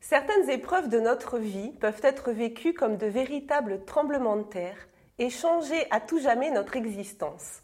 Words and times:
Certaines 0.00 0.48
épreuves 0.48 0.88
de 0.88 0.98
notre 0.98 1.38
vie 1.38 1.72
peuvent 1.78 2.00
être 2.02 2.32
vécues 2.32 2.72
comme 2.72 2.96
de 2.96 3.06
véritables 3.06 3.84
tremblements 3.84 4.38
de 4.38 4.44
terre 4.44 4.88
et 5.18 5.28
changer 5.28 5.86
à 5.90 6.00
tout 6.00 6.18
jamais 6.18 6.50
notre 6.50 6.74
existence. 6.76 7.62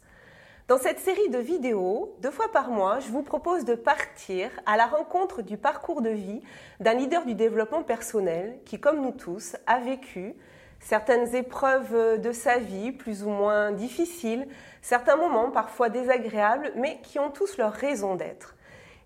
Dans 0.67 0.77
cette 0.77 0.99
série 0.99 1.29
de 1.29 1.39
vidéos, 1.39 2.15
deux 2.21 2.29
fois 2.29 2.51
par 2.51 2.69
mois, 2.69 2.99
je 2.99 3.07
vous 3.07 3.23
propose 3.23 3.65
de 3.65 3.73
partir 3.73 4.51
à 4.67 4.77
la 4.77 4.85
rencontre 4.85 5.41
du 5.41 5.57
parcours 5.57 6.01
de 6.01 6.11
vie 6.11 6.41
d'un 6.79 6.93
leader 6.93 7.25
du 7.25 7.33
développement 7.33 7.83
personnel 7.83 8.59
qui, 8.65 8.79
comme 8.79 9.01
nous 9.01 9.13
tous, 9.13 9.55
a 9.65 9.79
vécu 9.79 10.35
certaines 10.79 11.35
épreuves 11.35 12.21
de 12.21 12.31
sa 12.31 12.59
vie 12.59 12.91
plus 12.91 13.23
ou 13.23 13.29
moins 13.29 13.71
difficiles, 13.71 14.47
certains 14.83 15.15
moments 15.15 15.49
parfois 15.49 15.89
désagréables, 15.89 16.71
mais 16.75 16.99
qui 17.01 17.17
ont 17.17 17.31
tous 17.31 17.57
leur 17.57 17.73
raison 17.73 18.15
d'être. 18.15 18.56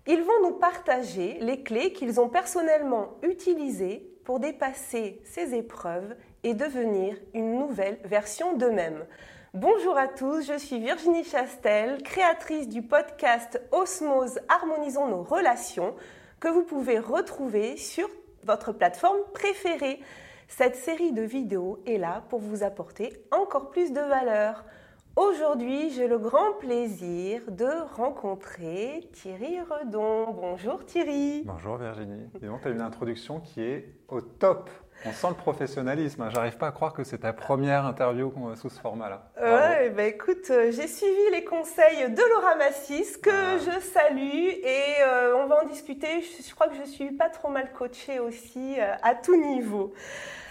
Ils 0.08 0.20
vont 0.20 0.42
nous 0.42 0.58
partager 0.58 1.38
les 1.40 1.62
clés 1.62 1.92
qu'ils 1.92 2.20
ont 2.20 2.28
personnellement 2.28 3.18
utilisées 3.22 4.10
pour 4.24 4.40
dépasser 4.40 5.22
ces 5.24 5.54
épreuves 5.54 6.16
et 6.42 6.54
devenir 6.54 7.16
une 7.34 7.56
nouvelle 7.56 8.00
version 8.04 8.56
d'eux-mêmes. 8.56 9.06
Bonjour 9.54 9.96
à 9.96 10.08
tous, 10.08 10.44
je 10.44 10.58
suis 10.58 10.80
Virginie 10.80 11.22
Chastel, 11.22 12.02
créatrice 12.02 12.68
du 12.68 12.82
podcast 12.82 13.62
Osmose 13.70 14.40
Harmonisons 14.48 15.06
nos 15.06 15.22
relations 15.22 15.94
que 16.40 16.48
vous 16.48 16.64
pouvez 16.64 16.98
retrouver 16.98 17.76
sur 17.76 18.08
votre 18.42 18.72
plateforme 18.72 19.20
préférée. 19.32 20.00
Cette 20.48 20.74
série 20.74 21.12
de 21.12 21.22
vidéos 21.22 21.78
est 21.86 21.98
là 21.98 22.24
pour 22.28 22.40
vous 22.40 22.64
apporter 22.64 23.12
encore 23.30 23.70
plus 23.70 23.92
de 23.92 24.00
valeur. 24.00 24.64
Aujourd'hui, 25.14 25.90
j'ai 25.90 26.08
le 26.08 26.18
grand 26.18 26.54
plaisir 26.54 27.42
de 27.48 27.68
rencontrer 27.96 29.10
Thierry 29.12 29.58
Redon. 29.60 30.32
Bonjour 30.32 30.86
Thierry. 30.86 31.42
Bonjour 31.44 31.76
Virginie. 31.76 32.30
Et 32.42 32.46
donc, 32.46 32.62
tu 32.62 32.68
as 32.68 32.70
une 32.70 32.80
introduction 32.80 33.38
qui 33.40 33.60
est 33.60 33.94
au 34.08 34.22
top. 34.22 34.70
On 35.04 35.12
sent 35.12 35.26
le 35.28 35.34
professionnalisme. 35.34 36.30
J'arrive 36.30 36.56
pas 36.56 36.68
à 36.68 36.72
croire 36.72 36.94
que 36.94 37.04
c'est 37.04 37.18
ta 37.18 37.34
première 37.34 37.84
interview 37.84 38.32
sous 38.54 38.70
ce 38.70 38.80
format-là. 38.80 39.30
Ouais, 39.38 39.90
bah 39.90 40.04
écoute, 40.04 40.48
euh, 40.50 40.72
j'ai 40.72 40.86
suivi 40.86 41.30
les 41.32 41.44
conseils 41.44 42.10
de 42.10 42.34
Laura 42.34 42.54
Massis, 42.54 43.18
que 43.20 43.30
ah. 43.30 43.58
je 43.58 43.80
salue, 43.80 44.48
et 44.64 45.02
euh, 45.02 45.36
on 45.36 45.46
va 45.46 45.62
en 45.62 45.66
discuter. 45.66 46.22
Je, 46.22 46.54
crois 46.54 46.68
que 46.68 46.76
je 46.76 46.88
suis 46.88 47.10
pas 47.10 47.28
trop 47.28 47.50
mal 47.50 47.70
coachée 47.72 48.18
aussi 48.18 48.76
euh, 48.78 48.94
à 49.02 49.14
tout 49.14 49.36
niveau. 49.36 49.92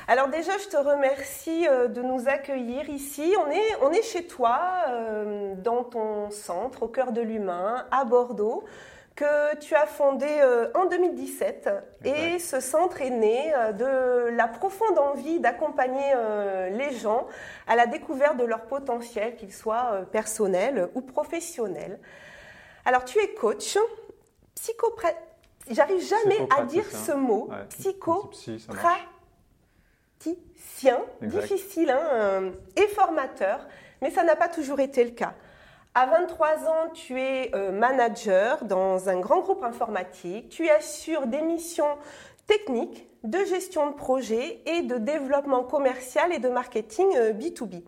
Alors 0.07 0.27
déjà, 0.27 0.57
je 0.57 0.67
te 0.67 0.77
remercie 0.77 1.67
euh, 1.67 1.87
de 1.87 2.01
nous 2.01 2.27
accueillir 2.27 2.89
ici. 2.89 3.35
On 3.39 3.49
est, 3.51 3.75
on 3.81 3.91
est 3.91 4.01
chez 4.01 4.25
toi, 4.25 4.59
euh, 4.89 5.53
dans 5.55 5.83
ton 5.83 6.31
centre, 6.31 6.83
au 6.83 6.87
cœur 6.87 7.11
de 7.11 7.21
l'humain, 7.21 7.85
à 7.91 8.03
Bordeaux 8.05 8.63
que 9.13 9.55
tu 9.57 9.75
as 9.75 9.85
fondé 9.85 10.25
euh, 10.25 10.69
en 10.73 10.85
2017 10.85 11.69
et 12.05 12.39
ce 12.39 12.61
centre 12.61 13.01
est 13.01 13.09
né 13.09 13.53
de 13.77 14.29
la 14.29 14.47
profonde 14.47 14.97
envie 14.97 15.39
d'accompagner 15.39 16.13
les 16.71 16.91
gens 16.91 17.27
à 17.67 17.75
la 17.75 17.87
découverte 17.87 18.37
de 18.37 18.45
leur 18.45 18.61
potentiel, 18.61 19.35
qu'il 19.35 19.53
soit 19.53 20.05
personnel 20.11 20.87
ou 20.95 21.01
professionnel. 21.01 21.99
Alors 22.85 23.03
tu 23.03 23.19
es 23.19 23.33
coach, 23.33 23.77
psychopraticien, 24.55 25.21
j'arrive 25.69 26.01
jamais 26.01 26.47
à 26.57 26.63
dire 26.63 26.85
ce 26.85 27.11
mot, 27.11 27.49
psychopraticien 27.69 28.73
difficile 31.21 31.89
hein, 31.89 32.01
euh, 32.13 32.51
et 32.75 32.87
formateur, 32.87 33.67
mais 34.01 34.09
ça 34.09 34.23
n'a 34.23 34.35
pas 34.35 34.47
toujours 34.47 34.79
été 34.79 35.03
le 35.03 35.11
cas. 35.11 35.33
À 35.93 36.05
23 36.05 36.47
ans, 36.67 36.89
tu 36.93 37.19
es 37.19 37.53
euh, 37.53 37.71
manager 37.71 38.63
dans 38.63 39.09
un 39.09 39.19
grand 39.19 39.41
groupe 39.41 39.63
informatique. 39.63 40.49
Tu 40.49 40.69
assures 40.69 41.27
des 41.27 41.41
missions 41.41 41.97
techniques, 42.47 43.09
de 43.23 43.43
gestion 43.43 43.89
de 43.89 43.95
projet 43.95 44.61
et 44.65 44.83
de 44.83 44.97
développement 44.97 45.63
commercial 45.63 46.31
et 46.33 46.39
de 46.39 46.49
marketing 46.49 47.09
B2B. 47.33 47.75
Euh, 47.75 47.79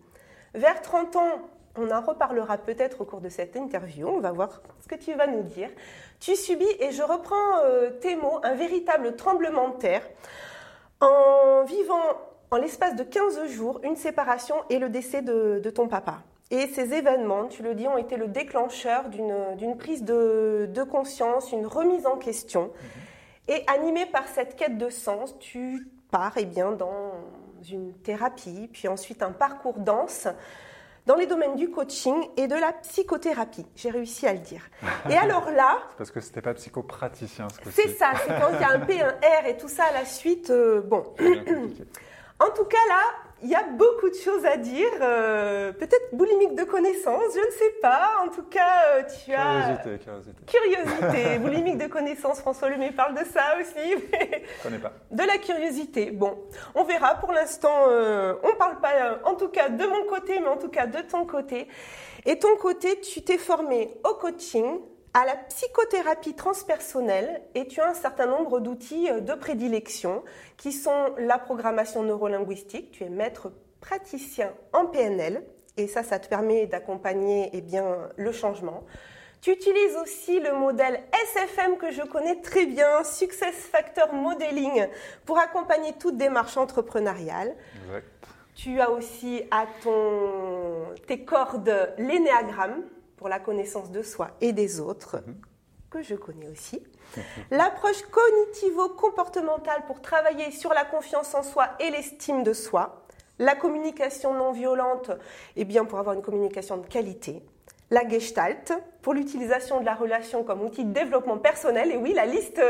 Vers 0.53 0.81
30 0.81 1.15
ans, 1.15 1.39
on 1.75 1.89
en 1.89 2.01
reparlera 2.01 2.57
peut-être 2.59 3.01
au 3.01 3.05
cours 3.05 3.21
de 3.21 3.29
cette 3.29 3.55
interview, 3.55 4.07
on 4.07 4.19
va 4.19 4.31
voir 4.31 4.61
ce 4.79 4.87
que 4.87 4.93
tu 4.95 5.13
vas 5.13 5.25
nous 5.25 5.41
dire. 5.41 5.69
Tu 6.19 6.35
subis, 6.35 6.67
et 6.79 6.91
je 6.91 7.01
reprends 7.01 7.57
tes 7.99 8.15
mots, 8.15 8.39
un 8.43 8.53
véritable 8.53 9.15
tremblement 9.15 9.69
de 9.69 9.77
terre 9.77 10.03
en 11.03 11.63
vivant 11.65 12.17
en 12.51 12.57
l'espace 12.57 12.95
de 12.95 13.03
15 13.03 13.47
jours 13.47 13.79
une 13.83 13.95
séparation 13.95 14.55
et 14.69 14.79
le 14.79 14.89
décès 14.89 15.21
de, 15.21 15.61
ton 15.73 15.87
papa. 15.87 16.21
Et 16.51 16.67
ces 16.67 16.93
événements, 16.93 17.47
tu 17.47 17.63
le 17.63 17.73
dis, 17.73 17.87
ont 17.87 17.97
été 17.97 18.15
le 18.15 18.27
déclencheur 18.27 19.09
d'une 19.09 19.77
prise 19.77 20.03
de, 20.03 20.83
conscience, 20.89 21.51
une 21.51 21.65
remise 21.65 22.05
en 22.05 22.17
question. 22.17 22.63
Mhm. 22.63 23.55
Et 23.55 23.63
animé 23.67 24.05
par 24.05 24.27
cette 24.27 24.55
quête 24.55 24.77
de 24.77 24.89
sens, 24.89 25.37
tu 25.39 25.87
pars 26.11 26.33
eh 26.37 26.45
bien, 26.45 26.71
dans 26.71 27.11
une 27.69 27.93
thérapie, 27.93 28.69
puis 28.71 28.87
ensuite 28.87 29.23
un 29.23 29.31
parcours 29.31 29.79
dense 29.79 30.27
dans 31.05 31.15
les 31.15 31.25
domaines 31.27 31.55
du 31.55 31.69
coaching 31.69 32.15
et 32.37 32.47
de 32.47 32.55
la 32.55 32.71
psychothérapie. 32.73 33.65
J'ai 33.75 33.89
réussi 33.89 34.25
à 34.25 34.33
le 34.33 34.39
dire. 34.39 34.61
Et 35.09 35.17
alors 35.17 35.49
là... 35.51 35.79
c'est 35.89 35.97
parce 35.97 36.11
que 36.11 36.21
c'était 36.21 36.41
pas 36.41 36.53
psychopraticien 36.53 37.47
ce 37.49 37.71
C'est 37.71 37.89
ça, 37.89 38.13
c'est 38.25 38.39
quand 38.39 38.49
il 38.53 38.61
y 38.61 38.63
a 38.63 38.71
un 38.71 38.79
P, 38.79 39.01
un 39.01 39.09
R 39.09 39.47
et 39.47 39.57
tout 39.57 39.67
ça 39.67 39.85
à 39.85 39.93
la 39.93 40.05
suite. 40.05 40.49
Euh, 40.49 40.81
bon. 40.81 41.03
en 42.39 42.51
tout 42.51 42.65
cas 42.65 42.77
là, 42.87 43.01
il 43.43 43.49
y 43.49 43.55
a 43.55 43.63
beaucoup 43.63 44.09
de 44.09 44.15
choses 44.15 44.45
à 44.45 44.57
dire. 44.57 44.89
Euh, 45.01 45.71
peut-être 45.73 46.13
boulimique 46.13 46.55
de 46.55 46.63
connaissances, 46.63 47.33
je 47.33 47.39
ne 47.39 47.51
sais 47.51 47.73
pas. 47.81 48.09
En 48.25 48.29
tout 48.29 48.43
cas, 48.43 48.95
euh, 48.95 49.03
tu 49.03 49.33
as. 49.33 49.77
Curiosité, 49.83 49.99
curiosité. 50.03 50.45
Curiosité. 50.45 51.39
boulimique 51.39 51.77
de 51.77 51.87
connaissances, 51.87 52.39
François 52.39 52.69
Lemay 52.69 52.91
parle 52.91 53.15
de 53.15 53.25
ça 53.25 53.57
aussi. 53.59 53.91
Je 53.91 54.63
connais 54.63 54.79
pas. 54.79 54.93
De 55.11 55.23
la 55.23 55.37
curiosité. 55.37 56.11
Bon, 56.11 56.37
on 56.73 56.83
verra. 56.83 57.15
Pour 57.15 57.31
l'instant, 57.33 57.87
euh, 57.89 58.35
on 58.43 58.49
ne 58.49 58.53
parle 58.53 58.79
pas, 58.79 59.19
en 59.25 59.35
tout 59.35 59.49
cas, 59.49 59.69
de 59.69 59.85
mon 59.85 60.05
côté, 60.05 60.39
mais 60.39 60.47
en 60.47 60.57
tout 60.57 60.69
cas 60.69 60.87
de 60.87 61.01
ton 61.01 61.25
côté. 61.25 61.67
Et 62.25 62.39
ton 62.39 62.55
côté, 62.55 63.01
tu 63.01 63.21
t'es 63.21 63.37
formé 63.37 63.93
au 64.05 64.13
coaching, 64.13 64.79
à 65.13 65.25
la 65.25 65.35
psychothérapie 65.35 66.33
transpersonnelle 66.33 67.41
et 67.53 67.67
tu 67.67 67.81
as 67.81 67.89
un 67.89 67.93
certain 67.93 68.25
nombre 68.25 68.59
d'outils 68.59 69.09
euh, 69.09 69.19
de 69.19 69.33
prédilection 69.33 70.23
qui 70.57 70.71
sont 70.71 71.13
la 71.17 71.37
programmation 71.37 72.03
neurolinguistique, 72.03 72.91
tu 72.91 73.03
es 73.03 73.09
maître 73.09 73.51
praticien 73.79 74.51
en 74.71 74.87
PNL 74.87 75.43
et 75.77 75.87
ça, 75.87 76.03
ça 76.03 76.19
te 76.19 76.27
permet 76.27 76.65
d'accompagner 76.65 77.49
eh 77.53 77.61
bien, 77.61 78.09
le 78.15 78.31
changement. 78.31 78.83
Tu 79.41 79.51
utilises 79.51 79.97
aussi 80.01 80.39
le 80.39 80.53
modèle 80.53 81.03
SFM 81.35 81.77
que 81.77 81.91
je 81.91 82.01
connais 82.01 82.39
très 82.39 82.65
bien, 82.65 83.03
Success 83.03 83.55
Factor 83.55 84.13
Modeling, 84.13 84.87
pour 85.25 85.37
accompagner 85.37 85.93
toute 85.93 86.15
démarche 86.15 86.55
entrepreneuriale. 86.55 87.53
Tu 88.55 88.79
as 88.79 88.89
aussi 88.89 89.43
à 89.51 89.65
ton, 89.83 90.85
tes 91.07 91.25
cordes 91.25 91.93
l'énéagramme 91.97 92.83
pour 93.17 93.29
la 93.29 93.39
connaissance 93.39 93.91
de 93.91 94.01
soi 94.01 94.31
et 94.41 94.53
des 94.53 94.79
autres, 94.79 95.23
mhm. 95.25 95.35
que 95.89 96.01
je 96.01 96.15
connais 96.15 96.47
aussi. 96.47 96.81
L'approche 97.51 98.01
cognitivo-comportementale 98.11 99.85
pour 99.85 100.01
travailler 100.01 100.51
sur 100.51 100.73
la 100.73 100.85
confiance 100.85 101.33
en 101.35 101.43
soi 101.43 101.69
et 101.79 101.89
l'estime 101.89 102.43
de 102.43 102.53
soi. 102.53 103.05
La 103.39 103.55
communication 103.55 104.33
non 104.33 104.51
violente, 104.51 105.11
eh 105.55 105.65
bien 105.65 105.85
pour 105.85 105.99
avoir 105.99 106.15
une 106.15 106.21
communication 106.21 106.77
de 106.77 106.85
qualité. 106.85 107.43
La 107.89 108.07
gestalt, 108.07 108.73
pour 109.01 109.13
l'utilisation 109.13 109.79
de 109.79 109.85
la 109.85 109.93
relation 109.93 110.43
comme 110.43 110.61
outil 110.61 110.85
de 110.85 110.93
développement 110.93 111.37
personnel. 111.37 111.91
Et 111.91 111.97
oui, 111.97 112.13
la 112.13 112.25
liste 112.25 112.61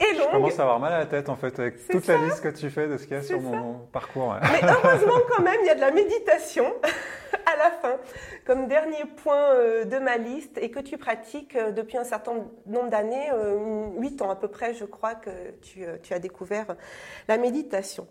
et 0.00 0.14
Je 0.14 0.30
commence 0.30 0.58
à 0.58 0.62
avoir 0.62 0.80
mal 0.80 0.92
à 0.92 0.98
la 0.98 1.06
tête 1.06 1.28
en 1.28 1.36
fait 1.36 1.58
avec 1.58 1.88
toute 1.88 2.06
la 2.06 2.16
liste 2.18 2.42
que 2.42 2.48
tu 2.48 2.70
fais 2.70 2.88
de 2.88 2.96
ce 2.96 3.06
qu'il 3.06 3.16
y 3.16 3.20
a 3.20 3.22
sur 3.22 3.40
mon 3.40 3.74
parcours. 3.92 4.34
Mais 4.42 4.60
heureusement 4.62 5.20
quand 5.28 5.42
même, 5.42 5.58
il 5.62 5.66
y 5.66 5.70
a 5.70 5.74
de 5.74 5.80
la 5.80 5.90
méditation 5.90 6.72
à 7.46 7.56
la 7.56 7.70
fin 7.70 7.96
comme 8.44 8.68
dernier 8.68 9.04
point 9.22 9.54
euh, 9.54 9.84
de 9.84 9.98
ma 9.98 10.16
liste 10.16 10.58
et 10.58 10.70
que 10.70 10.80
tu 10.80 10.98
pratiques 10.98 11.56
euh, 11.56 11.72
depuis 11.72 11.96
un 11.96 12.04
certain 12.04 12.32
nombre 12.66 12.90
d'années, 12.90 13.30
8 13.98 14.20
euh, 14.20 14.24
ans 14.24 14.30
à 14.30 14.36
peu 14.36 14.48
près, 14.48 14.74
je 14.74 14.84
crois 14.84 15.14
que 15.14 15.30
tu, 15.62 15.84
as 15.84 16.18
découvert 16.18 16.76
la 17.28 17.38
méditation. 17.38 18.06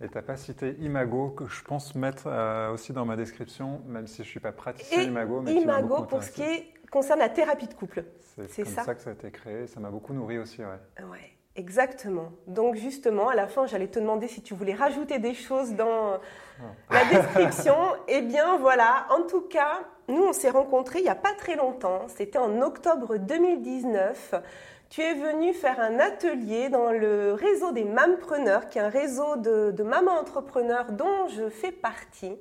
Et 0.00 0.08
tu 0.08 0.14
n'as 0.14 0.22
pas 0.22 0.36
cité 0.36 0.76
Imago, 0.78 1.30
que 1.30 1.46
je 1.46 1.62
pense 1.64 1.94
mettre 1.96 2.28
aussi 2.72 2.92
dans 2.92 3.04
ma 3.04 3.16
description, 3.16 3.82
même 3.86 4.06
si 4.06 4.18
je 4.18 4.22
ne 4.22 4.26
suis 4.26 4.40
pas 4.40 4.52
praticien 4.52 5.02
Imago. 5.02 5.40
Mais 5.40 5.54
Imago, 5.54 6.04
pour 6.04 6.22
ce 6.22 6.30
qui 6.30 6.42
est 6.42 6.72
concerne 6.90 7.18
la 7.20 7.28
thérapie 7.28 7.66
de 7.66 7.74
couple. 7.74 8.04
C'est 8.48 8.62
comme 8.62 8.72
ça. 8.72 8.94
que 8.94 9.00
ça 9.00 9.10
a 9.10 9.12
été 9.12 9.30
créé. 9.30 9.66
Ça 9.66 9.80
m'a 9.80 9.90
beaucoup 9.90 10.12
nourri 10.12 10.38
aussi. 10.38 10.60
Ouais. 10.60 11.04
ouais. 11.10 11.38
Exactement. 11.58 12.30
Donc 12.46 12.76
justement, 12.76 13.28
à 13.28 13.34
la 13.34 13.48
fin, 13.48 13.66
j'allais 13.66 13.88
te 13.88 13.98
demander 13.98 14.28
si 14.28 14.42
tu 14.42 14.54
voulais 14.54 14.74
rajouter 14.74 15.18
des 15.18 15.34
choses 15.34 15.72
dans 15.72 16.20
ah. 16.60 16.64
la 16.88 17.04
description. 17.06 17.74
eh 18.08 18.22
bien 18.22 18.56
voilà, 18.58 19.08
en 19.10 19.22
tout 19.22 19.40
cas, 19.40 19.80
nous, 20.06 20.22
on 20.22 20.32
s'est 20.32 20.50
rencontrés 20.50 21.00
il 21.00 21.02
n'y 21.02 21.08
a 21.08 21.16
pas 21.16 21.34
très 21.34 21.56
longtemps. 21.56 22.06
C'était 22.06 22.38
en 22.38 22.62
octobre 22.62 23.16
2019. 23.16 24.34
Tu 24.88 25.02
es 25.02 25.14
venu 25.14 25.52
faire 25.52 25.80
un 25.80 25.98
atelier 25.98 26.68
dans 26.68 26.92
le 26.92 27.32
réseau 27.32 27.72
des 27.72 27.84
Mampreneurs, 27.84 28.68
qui 28.68 28.78
est 28.78 28.82
un 28.82 28.88
réseau 28.88 29.34
de, 29.36 29.72
de 29.72 29.82
mamans 29.82 30.18
entrepreneurs 30.18 30.92
dont 30.92 31.26
je 31.26 31.48
fais 31.48 31.72
partie. 31.72 32.38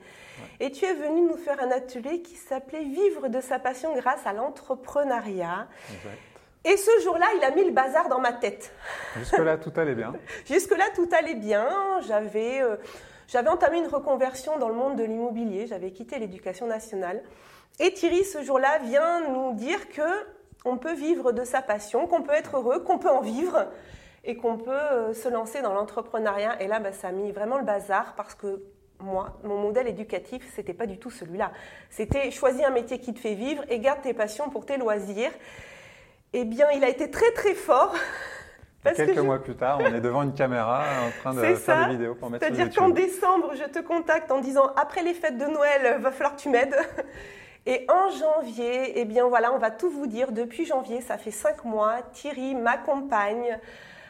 Et 0.60 0.72
tu 0.72 0.86
es 0.86 0.94
venu 0.94 1.22
nous 1.22 1.38
faire 1.38 1.62
un 1.62 1.72
atelier 1.72 2.22
qui 2.22 2.36
s'appelait 2.36 2.84
Vivre 2.84 3.28
de 3.28 3.42
sa 3.42 3.60
passion 3.60 3.94
grâce 3.96 4.26
à 4.26 4.34
l'entrepreneuriat. 4.34 5.68
Et 6.64 6.76
ce 6.76 6.92
jour-là, 7.04 7.28
il 7.38 7.44
a 7.44 7.52
mis 7.52 7.64
le 7.64 7.72
bazar 7.72 8.10
dans 8.10 8.20
ma 8.20 8.34
tête. 8.34 8.74
Jusque-là, 9.18 9.58
tout 9.58 9.72
allait 9.78 9.96
bien. 9.96 10.14
Jusque-là, 10.46 10.86
tout 10.96 11.08
allait 11.18 11.36
bien. 11.36 11.70
J'avais, 12.08 12.62
euh, 12.62 12.76
j'avais 13.28 13.50
entamé 13.50 13.78
une 13.78 13.88
reconversion 13.88 14.58
dans 14.58 14.68
le 14.68 14.76
monde 14.76 14.98
de 14.98 15.04
l'immobilier. 15.04 15.68
J'avais 15.68 15.92
quitté 15.92 16.20
l'éducation 16.20 16.68
nationale. 16.68 17.24
Et 17.80 17.94
Thierry, 17.94 18.26
ce 18.26 18.44
jour-là, 18.44 18.80
vient 18.80 19.22
nous 19.30 19.54
dire 19.54 19.88
que 19.90 20.02
on 20.66 20.78
peut 20.78 20.94
vivre 20.94 21.32
de 21.32 21.44
sa 21.44 21.62
passion, 21.62 22.08
qu'on 22.08 22.22
peut 22.22 22.34
être 22.34 22.58
heureux, 22.58 22.80
qu'on 22.80 22.98
peut 22.98 23.10
en 23.10 23.22
vivre 23.22 23.68
et 24.26 24.36
qu'on 24.36 24.58
peut 24.58 24.72
euh, 24.72 25.14
se 25.14 25.30
lancer 25.30 25.62
dans 25.62 25.74
l'entrepreneuriat. 25.74 26.62
Et 26.62 26.68
là, 26.68 26.80
bah, 26.80 26.92
ça 26.92 27.10
a 27.10 27.12
mis 27.12 27.32
vraiment 27.32 27.58
le 27.58 27.64
bazar 27.64 28.14
parce 28.16 28.36
que 28.36 28.62
moi, 29.00 29.38
mon 29.44 29.58
modèle 29.60 29.88
éducatif, 29.88 30.44
c'était 30.56 30.74
pas 30.74 30.86
du 30.86 30.98
tout 30.98 31.12
celui-là. 31.12 31.52
C'était 31.90 32.32
choisis 32.32 32.64
un 32.64 32.72
métier 32.72 33.00
qui 33.00 33.14
te 33.14 33.20
fait 33.20 33.36
vivre 33.36 33.64
et 33.70 33.80
garde 33.80 34.02
tes 34.02 34.14
passions 34.14 34.50
pour 34.50 34.66
tes 34.66 34.78
loisirs. 34.78 35.32
Eh 36.34 36.46
bien, 36.46 36.68
il 36.72 36.84
a 36.84 36.90
été 36.90 37.10
très 37.10 37.32
très 37.32 37.54
fort. 37.54 37.96
Quelques 38.96 39.18
mois 39.18 39.44
plus 39.44 39.56
tard, 39.56 39.80
on 39.82 39.94
est 39.94 40.00
devant 40.02 40.24
une 40.24 40.34
caméra 40.34 40.84
en 41.06 41.12
train 41.20 41.34
de 41.34 41.56
faire 41.56 41.88
des 41.88 41.94
vidéos 41.94 42.16
pour 42.16 42.30
mettre 42.30 42.46
C'est-à-dire 42.46 42.74
qu'en 42.74 42.90
décembre, 42.90 43.54
je 43.56 43.64
te 43.66 43.80
contacte 43.80 44.32
en 44.32 44.40
disant 44.40 44.72
après 44.76 45.04
les 45.04 45.14
fêtes 45.14 45.38
de 45.38 45.46
Noël, 45.46 46.00
va 46.00 46.12
falloir 46.12 46.36
que 46.36 46.42
tu 46.42 46.50
m'aides. 46.50 46.76
Et 47.66 47.86
en 47.90 48.10
janvier, 48.10 48.98
eh 48.98 49.04
bien 49.04 49.28
voilà, 49.28 49.52
on 49.52 49.58
va 49.58 49.72
tout 49.72 49.90
vous 49.90 50.08
dire. 50.08 50.32
Depuis 50.32 50.66
janvier, 50.66 51.02
ça 51.02 51.18
fait 51.18 51.32
cinq 51.32 51.66
mois, 51.66 51.98
Thierry 52.14 52.56
m'accompagne 52.56 53.60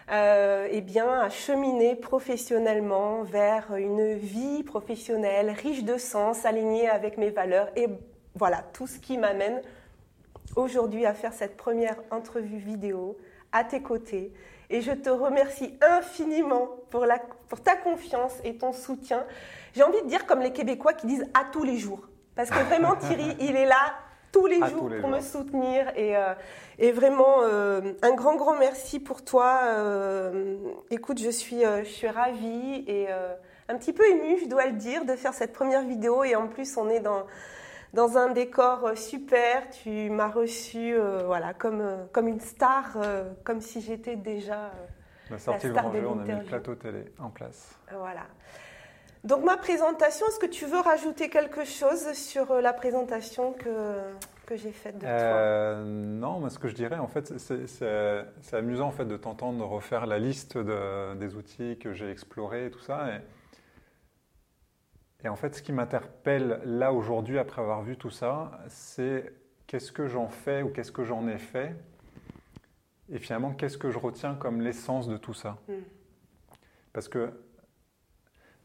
euh, 0.09 0.67
eh 0.71 0.81
bien, 0.81 1.19
à 1.19 1.29
cheminer 1.29 1.95
professionnellement 1.95 3.23
vers 3.23 3.75
une 3.75 4.13
vie 4.13 4.63
professionnelle 4.63 5.49
riche 5.49 5.83
de 5.83 5.97
sens, 5.97 6.45
alignée 6.45 6.87
avec 6.89 7.17
mes 7.17 7.29
valeurs. 7.29 7.69
Et 7.75 7.87
voilà, 8.35 8.63
tout 8.73 8.87
ce 8.87 8.99
qui 8.99 9.17
m'amène 9.17 9.61
aujourd'hui 10.55 11.05
à 11.05 11.13
faire 11.13 11.33
cette 11.33 11.57
première 11.57 11.97
entrevue 12.09 12.57
vidéo 12.57 13.17
à 13.51 13.65
tes 13.65 13.81
côtés. 13.81 14.31
Et 14.69 14.81
je 14.81 14.91
te 14.91 15.09
remercie 15.09 15.77
infiniment 15.81 16.69
pour, 16.89 17.05
la, 17.05 17.19
pour 17.49 17.61
ta 17.61 17.75
confiance 17.75 18.33
et 18.45 18.57
ton 18.57 18.71
soutien. 18.71 19.25
J'ai 19.73 19.83
envie 19.83 20.01
de 20.01 20.07
dire 20.07 20.25
comme 20.25 20.39
les 20.39 20.53
Québécois 20.53 20.93
qui 20.93 21.07
disent 21.07 21.25
à 21.33 21.43
tous 21.51 21.63
les 21.63 21.77
jours. 21.77 22.07
Parce 22.35 22.49
que 22.49 22.59
vraiment, 22.59 22.95
Thierry, 22.95 23.35
il 23.39 23.55
est 23.55 23.65
là 23.65 23.95
tous 24.37 24.45
les 24.45 24.59
jours 24.67 24.89
pour 25.01 25.09
me 25.09 25.19
soutenir. 25.19 25.91
Et, 25.95 26.15
euh, 26.15 26.33
vraiment, 26.93 27.41
euh, 27.41 27.93
un 28.01 28.13
grand, 28.13 28.35
grand 28.35 28.57
merci 28.57 28.99
pour 28.99 29.23
toi. 29.23 29.61
Euh, 29.65 30.57
écoute, 30.89 31.19
je 31.19 31.29
suis, 31.29 31.61
je 31.61 31.89
suis 31.89 32.07
ravie 32.07 32.83
et 32.87 33.07
un 33.69 33.77
petit 33.77 33.93
peu 33.93 34.07
émue, 34.09 34.39
je 34.41 34.47
dois 34.47 34.67
le 34.67 34.73
dire, 34.73 35.05
de 35.05 35.15
faire 35.15 35.33
cette 35.33 35.53
première 35.53 35.83
vidéo. 35.83 36.23
Et 36.23 36.35
en 36.35 36.47
plus, 36.47 36.77
on 36.77 36.89
est 36.89 36.99
dans, 36.99 37.25
dans 37.93 38.17
un 38.17 38.29
décor 38.29 38.91
super. 38.95 39.69
Tu 39.69 40.09
m'as 40.09 40.29
reçu 40.29 40.95
voilà, 41.25 41.53
comme, 41.53 41.83
comme 42.11 42.27
une 42.27 42.41
star, 42.41 42.97
comme 43.43 43.61
si 43.61 43.81
j'étais 43.81 44.15
déjà. 44.15 44.71
la 45.29 45.39
sortie 45.39 45.67
le 45.67 45.73
grand 45.73 45.91
jeu, 45.91 46.07
on 46.07 46.19
a 46.19 46.23
mis 46.23 46.39
le 46.39 46.45
plateau 46.45 46.75
télé 46.75 47.05
en 47.19 47.29
place. 47.29 47.77
Voilà. 47.91 48.23
Donc 49.27 49.43
ma 49.43 49.57
présentation, 49.57 50.25
est-ce 50.27 50.39
que 50.39 50.45
tu 50.45 50.65
veux 50.65 50.79
rajouter 50.79 51.29
quelque 51.29 51.65
chose 51.65 52.13
sur 52.13 52.49
euh, 52.49 52.61
la 52.61 52.71
présentation 52.71 53.51
que, 53.51 53.97
que 54.45 54.55
j'ai 54.55 54.71
faite 54.71 54.95
de 54.95 55.01
toi? 55.01 55.09
Euh, 55.09 55.83
Non, 55.83 56.39
mais 56.39 56.49
ce 56.49 56.57
que 56.57 56.69
je 56.69 56.75
dirais, 56.75 56.97
en 56.97 57.07
fait, 57.07 57.37
c'est 57.37 58.53
amusant 58.53 58.87
en 58.87 58.91
fait 58.91 59.03
de 59.03 59.17
t'entendre 59.17 59.65
refaire 59.65 60.05
la 60.05 60.17
liste 60.17 60.57
des 60.57 61.35
outils 61.35 61.77
que 61.77 61.91
j'ai 61.91 62.09
explorés 62.09 62.67
et 62.67 62.71
tout 62.71 62.79
ça. 62.79 63.09
Et, 63.09 65.25
et 65.25 65.29
en 65.29 65.35
fait, 65.35 65.55
ce 65.55 65.61
qui 65.61 65.73
m'interpelle 65.73 66.61
là 66.63 66.93
aujourd'hui, 66.93 67.37
après 67.37 67.61
avoir 67.61 67.81
vu 67.81 67.97
tout 67.97 68.09
ça, 68.09 68.51
c'est 68.69 69.33
qu'est-ce 69.65 69.91
que 69.91 70.07
j'en 70.07 70.29
fais 70.29 70.61
ou 70.61 70.69
qu'est-ce 70.69 70.93
que 70.93 71.03
j'en 71.03 71.27
ai 71.27 71.37
fait 71.37 71.75
et 73.11 73.19
finalement, 73.19 73.51
qu'est-ce 73.51 73.77
que 73.77 73.91
je 73.91 73.99
retiens 73.99 74.35
comme 74.35 74.61
l'essence 74.61 75.09
de 75.09 75.17
tout 75.17 75.33
ça? 75.33 75.57
Hmm. 75.67 75.73
Parce 76.93 77.09
que 77.09 77.33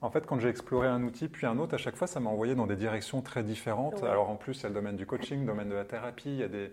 en 0.03 0.11
fait, 0.11 0.27
quand 0.27 0.39
j'ai 0.41 0.49
exploré 0.49 0.89
un 0.89 1.03
outil 1.05 1.29
puis 1.29 1.47
un 1.47 1.59
autre, 1.59 1.75
à 1.75 1.79
chaque 1.79 1.97
fois, 1.97 2.09
ça 2.09 2.19
m'a 2.19 2.29
envoyé 2.29 2.57
dans 2.57 2.67
des 2.67 2.75
directions 2.75 3.23
très 3.23 3.45
différentes. 3.45 4.03
Alors 4.03 4.29
en 4.29 4.37
plus, 4.37 4.59
il 4.59 4.63
y 4.65 4.67
a 4.67 4.69
le 4.69 4.75
domaine 4.75 4.97
du 4.97 5.07
coaching, 5.07 5.41
le 5.41 5.47
domaine 5.47 5.69
de 5.69 5.75
la 5.75 5.85
thérapie, 5.85 6.31
il 6.31 6.39
y 6.39 6.43
a 6.43 6.49
des, 6.49 6.71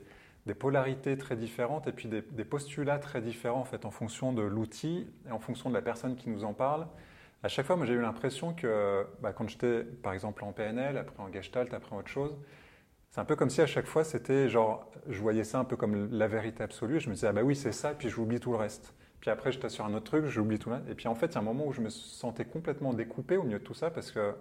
polarités 0.55 1.15
très 1.15 1.35
différentes 1.35 1.85
et 1.85 1.91
puis 1.91 2.09
des, 2.09 2.43
postulats 2.43 2.97
très 2.97 3.21
différents 3.21 3.59
en 3.59 3.65
fait 3.65 3.85
en 3.85 3.91
fonction 3.91 4.33
de 4.33 4.41
l'outil 4.41 5.07
et 5.27 5.31
en 5.31 5.37
fonction 5.37 5.69
de 5.69 5.75
la 5.75 5.83
personne 5.83 6.15
qui 6.15 6.27
nous 6.27 6.43
en 6.43 6.53
parle. 6.53 6.87
À 7.43 7.47
chaque 7.47 7.67
fois, 7.67 7.75
moi, 7.75 7.85
j'ai 7.85 7.93
eu 7.93 8.01
l'impression 8.01 8.53
que 8.53 9.05
bah, 9.21 9.31
quand 9.31 9.47
j'étais, 9.47 9.83
par 9.83 10.13
exemple, 10.13 10.43
en 10.43 10.51
PNL, 10.51 10.97
après 10.97 11.21
en 11.21 11.31
Gestalt, 11.31 11.71
après 11.73 11.95
autre 11.95 12.09
chose, 12.09 12.35
c'est 13.11 13.21
un 13.21 13.25
peu 13.25 13.35
comme 13.35 13.51
si 13.51 13.61
à 13.61 13.67
chaque 13.67 13.85
fois, 13.85 14.03
c'était 14.03 14.49
genre, 14.49 14.91
je 15.07 15.21
voyais 15.21 15.43
ça 15.43 15.59
un 15.59 15.65
peu 15.65 15.75
comme 15.75 16.09
la 16.11 16.27
vérité 16.27 16.63
absolue. 16.63 16.97
Et 16.97 16.99
je 16.99 17.09
me 17.09 17.13
disais, 17.13 17.27
ah 17.27 17.33
bah 17.33 17.43
oui, 17.43 17.55
c'est 17.55 17.71
ça, 17.71 17.93
puis 17.93 18.09
j'oublie 18.09 18.39
tout 18.39 18.51
le 18.51 18.57
reste. 18.57 18.93
Puis 19.19 19.29
après, 19.29 19.51
j'étais 19.51 19.69
sur 19.69 19.85
un 19.85 19.93
autre 19.93 20.05
truc, 20.05 20.25
j'oublie 20.25 20.59
tout. 20.59 20.71
Et 20.89 20.95
puis 20.95 21.07
en 21.07 21.15
fait, 21.15 21.27
il 21.27 21.33
y 21.33 21.37
a 21.37 21.41
un 21.41 21.43
moment 21.43 21.65
où 21.65 21.73
je 21.73 21.81
me 21.81 21.89
sentais 21.89 22.45
complètement 22.45 22.93
découpé 22.93 23.37
au 23.37 23.43
milieu 23.43 23.59
de 23.59 23.63
tout 23.63 23.73
ça 23.73 23.89
parce 23.89 24.11
que, 24.11 24.35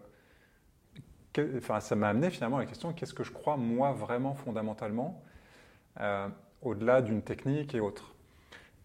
enfin, 1.57 1.81
ça 1.81 1.97
m'a 1.97 2.09
amené 2.09 2.31
finalement 2.31 2.59
à 2.59 2.61
la 2.61 2.67
question 2.67 2.93
qu'est-ce 2.93 3.15
que 3.15 3.25
je 3.25 3.33
crois 3.33 3.57
moi 3.57 3.93
vraiment 3.93 4.35
fondamentalement 4.35 5.23
euh, 6.01 6.29
au-delà 6.63 7.03
d'une 7.03 7.23
technique 7.23 7.75
et 7.75 7.81
autres. 7.81 8.15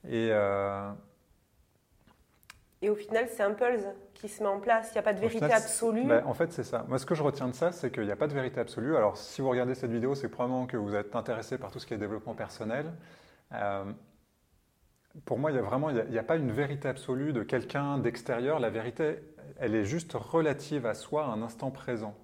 Et, 0.05 0.29
euh, 0.31 0.91
et 2.81 2.89
au 2.89 2.95
final, 2.95 3.27
c'est 3.29 3.43
un 3.43 3.53
pulse 3.53 3.85
qui 4.13 4.27
se 4.27 4.43
met 4.43 4.49
en 4.49 4.59
place. 4.59 4.89
Il 4.89 4.93
n'y 4.95 4.99
a 4.99 5.03
pas 5.03 5.13
de 5.13 5.19
vérité 5.19 5.45
absolue. 5.45 6.05
Ben, 6.05 6.21
en 6.25 6.33
fait, 6.33 6.51
c'est 6.51 6.65
ça. 6.65 6.85
Moi, 6.89 6.97
ce 6.97 7.05
que 7.05 7.15
je 7.15 7.23
retiens 7.23 7.47
de 7.47 7.53
ça, 7.53 7.71
c'est 7.71 7.91
qu'il 7.91 8.03
n'y 8.03 8.11
a 8.11 8.17
pas 8.17 8.27
de 8.27 8.33
vérité 8.33 8.59
absolue. 8.59 8.97
Alors, 8.97 9.15
si 9.15 9.41
vous 9.41 9.49
regardez 9.49 9.73
cette 9.73 9.91
vidéo, 9.91 10.15
c'est 10.15 10.27
probablement 10.27 10.65
que 10.65 10.75
vous 10.75 10.93
êtes 10.93 11.15
intéressé 11.15 11.57
par 11.57 11.71
tout 11.71 11.79
ce 11.79 11.87
qui 11.87 11.93
est 11.93 11.97
développement 11.97 12.33
personnel. 12.33 12.91
Euh, 13.53 13.85
pour 15.25 15.37
moi, 15.37 15.51
il 15.51 15.55
y 15.55 15.59
a 15.59 15.61
vraiment, 15.61 15.89
il 15.89 16.09
n'y 16.09 16.17
a, 16.17 16.23
pas 16.23 16.37
une 16.37 16.51
vérité 16.51 16.87
absolue 16.87 17.33
de 17.33 17.43
quelqu'un 17.43 17.97
d'extérieur. 17.97 18.59
La 18.59 18.69
vérité, 18.69 19.19
elle 19.59 19.75
est 19.75 19.85
juste 19.85 20.13
relative 20.13 20.85
à 20.85 20.93
soi 20.93 21.25
à 21.25 21.27
un 21.27 21.41
instant 21.41 21.71
présent. 21.71 22.15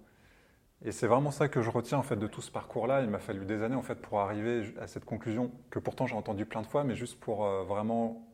Et 0.83 0.91
c'est 0.91 1.07
vraiment 1.07 1.31
ça 1.31 1.49
que 1.49 1.61
je 1.61 1.69
retiens 1.69 1.97
en 1.97 2.03
fait 2.03 2.15
de 2.15 2.27
tout 2.27 2.41
ce 2.41 2.51
parcours-là. 2.51 3.01
Il 3.01 3.09
m'a 3.09 3.19
fallu 3.19 3.45
des 3.45 3.63
années 3.63 3.75
en 3.75 3.81
fait 3.81 3.95
pour 3.95 4.21
arriver 4.21 4.73
à 4.79 4.87
cette 4.87 5.05
conclusion 5.05 5.51
que 5.69 5.79
pourtant 5.79 6.07
j'ai 6.07 6.15
entendu 6.15 6.45
plein 6.45 6.61
de 6.61 6.67
fois, 6.67 6.83
mais 6.83 6.95
juste 6.95 7.19
pour 7.19 7.45
euh, 7.45 7.63
vraiment 7.63 8.25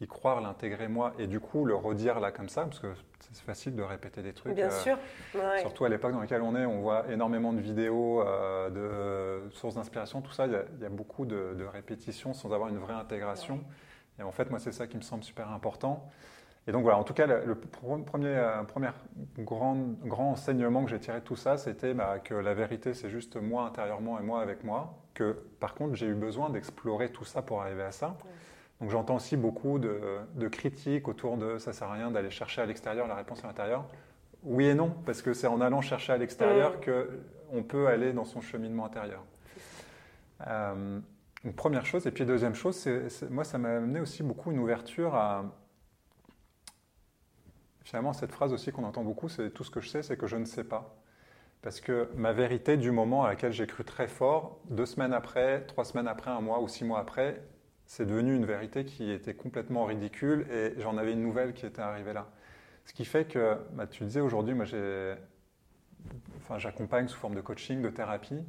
y 0.00 0.06
croire, 0.06 0.40
l'intégrer 0.40 0.86
moi 0.86 1.12
et 1.18 1.26
du 1.26 1.40
coup 1.40 1.64
le 1.64 1.74
redire 1.74 2.20
là 2.20 2.30
comme 2.30 2.48
ça, 2.48 2.62
parce 2.62 2.78
que 2.78 2.86
c'est 3.32 3.44
facile 3.44 3.74
de 3.74 3.82
répéter 3.82 4.22
des 4.22 4.32
trucs. 4.32 4.54
Bien 4.54 4.68
euh, 4.68 4.82
sûr. 4.82 4.96
Surtout 5.58 5.84
à 5.84 5.88
l'époque 5.88 6.12
dans 6.12 6.20
laquelle 6.20 6.42
on 6.42 6.54
est, 6.54 6.64
on 6.64 6.80
voit 6.80 7.10
énormément 7.10 7.52
de 7.52 7.60
vidéos, 7.60 8.22
euh, 8.22 8.70
de 9.48 9.50
sources 9.50 9.74
d'inspiration, 9.74 10.20
tout 10.20 10.30
ça. 10.30 10.46
Il 10.46 10.52
y, 10.52 10.84
a, 10.84 10.88
beaucoup 10.88 11.26
de, 11.26 11.64
répétitions 11.64 12.32
sans 12.32 12.52
avoir 12.52 12.68
une 12.68 12.78
vraie 12.78 12.94
intégration. 12.94 13.60
Et 14.18 14.22
en 14.22 14.32
fait, 14.32 14.50
moi, 14.50 14.58
c'est 14.58 14.72
ça 14.72 14.86
qui 14.86 14.96
me 14.96 15.02
semble 15.02 15.24
super 15.24 15.50
important. 15.50 16.08
Et 16.66 16.72
donc 16.72 16.82
voilà, 16.82 16.98
en 16.98 17.04
tout 17.04 17.14
cas, 17.14 17.26
le, 17.26 17.54
premier, 17.54 18.28
euh, 18.28 18.62
premier 18.64 18.88
grand, 19.38 19.74
grand, 20.04 20.32
enseignement 20.32 20.84
que 20.84 20.90
j'ai 20.90 20.98
tiré 20.98 21.20
de 21.20 21.24
tout 21.24 21.36
ça, 21.36 21.56
c'était 21.56 21.94
bah, 21.94 22.18
que 22.18 22.34
la 22.34 22.52
vérité, 22.52 22.92
c'est 22.92 23.08
juste 23.08 23.36
moi 23.36 23.64
intérieurement 23.64 24.20
et 24.20 24.22
moi 24.22 24.42
avec 24.42 24.64
moi. 24.64 24.98
Que 25.14 25.32
par 25.60 25.74
contre, 25.74 25.94
j'ai 25.94 26.06
eu 26.06 26.14
besoin 26.14 26.50
d'explorer 26.50 27.10
tout 27.10 27.24
ça 27.24 27.40
pour 27.40 27.62
arriver 27.62 27.84
à 27.84 27.92
ça. 27.92 28.18
Donc 28.80 28.90
j'entends 28.90 29.16
aussi 29.16 29.36
beaucoup 29.36 29.78
de, 29.78 29.98
de, 30.34 30.48
critiques 30.48 31.08
autour 31.08 31.38
de 31.38 31.58
ça 31.58 31.72
sert 31.72 31.88
à 31.88 31.94
rien 31.94 32.10
d'aller 32.10 32.30
chercher 32.30 32.60
à 32.60 32.66
l'extérieur 32.66 33.08
la 33.08 33.14
réponse 33.14 33.42
à 33.44 33.46
l'intérieur. 33.46 33.86
Oui 34.42 34.66
et 34.66 34.74
non, 34.74 34.94
parce 35.06 35.22
que 35.22 35.32
c'est 35.32 35.48
en 35.48 35.62
allant 35.62 35.80
chercher 35.80 36.12
à 36.12 36.18
l'extérieur 36.18 36.76
qu'on 36.80 37.62
peut 37.62 37.88
aller 37.88 38.12
dans 38.12 38.24
son 38.24 38.40
cheminement 38.40 38.84
intérieur. 38.84 39.24
Euh, 40.46 41.00
une 41.44 41.52
première 41.52 41.86
chose. 41.86 42.06
Et 42.06 42.10
puis 42.10 42.24
deuxième 42.24 42.54
chose, 42.54 42.88
moi, 43.30 43.44
ça 43.44 43.58
m'a 43.58 43.76
amené 43.76 44.00
aussi 44.00 44.22
beaucoup 44.22 44.50
une 44.50 44.58
ouverture 44.58 45.14
à... 45.14 45.44
Finalement, 47.84 48.12
cette 48.12 48.32
phrase 48.32 48.52
aussi 48.52 48.70
qu'on 48.70 48.84
entend 48.84 49.02
beaucoup, 49.02 49.28
c'est 49.28 49.50
tout 49.50 49.64
ce 49.64 49.70
que 49.70 49.80
je 49.80 49.88
sais, 49.88 50.02
c'est 50.02 50.16
que 50.18 50.26
je 50.26 50.36
ne 50.36 50.44
sais 50.44 50.64
pas. 50.64 50.96
Parce 51.62 51.80
que 51.80 52.10
ma 52.14 52.32
vérité 52.32 52.76
du 52.76 52.90
moment 52.90 53.24
à 53.24 53.28
laquelle 53.28 53.52
j'ai 53.52 53.66
cru 53.66 53.82
très 53.82 54.08
fort, 54.08 54.60
deux 54.70 54.86
semaines 54.86 55.12
après, 55.12 55.64
trois 55.66 55.84
semaines 55.84 56.06
après, 56.06 56.30
un 56.30 56.40
mois 56.40 56.60
ou 56.60 56.68
six 56.68 56.84
mois 56.84 57.00
après, 57.00 57.42
c'est 57.86 58.04
devenu 58.04 58.36
une 58.36 58.44
vérité 58.44 58.84
qui 58.84 59.10
était 59.10 59.34
complètement 59.34 59.86
ridicule 59.86 60.46
et 60.52 60.74
j'en 60.78 60.98
avais 60.98 61.12
une 61.12 61.22
nouvelle 61.22 61.54
qui 61.54 61.64
était 61.64 61.80
arrivée 61.80 62.12
là. 62.12 62.28
Ce 62.84 62.92
qui 62.92 63.04
fait 63.04 63.24
que, 63.24 63.56
bah, 63.72 63.86
tu 63.86 64.04
disais 64.04 64.20
aujourd'hui, 64.20 64.54
moi 64.54 64.66
j'ai, 64.66 65.14
enfin, 66.36 66.58
j'accompagne 66.58 67.08
sous 67.08 67.18
forme 67.18 67.34
de 67.34 67.40
coaching, 67.40 67.80
de 67.80 67.88
thérapie. 67.88 68.44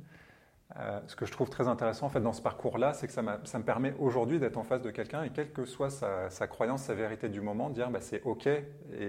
Euh, 0.77 0.99
ce 1.07 1.15
que 1.15 1.25
je 1.25 1.31
trouve 1.31 1.49
très 1.49 1.67
intéressant 1.67 2.05
en 2.05 2.09
fait, 2.09 2.21
dans 2.21 2.33
ce 2.33 2.41
parcours-là, 2.41 2.93
c'est 2.93 3.07
que 3.07 3.13
ça, 3.13 3.21
me 3.23 3.63
permet 3.63 3.93
aujourd'hui 3.99 4.39
d'être 4.39 4.57
en 4.57 4.63
face 4.63 4.81
de 4.81 4.91
quelqu'un 4.91 5.23
et 5.23 5.31
quelle 5.31 5.51
que 5.51 5.65
soit 5.65 5.89
sa, 5.89 6.47
croyance, 6.47 6.83
sa 6.83 6.93
vérité 6.93 7.27
du 7.27 7.41
moment, 7.41 7.69
de 7.69 7.75
dire 7.75 7.89
bah, 7.89 8.01
c'est 8.01 8.21
OK 8.23 8.45
et 8.45 8.65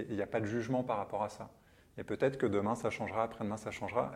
il 0.08 0.14
n'y 0.14 0.22
a 0.22 0.26
pas 0.26 0.40
de 0.40 0.46
jugement 0.46 0.82
par 0.82 0.96
rapport 0.96 1.22
à 1.22 1.28
ça. 1.28 1.50
Et 1.98 2.04
peut-être 2.04 2.38
que 2.38 2.46
demain 2.46 2.74
ça 2.74 2.88
changera, 2.88 3.24
après-demain 3.24 3.58
ça 3.58 3.70
changera. 3.70 4.12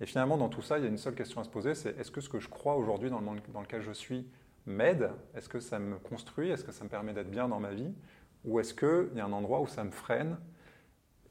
Et 0.00 0.06
finalement, 0.06 0.36
dans 0.36 0.48
tout 0.48 0.62
ça, 0.62 0.78
il 0.78 0.84
y 0.84 0.86
a 0.86 0.90
une 0.90 0.98
seule 0.98 1.14
question 1.14 1.40
à 1.40 1.44
se 1.44 1.50
poser, 1.50 1.74
c'est 1.74 1.96
est-ce 1.98 2.10
que 2.10 2.20
ce 2.20 2.28
que 2.28 2.40
je 2.40 2.48
crois 2.48 2.76
aujourd'hui 2.76 3.10
dans 3.10 3.18
le 3.18 3.24
monde 3.24 3.40
dans 3.52 3.60
lequel 3.60 3.82
je 3.82 3.92
suis 3.92 4.28
m'aide? 4.66 5.10
Est-ce 5.34 5.48
que 5.48 5.60
ça 5.60 5.78
me 5.78 5.98
construit? 5.98 6.50
Est-ce 6.50 6.64
que 6.64 6.72
ça 6.72 6.84
me 6.84 6.88
permet 6.88 7.12
d'être 7.12 7.30
bien 7.30 7.48
dans 7.48 7.60
ma 7.60 7.72
vie? 7.72 7.94
Ou 8.44 8.60
est-ce 8.60 8.74
qu'il 8.74 9.16
y 9.16 9.20
a 9.20 9.24
un 9.24 9.32
endroit 9.32 9.60
où 9.60 9.66
ça 9.66 9.84
me 9.84 9.90
freine? 9.90 10.36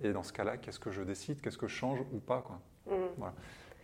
Et 0.01 0.13
dans 0.13 0.23
ce 0.23 0.31
cas-là, 0.31 0.57
qu'est-ce 0.57 0.79
que 0.79 0.91
je 0.91 1.01
décide? 1.01 1.41
Qu'est-ce 1.41 1.57
que 1.57 1.67
je 1.67 1.75
change 1.75 1.99
ou 2.13 2.19
pas 2.19 2.41
quoi? 2.41 2.61
Mmh. 2.85 3.23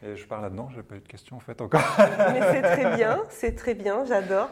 Et 0.06 0.18
je 0.18 0.28
parle 0.28 0.42
là-dedans, 0.42 0.68
je 0.70 0.78
n'ai 0.78 0.84
pas 0.84 0.96
eu 0.96 1.00
de 1.00 1.08
questions 1.08 1.38
en 1.38 1.40
fait 1.40 1.62
encore. 1.62 1.82
Mais 1.98 2.42
c'est 2.52 2.62
très 2.62 2.96
bien, 2.96 3.24
c'est 3.30 3.56
très 3.56 3.74
bien, 3.74 4.04
j'adore. 4.06 4.50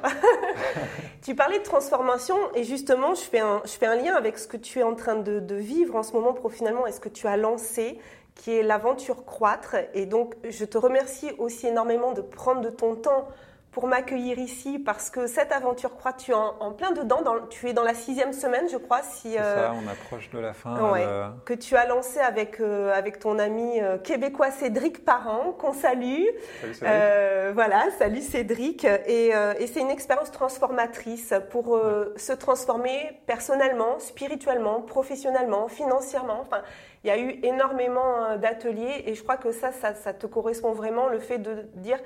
tu 1.22 1.36
parlais 1.36 1.60
de 1.60 1.64
transformation 1.64 2.36
et 2.56 2.64
justement, 2.64 3.16
je 3.16 3.22
fais, 3.22 3.40
un, 3.40 3.96
lien 3.96 4.16
avec 4.16 4.38
ce 4.38 4.48
que 4.48 4.56
tu 4.56 4.80
es 4.80 4.84
en 4.84 4.96
train 4.96 5.16
de, 5.16 5.40
de 5.40 5.56
vivre 5.56 5.96
en 5.96 6.04
ce 6.04 6.14
moment 6.14 6.34
professionnellement 6.34 6.88
et 6.88 6.94
ce 6.94 7.02
que 7.02 7.10
tu 7.10 7.28
as 7.28 7.36
lancé, 7.36 8.00
qui 8.36 8.56
est 8.56 8.64
l'aventure 8.64 9.26
croître. 9.26 9.76
Et 9.94 10.06
donc, 10.06 10.36
je 10.50 10.64
te 10.64 10.78
remercie 10.78 11.32
aussi 11.38 11.68
énormément 11.68 12.14
de 12.14 12.22
prendre 12.22 12.62
de 12.62 12.70
ton 12.70 12.96
temps 12.96 13.28
pour 13.72 13.88
m'accueillir 13.88 14.38
ici 14.38 14.80
parce 14.80 15.10
que 15.10 15.28
cette 15.28 15.52
aventure 15.54 15.96
croît, 15.96 16.14
tu 16.14 16.32
es 16.32 16.34
en, 16.34 16.72
plein 16.74 16.92
dedans, 16.92 17.22
dans, 17.22 17.48
tu 17.48 17.70
es 17.70 17.74
dans 17.74 17.84
la 17.84 17.94
sixième 17.94 18.34
semaine 18.34 18.68
je 18.70 18.78
crois. 18.78 19.02
Si, 19.02 19.34
ça, 19.34 19.42
euh, 19.42 19.70
on 19.74 19.88
approche 19.88 20.30
de 20.30 20.40
la 20.40 20.54
fin. 20.54 20.96
Euh. 20.98 21.30
Que 21.46 21.54
tu 21.54 21.76
as 21.76 21.88
lancé 21.88 22.20
avec, 22.20 22.60
euh, 22.60 22.94
avec 22.94 23.20
ton 23.20 23.40
ami 23.40 23.80
québécois 24.04 24.52
Cédric 24.52 25.06
Parent, 25.06 25.54
qu'on 25.54 25.74
salue. 25.74 26.26
Salut 26.60 26.74
Cédric. 26.74 27.54
voilà, 27.54 27.86
salut 27.98 28.22
Cédric. 28.22 28.84
Et, 28.84 29.30
et 29.30 29.68
c'est 29.68 29.80
une 29.80 29.90
expérience 29.90 30.32
transformatrice 30.32 31.34
pour 31.50 31.80
se 32.18 32.34
transformer 32.34 33.22
personnellement, 33.26 34.00
spirituellement, 34.00 34.82
professionnellement, 34.82 35.70
financièrement. 35.70 36.40
Enfin, 36.42 36.62
il 37.04 37.08
y 37.08 37.12
a 37.12 37.18
eu 37.18 37.40
énormément 37.44 38.38
d'ateliers 38.38 39.06
et 39.08 39.16
je 39.16 39.24
crois 39.24 39.38
que 39.38 39.52
ça, 39.52 39.72
ça, 39.72 39.96
ça 39.96 40.14
te 40.14 40.28
correspond 40.28 40.74
vraiment, 40.74 41.08
le 41.08 41.20
fait 41.20 41.40
de 41.40 41.66
dire 41.76 42.00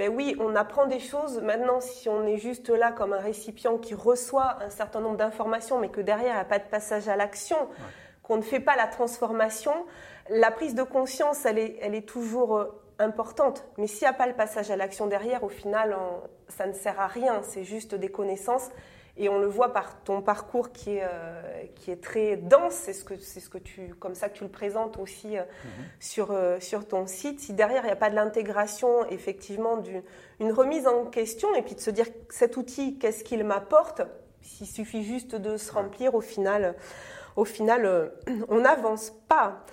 ben 0.00 0.08
oui, 0.08 0.34
on 0.40 0.56
apprend 0.56 0.86
des 0.86 0.98
choses. 0.98 1.42
Maintenant, 1.42 1.82
si 1.82 2.08
on 2.08 2.26
est 2.26 2.38
juste 2.38 2.70
là 2.70 2.90
comme 2.90 3.12
un 3.12 3.18
récipient 3.18 3.76
qui 3.76 3.92
reçoit 3.92 4.56
un 4.62 4.70
certain 4.70 5.02
nombre 5.02 5.18
d'informations, 5.18 5.78
mais 5.78 5.90
que 5.90 6.00
derrière, 6.00 6.30
il 6.30 6.36
n'y 6.36 6.40
a 6.40 6.44
pas 6.46 6.58
de 6.58 6.64
passage 6.64 7.06
à 7.10 7.16
l'action, 7.16 7.58
qu'on 8.22 8.38
ne 8.38 8.42
fait 8.42 8.60
pas 8.60 8.76
la 8.76 8.86
transformation, 8.86 9.74
la 10.30 10.50
prise 10.50 10.74
de 10.74 10.84
conscience, 10.84 11.44
elle 11.44 11.58
est, 11.58 11.76
elle 11.82 11.94
est 11.94 12.08
toujours 12.08 12.56
euh, 12.56 12.82
importante. 12.98 13.66
Mais 13.76 13.86
s'il 13.86 14.06
n'y 14.06 14.08
a 14.08 14.14
pas 14.14 14.26
le 14.26 14.32
passage 14.32 14.70
à 14.70 14.76
l'action 14.76 15.06
derrière, 15.06 15.44
au 15.44 15.50
final, 15.50 15.94
ça 16.48 16.66
ne 16.66 16.72
sert 16.72 16.98
à 16.98 17.06
rien. 17.06 17.42
C'est 17.42 17.64
juste 17.64 17.94
des 17.94 18.08
connaissances 18.08 18.70
et 19.16 19.28
on 19.28 19.38
le 19.38 19.46
voit 19.46 19.72
par 19.72 20.02
ton 20.02 20.22
parcours 20.22 20.72
qui 20.72 20.96
est, 20.96 21.04
euh, 21.04 21.64
qui 21.74 21.90
est 21.90 22.02
très 22.02 22.36
dense, 22.36 22.74
c'est 22.74 22.92
ce 22.92 23.04
que, 23.04 23.16
ce 23.16 23.48
que 23.48 23.58
tu, 23.58 23.94
comme 23.98 24.14
ça 24.14 24.28
que 24.28 24.38
tu 24.38 24.44
le 24.44 24.50
présentes 24.50 24.98
aussi 24.98 25.36
euh, 25.36 25.42
mhm. 25.42 25.84
sur, 25.98 26.30
euh, 26.30 26.60
sur 26.60 26.86
ton 26.86 27.06
site. 27.06 27.40
Si 27.40 27.52
derrière 27.52 27.82
il 27.82 27.86
n'y 27.86 27.92
a 27.92 27.96
pas 27.96 28.10
de 28.10 28.14
l'intégration, 28.14 29.08
effectivement, 29.10 29.76
d'une 29.78 30.52
remise 30.52 30.86
en 30.86 31.04
question, 31.06 31.54
et 31.54 31.62
puis 31.62 31.74
de 31.74 31.80
se 31.80 31.90
dire 31.90 32.06
cet 32.28 32.56
outil, 32.56 32.98
qu'est-ce 32.98 33.24
qu'il 33.24 33.44
m'apporte, 33.44 34.02
s'il 34.42 34.66
suffit 34.66 35.04
juste 35.04 35.34
de 35.34 35.56
se 35.56 35.72
remplir, 35.72 36.14
au 36.14 36.20
final, 36.20 36.74
au 37.36 37.44
final 37.44 38.12
on 38.48 38.60
n'avance 38.60 39.12
pas. 39.28 39.64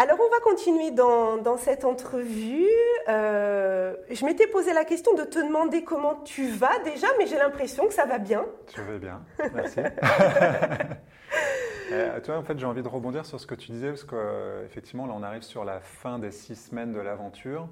Alors, 0.00 0.16
on 0.20 0.30
va 0.30 0.38
continuer 0.44 0.92
dans, 0.92 1.56
cette 1.56 1.84
entrevue. 1.84 2.68
Euh, 3.08 3.96
je 4.08 4.24
m'étais 4.24 4.46
posé 4.46 4.72
la 4.72 4.84
question 4.84 5.12
de 5.14 5.24
te 5.24 5.40
demander 5.40 5.82
comment 5.82 6.14
tu 6.24 6.48
vas 6.48 6.78
déjà, 6.84 7.08
mais 7.18 7.26
j'ai 7.26 7.36
l'impression 7.36 7.88
que 7.88 7.94
ça 7.94 8.06
va 8.06 8.18
bien. 8.18 8.46
Je 8.76 8.82
vais 8.82 9.00
bien, 9.00 9.24
merci. 9.52 9.80
euh, 11.90 12.20
toi, 12.20 12.38
en 12.38 12.44
fait, 12.44 12.56
j'ai 12.60 12.66
envie 12.66 12.84
de 12.84 12.88
rebondir 12.88 13.26
sur 13.26 13.40
ce 13.40 13.46
que 13.48 13.56
tu 13.56 13.72
disais, 13.72 13.88
parce 13.88 14.04
qu'effectivement, 14.04 15.06
là, 15.06 15.14
on 15.16 15.24
arrive 15.24 15.42
sur 15.42 15.64
la 15.64 15.80
fin 15.80 16.20
des 16.20 16.30
six 16.30 16.54
semaines 16.54 16.92
de 16.92 17.00
l'aventure. 17.00 17.68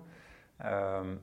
Euh, 0.64 1.14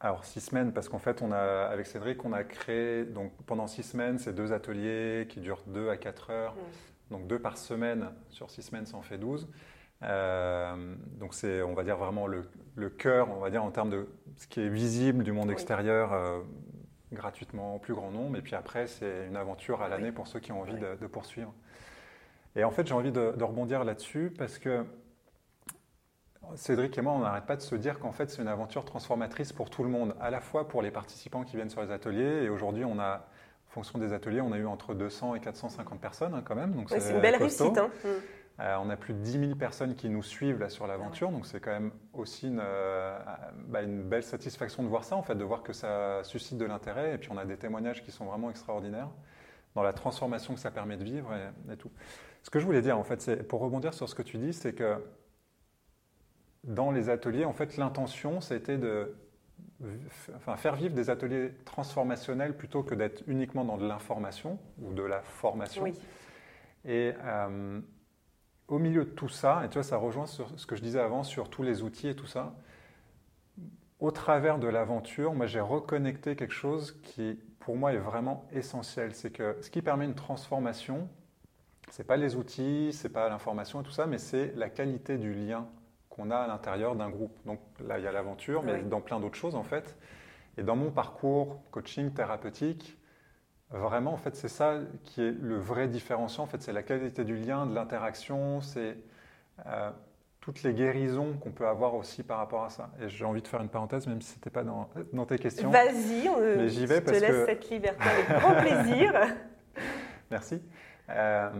alors, 0.00 0.24
six 0.24 0.40
semaines, 0.40 0.72
parce 0.72 0.88
qu'en 0.88 0.98
fait, 0.98 1.22
on 1.22 1.30
a, 1.30 1.68
avec 1.70 1.86
Cédric, 1.86 2.24
on 2.24 2.32
a 2.32 2.42
créé, 2.42 3.04
donc 3.04 3.30
pendant 3.46 3.68
six 3.68 3.84
semaines, 3.84 4.18
ces 4.18 4.32
deux 4.32 4.52
ateliers 4.52 5.28
qui 5.28 5.38
durent 5.38 5.62
deux 5.68 5.90
à 5.90 5.96
quatre 5.96 6.30
heures. 6.30 6.56
Donc 7.10 7.26
deux 7.26 7.38
par 7.38 7.58
semaine 7.58 8.10
sur 8.28 8.50
six 8.50 8.62
semaines, 8.62 8.86
ça 8.86 8.96
en 8.96 9.02
fait 9.02 9.18
12. 9.18 9.48
Euh, 10.02 10.94
donc 11.18 11.34
c'est, 11.34 11.62
on 11.62 11.74
va 11.74 11.84
dire, 11.84 11.96
vraiment 11.96 12.26
le, 12.26 12.48
le, 12.74 12.88
cœur, 12.88 13.30
on 13.30 13.40
va 13.40 13.50
dire, 13.50 13.62
en 13.62 13.70
termes 13.70 13.90
de 13.90 14.08
ce 14.36 14.46
qui 14.46 14.60
est 14.60 14.68
visible 14.68 15.24
du 15.24 15.32
monde 15.32 15.50
extérieur, 15.50 16.12
euh, 16.12 16.40
gratuitement, 17.12 17.76
au 17.76 17.78
plus 17.78 17.94
grand 17.94 18.10
nombre. 18.10 18.38
Et 18.38 18.42
puis 18.42 18.54
après, 18.54 18.86
c'est 18.86 19.26
une 19.26 19.36
aventure 19.36 19.82
à 19.82 19.88
l'année 19.88 20.12
pour 20.12 20.26
ceux 20.26 20.40
qui 20.40 20.52
ont 20.52 20.60
envie 20.60 20.78
de, 20.78 21.06
poursuivre. 21.06 21.52
Et 22.56 22.64
en 22.64 22.70
fait, 22.70 22.86
j'ai 22.86 22.94
envie 22.94 23.12
de, 23.12 23.42
rebondir 23.42 23.84
là-dessus 23.84 24.32
parce 24.36 24.58
que 24.58 24.84
Cédric 26.56 26.96
et 26.98 27.02
moi, 27.02 27.12
on 27.12 27.20
n'arrête 27.20 27.46
pas 27.46 27.56
de 27.56 27.62
se 27.62 27.74
dire 27.76 28.00
qu'en 28.00 28.12
fait, 28.12 28.30
c'est 28.30 28.42
une 28.42 28.48
aventure 28.48 28.84
transformatrice 28.84 29.52
pour 29.52 29.70
tout 29.70 29.84
le 29.84 29.88
monde, 29.90 30.16
à 30.20 30.30
la 30.30 30.40
fois 30.40 30.66
pour 30.66 30.82
les 30.82 30.90
participants 30.90 31.44
qui 31.44 31.56
viennent 31.56 31.70
sur 31.70 31.82
les 31.82 31.92
ateliers. 31.92 32.44
Et 32.44 32.48
aujourd'hui, 32.48 32.84
on 32.84 32.98
a 32.98 33.28
en 33.70 33.72
fonction 33.72 34.00
des 34.00 34.12
ateliers, 34.12 34.40
on 34.40 34.50
a 34.50 34.58
eu 34.58 34.66
entre 34.66 34.94
200 34.94 35.36
et 35.36 35.40
450 35.40 36.00
personnes 36.00 36.34
hein, 36.34 36.42
quand 36.44 36.56
même. 36.56 36.72
Donc 36.72 36.90
c'est 36.90 37.12
une 37.12 37.20
belle 37.20 37.36
réussite. 37.36 37.78
Hein. 37.78 37.90
Mm. 38.04 38.08
Euh, 38.58 38.76
on 38.82 38.90
a 38.90 38.96
plus 38.96 39.14
de 39.14 39.20
10 39.20 39.38
000 39.38 39.54
personnes 39.54 39.94
qui 39.94 40.08
nous 40.10 40.24
suivent 40.24 40.58
là 40.58 40.68
sur 40.68 40.86
l'aventure, 40.86 41.30
donc 41.30 41.46
c'est 41.46 41.60
quand 41.60 41.70
même 41.70 41.92
aussi 42.12 42.48
une, 42.48 42.60
euh, 42.60 43.18
bah, 43.68 43.80
une, 43.82 44.02
belle 44.02 44.24
satisfaction 44.24 44.82
de 44.82 44.88
voir 44.88 45.04
ça, 45.04 45.16
en 45.16 45.22
fait, 45.22 45.34
de 45.34 45.44
voir 45.44 45.62
que 45.62 45.72
ça 45.72 46.22
suscite 46.24 46.58
de 46.58 46.66
l'intérêt. 46.66 47.14
Et 47.14 47.18
puis 47.18 47.30
on 47.32 47.38
a 47.38 47.46
des 47.46 47.56
témoignages 47.56 48.04
qui 48.04 48.10
sont 48.10 48.26
vraiment 48.26 48.50
extraordinaires 48.50 49.08
dans 49.76 49.82
la 49.82 49.92
transformation 49.92 50.52
que 50.52 50.60
ça 50.60 50.72
permet 50.72 50.96
de 50.96 51.04
vivre 51.04 51.32
et, 51.70 51.76
tout. 51.76 51.92
Ce 52.42 52.50
que 52.50 52.58
je 52.58 52.66
voulais 52.66 52.82
dire, 52.82 52.98
en 52.98 53.04
fait, 53.04 53.22
c'est 53.22 53.36
pour 53.36 53.60
rebondir 53.60 53.94
sur 53.94 54.08
ce 54.08 54.16
que 54.16 54.22
tu 54.22 54.36
dis, 54.36 54.52
c'est 54.52 54.74
que 54.74 54.96
dans 56.64 56.90
les 56.90 57.08
ateliers, 57.08 57.44
en 57.44 57.52
fait, 57.52 57.76
l'intention, 57.76 58.40
c'était 58.40 58.78
de 58.78 59.14
enfin, 60.36 60.56
faire 60.56 60.76
vivre 60.76 60.94
des 60.94 61.10
ateliers 61.10 61.52
transformationnels 61.64 62.56
plutôt 62.56 62.82
que 62.82 62.94
d'être 62.94 63.22
uniquement 63.26 63.64
dans 63.64 63.76
de 63.76 63.86
l'information 63.86 64.58
ou 64.82 64.92
de 64.92 65.02
la 65.02 65.22
formation. 65.22 65.84
Et 66.84 67.12
euh, 67.22 67.80
au 68.68 68.78
milieu 68.78 69.04
de 69.04 69.10
tout 69.10 69.28
ça, 69.28 69.62
et 69.64 69.68
tu 69.68 69.74
vois, 69.74 69.82
ça 69.82 69.96
rejoint 69.96 70.26
sur 70.26 70.58
ce 70.58 70.66
que 70.66 70.76
je 70.76 70.82
disais 70.82 71.00
avant 71.00 71.22
sur 71.22 71.50
tous 71.50 71.62
les 71.62 71.82
outils 71.82 72.08
et 72.08 72.14
tout 72.14 72.26
ça, 72.26 72.54
au 73.98 74.10
travers 74.10 74.58
de 74.58 74.66
l'aventure, 74.66 75.34
moi 75.34 75.46
j'ai 75.46 75.60
reconnecté 75.60 76.36
quelque 76.36 76.54
chose 76.54 76.98
qui 77.02 77.38
pour 77.58 77.76
moi 77.76 77.92
est 77.92 77.98
vraiment 77.98 78.46
essentiel. 78.52 79.14
C'est 79.14 79.30
que 79.30 79.58
ce 79.60 79.70
qui 79.70 79.82
permet 79.82 80.06
une 80.06 80.14
transformation, 80.14 81.08
c'est 81.90 82.04
pas 82.04 82.16
les 82.16 82.36
outils, 82.36 82.90
c'est 82.92 83.10
pas 83.10 83.28
l'information 83.28 83.82
et 83.82 83.84
tout 83.84 83.90
ça, 83.90 84.06
mais 84.06 84.18
c'est 84.18 84.54
la 84.56 84.70
qualité 84.70 85.18
du 85.18 85.34
lien 85.34 85.68
qu'on 86.20 86.30
a 86.30 86.36
à 86.36 86.46
l'intérieur 86.46 86.94
d'un 86.96 87.08
groupe. 87.08 87.36
Donc 87.46 87.60
là, 87.86 87.98
il 87.98 88.04
y 88.04 88.06
a 88.06 88.12
l'aventure, 88.12 88.62
mais 88.62 88.82
dans 88.82 89.00
plein 89.00 89.20
d'autres 89.20 89.36
choses 89.36 89.54
en 89.54 89.62
fait. 89.62 89.96
Et 90.58 90.62
dans 90.62 90.76
mon 90.76 90.90
parcours 90.90 91.62
coaching 91.70 92.12
thérapeutique, 92.12 92.98
vraiment, 93.70 94.12
en 94.12 94.16
fait, 94.16 94.36
c'est 94.36 94.48
ça 94.48 94.78
qui 95.04 95.22
est 95.22 95.30
le 95.30 95.58
vrai 95.58 95.88
différenciant. 95.88 96.44
En 96.44 96.46
fait, 96.46 96.62
c'est 96.62 96.72
la 96.72 96.82
qualité 96.82 97.24
du 97.24 97.36
lien, 97.36 97.66
de 97.66 97.74
l'interaction, 97.74 98.60
c'est 98.60 98.96
euh, 99.66 99.90
toutes 100.40 100.62
les 100.62 100.74
guérisons 100.74 101.34
qu'on 101.34 101.52
peut 101.52 101.66
avoir 101.66 101.94
aussi 101.94 102.22
par 102.22 102.38
rapport 102.38 102.64
à 102.64 102.70
ça. 102.70 102.90
Et 103.00 103.08
j'ai 103.08 103.24
envie 103.24 103.42
de 103.42 103.48
faire 103.48 103.60
une 103.60 103.68
parenthèse, 103.68 104.06
même 104.06 104.20
si 104.20 104.32
ce 104.32 104.36
n'était 104.36 104.50
pas 104.50 104.64
dans, 104.64 104.90
dans, 105.12 105.26
tes 105.26 105.38
questions. 105.38 105.70
Vas-y, 105.70 106.28
on 106.28 106.66
j'y 106.66 106.86
vais 106.86 106.96
je 106.96 107.00
te 107.00 107.10
laisse 107.10 107.46
cette 107.46 107.70
liberté 107.70 108.02
avec 108.02 108.40
grand 108.40 108.54
plaisir. 108.54 109.12
Merci. 110.30 110.62
Euh, 111.08 111.50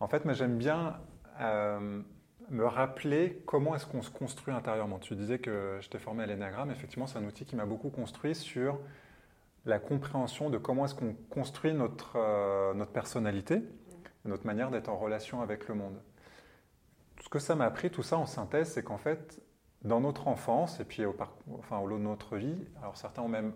en 0.00 0.08
fait, 0.08 0.24
moi, 0.24 0.34
j'aime 0.34 0.56
bien 0.56 0.98
euh, 1.40 2.02
me 2.50 2.66
rappeler 2.66 3.42
comment 3.46 3.74
est-ce 3.74 3.86
qu'on 3.86 4.02
se 4.02 4.10
construit 4.10 4.54
intérieurement. 4.54 4.98
Tu 4.98 5.14
disais 5.14 5.38
que 5.38 5.78
je 5.80 5.88
t'ai 5.88 5.98
formé 5.98 6.22
à 6.22 6.26
l'énagramme. 6.26 6.70
Effectivement, 6.70 7.06
c'est 7.06 7.18
un 7.18 7.24
outil 7.24 7.44
qui 7.44 7.56
m'a 7.56 7.66
beaucoup 7.66 7.90
construit 7.90 8.34
sur 8.34 8.78
la 9.66 9.78
compréhension 9.78 10.50
de 10.50 10.58
comment 10.58 10.84
est-ce 10.84 10.94
qu'on 10.94 11.14
construit 11.30 11.72
notre, 11.72 12.16
euh, 12.16 12.74
notre 12.74 12.92
personnalité, 12.92 13.62
notre 14.24 14.46
manière 14.46 14.70
d'être 14.70 14.88
en 14.88 14.96
relation 14.96 15.40
avec 15.40 15.68
le 15.68 15.74
monde. 15.74 15.96
Ce 17.22 17.28
que 17.28 17.38
ça 17.38 17.54
m'a 17.54 17.64
appris, 17.64 17.90
tout 17.90 18.02
ça 18.02 18.18
en 18.18 18.26
synthèse, 18.26 18.72
c'est 18.72 18.82
qu'en 18.82 18.98
fait, 18.98 19.40
dans 19.82 20.00
notre 20.00 20.28
enfance 20.28 20.80
et 20.80 20.84
puis 20.84 21.04
au, 21.06 21.16
enfin, 21.58 21.78
au 21.78 21.86
long 21.86 21.98
de 21.98 22.02
notre 22.02 22.36
vie, 22.36 22.56
alors 22.80 22.96
certains 22.96 23.22
ont 23.22 23.28
même 23.28 23.52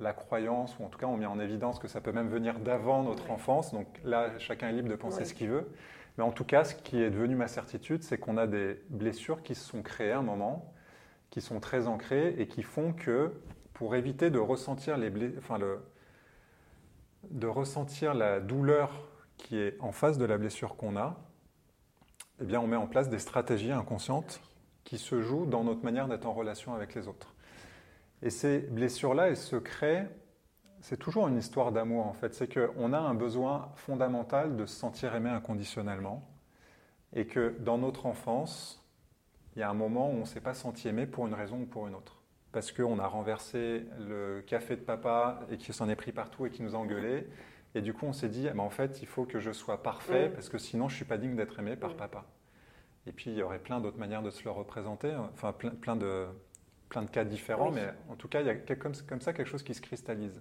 la 0.00 0.12
croyance, 0.12 0.78
ou 0.78 0.84
en 0.84 0.88
tout 0.88 0.98
cas 0.98 1.06
ont 1.06 1.16
mis 1.16 1.26
en 1.26 1.40
évidence 1.40 1.78
que 1.78 1.88
ça 1.88 2.00
peut 2.00 2.12
même 2.12 2.28
venir 2.28 2.60
d'avant 2.60 3.02
notre 3.02 3.30
enfance, 3.30 3.72
donc 3.72 3.86
là, 4.04 4.38
chacun 4.38 4.68
est 4.68 4.72
libre 4.72 4.88
de 4.88 4.94
penser 4.94 5.24
ce 5.24 5.34
qu'il 5.34 5.48
veut. 5.48 5.68
Mais 6.18 6.24
en 6.24 6.32
tout 6.32 6.44
cas, 6.44 6.64
ce 6.64 6.74
qui 6.74 7.00
est 7.00 7.10
devenu 7.10 7.36
ma 7.36 7.46
certitude, 7.46 8.02
c'est 8.02 8.18
qu'on 8.18 8.36
a 8.36 8.48
des 8.48 8.82
blessures 8.90 9.42
qui 9.44 9.54
se 9.54 9.64
sont 9.64 9.82
créées 9.82 10.10
à 10.10 10.18
un 10.18 10.22
moment, 10.22 10.74
qui 11.30 11.40
sont 11.40 11.60
très 11.60 11.86
ancrées 11.86 12.34
et 12.38 12.48
qui 12.48 12.64
font 12.64 12.92
que, 12.92 13.32
pour 13.72 13.94
éviter 13.94 14.28
de 14.28 14.40
ressentir, 14.40 14.98
les 14.98 15.12
enfin 15.38 15.60
de 17.30 17.46
ressentir 17.46 18.14
la 18.14 18.40
douleur 18.40 19.08
qui 19.36 19.58
est 19.58 19.76
en 19.78 19.92
face 19.92 20.18
de 20.18 20.24
la 20.24 20.38
blessure 20.38 20.76
qu'on 20.76 20.96
a, 20.96 21.16
eh 22.40 22.44
bien, 22.44 22.60
on 22.60 22.66
met 22.66 22.76
en 22.76 22.88
place 22.88 23.08
des 23.08 23.20
stratégies 23.20 23.70
inconscientes 23.70 24.40
qui 24.82 24.98
se 24.98 25.22
jouent 25.22 25.46
dans 25.46 25.62
notre 25.62 25.84
manière 25.84 26.08
d'être 26.08 26.26
en 26.26 26.32
relation 26.32 26.74
avec 26.74 26.96
les 26.96 27.06
autres. 27.06 27.32
Et 28.22 28.30
ces 28.30 28.58
blessures-là, 28.58 29.28
elles 29.28 29.36
se 29.36 29.54
créent 29.54 30.08
c'est 30.80 30.96
toujours 30.96 31.28
une 31.28 31.36
histoire 31.36 31.72
d'amour 31.72 32.06
en 32.06 32.12
fait. 32.12 32.34
C'est 32.34 32.52
qu'on 32.52 32.92
a 32.92 32.98
un 32.98 33.14
besoin 33.14 33.70
fondamental 33.76 34.56
de 34.56 34.66
se 34.66 34.74
sentir 34.74 35.14
aimé 35.14 35.30
inconditionnellement 35.30 36.28
et 37.14 37.26
que 37.26 37.54
dans 37.60 37.78
notre 37.78 38.06
enfance, 38.06 38.84
il 39.56 39.60
y 39.60 39.62
a 39.62 39.70
un 39.70 39.74
moment 39.74 40.10
où 40.10 40.14
on 40.14 40.20
ne 40.20 40.24
s'est 40.24 40.40
pas 40.40 40.54
senti 40.54 40.88
aimé 40.88 41.06
pour 41.06 41.26
une 41.26 41.34
raison 41.34 41.62
ou 41.62 41.66
pour 41.66 41.86
une 41.86 41.94
autre. 41.94 42.20
Parce 42.52 42.72
qu'on 42.72 42.98
a 42.98 43.06
renversé 43.06 43.86
le 43.98 44.42
café 44.46 44.76
de 44.76 44.80
papa 44.80 45.40
et 45.50 45.58
qu'il 45.58 45.74
s'en 45.74 45.88
est 45.88 45.96
pris 45.96 46.12
partout 46.12 46.46
et 46.46 46.50
qui 46.50 46.62
nous 46.62 46.74
a 46.74 46.78
engueulé. 46.78 47.26
Et 47.74 47.82
du 47.82 47.92
coup, 47.92 48.06
on 48.06 48.12
s'est 48.12 48.28
dit, 48.28 48.46
eh 48.46 48.50
ben, 48.50 48.60
en 48.60 48.70
fait, 48.70 49.02
il 49.02 49.06
faut 49.06 49.24
que 49.24 49.40
je 49.40 49.52
sois 49.52 49.82
parfait 49.82 50.30
parce 50.32 50.48
que 50.48 50.58
sinon, 50.58 50.88
je 50.88 50.94
ne 50.94 50.96
suis 50.96 51.04
pas 51.04 51.18
digne 51.18 51.36
d'être 51.36 51.58
aimé 51.58 51.76
par 51.76 51.94
papa. 51.94 52.24
Et 53.06 53.12
puis, 53.12 53.30
il 53.30 53.36
y 53.36 53.42
aurait 53.42 53.58
plein 53.58 53.80
d'autres 53.80 53.98
manières 53.98 54.22
de 54.22 54.30
se 54.30 54.44
le 54.44 54.50
représenter, 54.50 55.14
enfin, 55.14 55.52
plein, 55.52 55.70
plein, 55.70 55.96
de, 55.96 56.26
plein 56.88 57.02
de 57.02 57.10
cas 57.10 57.24
différents, 57.24 57.70
mais 57.70 57.88
en 58.08 58.16
tout 58.16 58.28
cas, 58.28 58.40
il 58.40 58.46
y 58.46 58.50
a 58.50 58.54
comme, 58.76 58.94
comme 59.08 59.20
ça 59.20 59.32
quelque 59.32 59.48
chose 59.48 59.62
qui 59.62 59.74
se 59.74 59.80
cristallise. 59.80 60.40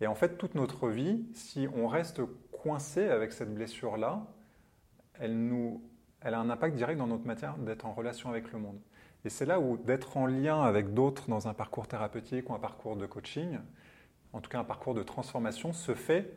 Et 0.00 0.06
en 0.06 0.14
fait, 0.14 0.38
toute 0.38 0.54
notre 0.54 0.88
vie, 0.88 1.24
si 1.34 1.68
on 1.74 1.86
reste 1.86 2.22
coincé 2.52 3.08
avec 3.08 3.32
cette 3.32 3.54
blessure-là, 3.54 4.26
elle, 5.18 5.78
a 6.22 6.38
un 6.38 6.50
impact 6.50 6.76
direct 6.76 6.98
dans 6.98 7.06
notre 7.06 7.26
matière 7.26 7.56
d'être 7.58 7.84
en 7.84 7.92
relation 7.92 8.30
avec 8.30 8.52
le 8.52 8.58
monde. 8.58 8.80
Et 9.24 9.28
c'est 9.28 9.44
là 9.44 9.60
où 9.60 9.76
d'être 9.76 10.16
en 10.16 10.26
lien 10.26 10.62
avec 10.62 10.94
d'autres 10.94 11.28
dans 11.28 11.48
un 11.48 11.54
parcours 11.54 11.86
thérapeutique 11.86 12.48
ou 12.48 12.54
un 12.54 12.58
parcours 12.58 12.96
de 12.96 13.04
coaching, 13.04 13.58
en 14.32 14.40
tout 14.40 14.48
cas 14.48 14.60
un 14.60 14.64
parcours 14.64 14.94
de 14.94 15.02
transformation, 15.02 15.72
se 15.74 15.94
fait 15.94 16.32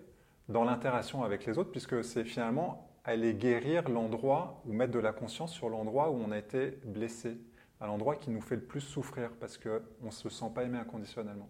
dans 0.50 0.66
l'interaction 0.66 1.24
avec 1.24 1.46
les 1.46 1.58
autres, 1.58 1.72
puisque 1.72 2.04
c'est 2.04 2.26
finalement 2.26 2.90
aller 3.06 3.34
guérir 3.34 3.88
l'endroit 3.90 4.62
ou 4.66 4.74
mettre 4.74 4.92
de 4.92 5.00
la 5.00 5.14
conscience 5.14 5.54
sur 5.54 5.70
l'endroit 5.70 6.10
où 6.10 6.16
on 6.16 6.32
a 6.32 6.38
été 6.38 6.80
blessé, 6.84 7.38
à 7.80 7.88
l'endroit 7.88 8.16
qui 8.16 8.30
nous 8.30 8.42
fait 8.42 8.56
le 8.56 8.64
plus 8.64 8.82
souffrir, 8.82 9.32
parce 9.40 9.58
qu'on 9.58 9.80
ne 10.02 10.12
se 10.12 10.28
sent 10.28 10.52
pas 10.54 10.64
aimé 10.64 10.78
inconditionnellement. 10.78 11.50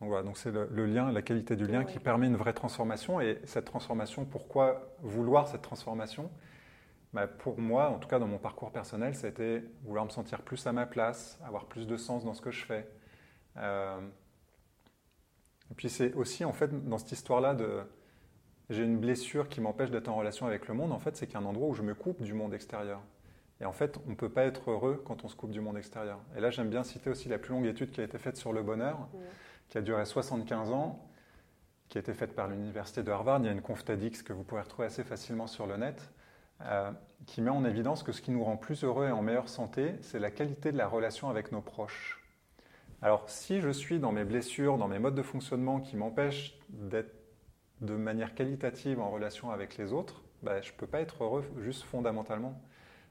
Donc 0.00 0.10
voilà, 0.10 0.24
donc 0.24 0.36
c'est 0.36 0.52
le, 0.52 0.86
lien, 0.86 1.10
la 1.10 1.22
qualité 1.22 1.56
du 1.56 1.66
lien 1.66 1.84
qui 1.84 1.98
permet 1.98 2.26
une 2.26 2.36
vraie 2.36 2.52
transformation. 2.52 3.20
Et 3.20 3.40
cette 3.44 3.64
transformation, 3.64 4.24
pourquoi 4.26 4.94
vouloir 5.00 5.48
cette 5.48 5.62
transformation? 5.62 6.30
Bah, 7.14 7.26
Pour 7.26 7.58
moi, 7.58 7.88
en 7.88 7.98
tout 7.98 8.08
cas 8.08 8.18
dans 8.18 8.26
mon 8.26 8.38
parcours 8.38 8.70
personnel, 8.70 9.14
c'était 9.14 9.64
vouloir 9.84 10.04
me 10.04 10.10
sentir 10.10 10.42
plus 10.42 10.66
à 10.66 10.72
ma 10.72 10.84
place, 10.84 11.38
avoir 11.44 11.64
plus 11.64 11.86
de 11.86 11.96
sens 11.96 12.24
dans 12.24 12.34
ce 12.34 12.42
que 12.42 12.50
je 12.50 12.64
fais. 12.64 12.86
Euh, 13.56 13.98
et 15.70 15.74
puis 15.74 15.88
c'est 15.88 16.12
aussi 16.12 16.44
en 16.44 16.52
fait 16.52 16.86
dans 16.88 16.98
cette 16.98 17.12
histoire-là 17.12 17.54
de 17.54 17.80
j'ai 18.68 18.84
une 18.84 18.98
blessure 18.98 19.48
qui 19.48 19.60
m'empêche 19.60 19.90
d'être 19.90 20.08
en 20.08 20.14
relation 20.14 20.46
avec 20.46 20.68
le 20.68 20.74
monde, 20.74 20.92
en 20.92 20.98
fait 20.98 21.16
c'est 21.16 21.26
qu'il 21.26 21.34
y 21.34 21.38
a 21.38 21.40
un 21.40 21.48
endroit 21.48 21.68
où 21.68 21.74
je 21.74 21.82
me 21.82 21.94
coupe 21.94 22.22
du 22.22 22.34
monde 22.34 22.52
extérieur. 22.52 23.00
Et 23.60 23.64
en 23.64 23.72
fait, 23.72 23.98
on 24.06 24.10
ne 24.10 24.14
peut 24.14 24.28
pas 24.28 24.44
être 24.44 24.70
heureux 24.70 25.02
quand 25.06 25.24
on 25.24 25.28
se 25.28 25.36
coupe 25.36 25.50
du 25.50 25.60
monde 25.62 25.78
extérieur. 25.78 26.18
Et 26.36 26.40
là, 26.40 26.50
j'aime 26.50 26.68
bien 26.68 26.82
citer 26.82 27.08
aussi 27.08 27.30
la 27.30 27.38
plus 27.38 27.52
longue 27.52 27.64
étude 27.64 27.90
qui 27.90 28.02
a 28.02 28.04
été 28.04 28.18
faite 28.18 28.36
sur 28.36 28.52
le 28.52 28.62
bonheur, 28.62 29.08
qui 29.68 29.78
a 29.78 29.82
duré 29.82 30.04
75 30.04 30.70
ans, 30.70 31.08
qui 31.88 31.98
a 31.98 32.00
été 32.00 32.14
faite 32.14 32.34
par 32.34 32.48
l'université 32.48 33.02
de 33.02 33.10
Harvard. 33.10 33.40
Il 33.40 33.46
y 33.46 33.48
a 33.48 33.52
une 33.52 33.62
conf 33.62 33.84
que 33.84 34.32
vous 34.32 34.42
pouvez 34.42 34.60
retrouver 34.60 34.86
assez 34.86 35.04
facilement 35.04 35.46
sur 35.46 35.66
le 35.66 35.76
net, 35.76 36.10
euh, 36.62 36.90
qui 37.26 37.42
met 37.42 37.50
en 37.50 37.64
évidence 37.64 38.02
que 38.02 38.12
ce 38.12 38.22
qui 38.22 38.30
nous 38.30 38.44
rend 38.44 38.56
plus 38.56 38.84
heureux 38.84 39.08
et 39.08 39.12
en 39.12 39.22
meilleure 39.22 39.48
santé, 39.48 39.94
c'est 40.02 40.18
la 40.18 40.30
qualité 40.30 40.72
de 40.72 40.78
la 40.78 40.88
relation 40.88 41.28
avec 41.28 41.52
nos 41.52 41.60
proches. 41.60 42.22
Alors, 43.02 43.28
si 43.28 43.60
je 43.60 43.68
suis 43.68 43.98
dans 43.98 44.12
mes 44.12 44.24
blessures, 44.24 44.78
dans 44.78 44.88
mes 44.88 44.98
modes 44.98 45.14
de 45.14 45.22
fonctionnement 45.22 45.80
qui 45.80 45.96
m'empêchent 45.96 46.58
d'être 46.70 47.12
de 47.82 47.94
manière 47.94 48.34
qualitative 48.34 49.00
en 49.00 49.10
relation 49.10 49.50
avec 49.50 49.76
les 49.76 49.92
autres, 49.92 50.22
bah, 50.42 50.62
je 50.62 50.72
ne 50.72 50.76
peux 50.76 50.86
pas 50.86 51.00
être 51.00 51.22
heureux 51.24 51.44
juste 51.60 51.82
fondamentalement. 51.82 52.58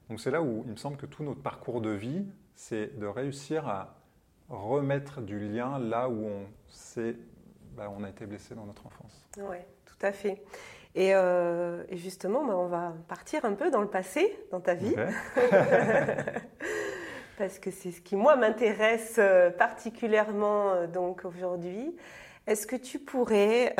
Donc 0.08 0.20
c'est 0.20 0.30
là 0.30 0.42
où 0.42 0.62
il 0.66 0.72
me 0.72 0.76
semble 0.76 0.96
que 0.96 1.06
tout 1.06 1.22
notre 1.22 1.42
parcours 1.42 1.80
de 1.80 1.90
vie, 1.90 2.26
c'est 2.54 2.98
de 2.98 3.06
réussir 3.06 3.68
à 3.68 3.96
remettre 4.48 5.20
du 5.20 5.38
lien 5.38 5.78
là 5.78 6.08
où 6.08 6.26
on 6.26 6.46
sait, 6.68 7.16
bah, 7.76 7.92
on 7.96 8.04
a 8.04 8.08
été 8.08 8.26
blessé 8.26 8.54
dans 8.54 8.64
notre 8.64 8.86
enfance. 8.86 9.28
Oui, 9.38 9.58
tout 9.84 10.06
à 10.06 10.12
fait. 10.12 10.42
Et, 10.94 11.14
euh, 11.14 11.84
justement, 11.94 12.44
bah, 12.44 12.56
on 12.56 12.68
va 12.68 12.94
partir 13.08 13.44
un 13.44 13.52
peu 13.52 13.70
dans 13.70 13.82
le 13.82 13.88
passé, 13.88 14.38
dans 14.50 14.60
ta 14.60 14.74
vie. 14.74 14.94
Parce 17.38 17.58
que 17.58 17.70
c'est 17.70 17.90
ce 17.90 18.00
qui, 18.00 18.16
moi, 18.16 18.36
m'intéresse 18.36 19.16
euh, 19.18 19.50
particulièrement 19.50 20.72
euh, 20.72 20.86
donc 20.86 21.26
aujourd'hui. 21.26 21.94
Est-ce 22.46 22.66
que 22.66 22.76
tu 22.76 22.98
pourrais 23.00 23.74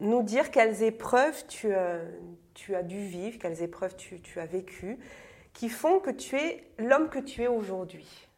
nous 0.00 0.22
dire 0.22 0.50
quelles 0.50 0.82
épreuves 0.82 1.46
tu, 1.48 1.68
tu, 2.54 2.74
as 2.74 2.82
dû 2.82 2.98
vivre, 2.98 3.38
quelles 3.38 3.62
épreuves 3.62 3.94
tu, 3.94 4.22
tu 4.22 4.40
as 4.40 4.46
vécues, 4.46 4.98
qui 5.52 5.68
font 5.68 6.00
que 6.00 6.10
tu 6.10 6.36
es 6.36 6.64
l'homme 6.78 7.10
que 7.10 7.18
tu 7.18 7.42
es 7.42 7.46
aujourd'hui? 7.46 8.29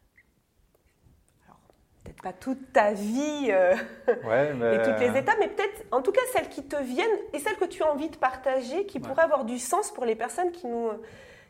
Peut-être 2.13 2.23
pas 2.23 2.33
toute 2.33 2.73
ta 2.73 2.93
vie 2.93 3.49
euh, 3.49 3.73
et 4.07 4.81
toutes 4.83 4.99
les 4.99 5.17
étapes, 5.17 5.37
mais 5.39 5.49
peut-être 5.49 5.85
en 5.91 6.01
tout 6.01 6.11
cas 6.11 6.21
celles 6.31 6.49
qui 6.49 6.63
te 6.63 6.81
viennent 6.81 7.19
et 7.33 7.39
celles 7.39 7.57
que 7.57 7.65
tu 7.65 7.83
as 7.83 7.91
envie 7.91 8.09
de 8.09 8.15
partager, 8.15 8.85
qui 8.85 8.99
pourraient 8.99 9.23
avoir 9.23 9.45
du 9.45 9.59
sens 9.59 9.91
pour 9.91 10.05
les 10.05 10.15
personnes 10.15 10.51
qui 10.51 10.67
nous, 10.67 10.89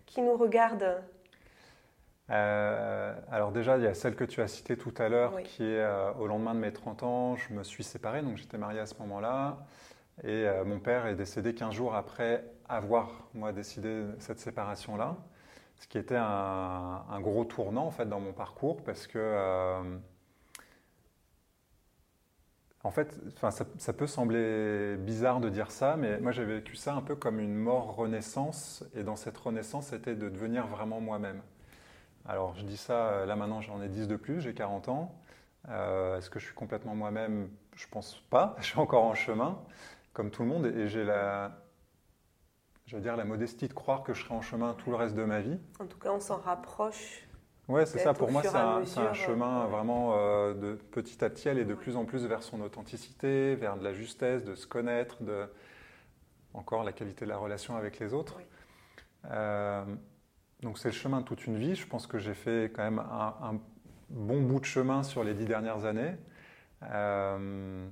qui 0.06 0.22
nous 0.22 0.36
regardent. 0.36 1.02
Euh, 2.30 3.14
alors 3.32 3.52
déjà, 3.52 3.78
il 3.78 3.84
y 3.84 3.88
a 3.88 3.94
celle 3.94 4.16
que 4.16 4.24
tu 4.24 4.42
as 4.42 4.48
citée 4.48 4.78
tout 4.78 4.94
à 4.98 5.10
l'heure, 5.10 5.42
qui 5.44 5.64
est 5.64 5.80
euh, 5.80 6.14
au 6.14 6.28
lendemain 6.28 6.54
de 6.54 6.60
mes 6.60 6.72
30 6.72 7.04
ans, 7.04 7.36
je 7.36 7.54
me 7.54 7.64
suis 7.64 7.84
séparé, 7.84 8.22
donc 8.22 8.38
j'étais 8.38 8.58
marié 8.58 8.80
à 8.80 8.86
ce 8.86 8.96
moment-là, 9.00 9.58
et 10.24 10.46
mon 10.66 10.80
père 10.80 11.08
est 11.08 11.16
décédé 11.16 11.56
15 11.56 11.74
jours 11.74 11.96
après 11.96 12.46
avoir, 12.70 13.28
moi, 13.34 13.52
décidé 13.52 14.04
cette 14.20 14.40
séparation-là, 14.40 15.18
ce 15.76 15.88
qui 15.88 15.98
était 15.98 16.16
un, 16.16 17.04
un, 17.10 17.20
gros 17.20 17.44
tournant, 17.46 17.88
en 17.88 17.92
fait, 17.92 18.06
dans 18.06 18.20
mon 18.20 18.32
parcours, 18.32 18.84
parce 18.84 19.08
que 19.08 20.00
en 22.84 22.92
fait, 22.92 23.18
ça, 23.78 23.94
peut 23.94 24.08
sembler 24.08 24.98
bizarre 24.98 25.40
de 25.40 25.48
dire 25.48 25.72
ça, 25.72 25.96
mais 25.96 26.20
moi 26.20 26.34
j'ai 26.34 26.44
vécu 26.44 26.76
ça 26.76 26.94
un 26.94 27.02
peu 27.02 27.16
comme 27.16 27.40
une 27.40 27.56
mort 27.56 27.96
renaissance, 27.96 28.84
et 28.94 29.04
dans 29.04 29.16
cette 29.16 29.38
renaissance, 29.38 29.88
c'était 29.88 30.16
de 30.16 30.28
devenir 30.28 30.68
vraiment 30.68 31.00
moi-même. 31.00 31.42
Alors 32.26 32.56
je 32.56 32.64
dis 32.64 32.78
ça, 32.78 33.08
euh, 33.08 33.26
là 33.26 33.36
maintenant 33.36 33.62
j'en 33.62 33.82
ai 33.82 33.88
10 33.88 34.08
de 34.08 34.16
plus, 34.18 34.42
j'ai 34.42 34.54
40 34.54 34.90
ans. 34.90 35.16
Euh, 35.70 36.18
est-ce 36.18 36.30
que 36.30 36.40
je 36.40 36.46
suis 36.46 36.56
complètement 36.56 36.94
moi-même? 36.94 37.50
Je 37.76 37.88
pense 37.88 38.22
pas, 38.30 38.56
je 38.60 38.66
suis 38.66 38.80
encore 38.80 39.06
en 39.06 39.16
chemin, 39.16 39.62
comme 40.12 40.30
tout 40.30 40.44
le 40.44 40.50
monde, 40.50 40.66
et 40.66 40.90
j'ai 40.90 41.06
la, 41.06 41.64
je 42.86 42.98
dire, 42.98 43.16
la 43.16 43.26
modestie 43.26 43.70
de 43.70 43.74
croire 43.74 44.04
que 44.04 44.14
je 44.14 44.24
serai 44.24 44.36
en 44.36 44.42
chemin 44.42 44.74
tout 44.74 44.90
le 44.90 44.98
reste 44.98 45.16
de 45.16 45.24
ma 45.24 45.40
vie. 45.40 45.58
En 45.80 45.86
tout 45.86 45.98
cas, 45.98 46.12
on 46.12 46.20
s'en 46.20 46.38
rapproche 46.38 47.23
Ouais, 47.70 47.86
c'est 47.86 48.00
ça. 48.00 48.14
Pour 48.14 48.32
moi, 48.32 48.44
c'est 48.44 49.00
un, 49.00 49.14
chemin 49.14 49.68
vraiment 49.68 50.16
euh, 50.18 50.54
de 50.54 50.74
petit 50.74 51.24
à 51.24 51.30
petit 51.30 51.48
aller 51.48 51.64
de 51.64 51.74
plus 51.74 51.96
en 51.96 52.04
plus 52.04 52.26
vers 52.26 52.44
son 52.44 52.60
authenticité, 52.62 53.56
vers 53.56 53.78
de 53.78 53.84
la 53.84 53.94
justesse, 53.94 54.44
de 54.44 54.56
se 54.56 54.68
connaître, 54.68 55.24
de 55.24 55.48
encore 56.54 56.84
la 56.84 56.92
qualité 56.92 57.26
de 57.26 57.30
la 57.30 57.38
relation 57.38 57.78
avec 57.78 58.00
les 58.00 58.14
autres. 58.14 58.38
Euh, 59.32 59.84
donc 60.62 60.78
c'est 60.78 60.90
le 60.90 60.94
chemin 60.94 61.22
de 61.22 61.26
toute 61.26 61.46
une 61.48 61.58
vie. 61.58 61.76
Je 61.76 61.88
pense 61.88 62.06
que 62.06 62.20
j'ai 62.20 62.34
fait 62.34 62.72
quand 62.76 62.84
même 62.84 63.00
un, 63.00 63.60
bon 64.10 64.42
bout 64.42 64.60
de 64.60 64.66
chemin 64.66 65.02
sur 65.02 65.24
les 65.24 65.34
dix 65.34 65.46
dernières 65.46 65.86
années. 65.86 66.16
Euh, 66.84 67.88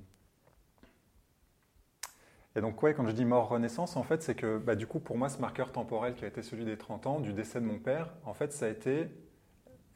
et 2.54 2.60
donc, 2.60 2.82
ouais, 2.82 2.92
quand 2.92 3.06
je 3.06 3.12
dis 3.12 3.24
mort-renaissance, 3.24 3.96
en 3.96 4.02
fait, 4.02 4.22
c'est 4.22 4.34
que 4.34 4.58
bah, 4.58 4.74
du 4.74 4.86
coup, 4.86 5.00
pour 5.00 5.16
moi, 5.16 5.30
ce 5.30 5.38
marqueur 5.38 5.72
temporel 5.72 6.14
qui 6.14 6.26
a 6.26 6.28
été 6.28 6.42
celui 6.42 6.66
des 6.66 6.76
30 6.76 7.06
ans, 7.06 7.20
du 7.20 7.32
décès 7.32 7.60
de 7.60 7.64
mon 7.64 7.78
père, 7.78 8.12
en 8.26 8.34
fait, 8.34 8.52
ça 8.52 8.66
a 8.66 8.68
été 8.68 9.08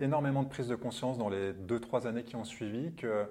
énormément 0.01 0.43
de 0.43 0.49
prise 0.49 0.69
de 0.69 0.77
conscience 0.77 1.19
dans 1.19 1.29
les 1.29 1.53
deux, 1.53 1.81
trois 1.81 2.07
années 2.07 2.25
qui 2.25 2.37
ont 2.37 2.45
suivi 2.45 2.95
que 2.95 3.27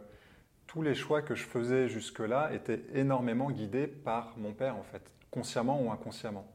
tous 0.68 0.82
les 0.82 0.96
choix 0.96 1.22
que 1.22 1.36
je 1.36 1.44
faisais 1.44 1.88
jusque-là 1.88 2.54
étaient 2.54 2.82
énormément 2.94 3.52
guidés 3.52 3.88
par 3.88 4.34
mon 4.38 4.54
père, 4.54 4.76
en 4.76 4.84
fait, 4.84 5.02
consciemment 5.32 5.82
ou 5.82 5.92
inconsciemment. 5.92 6.48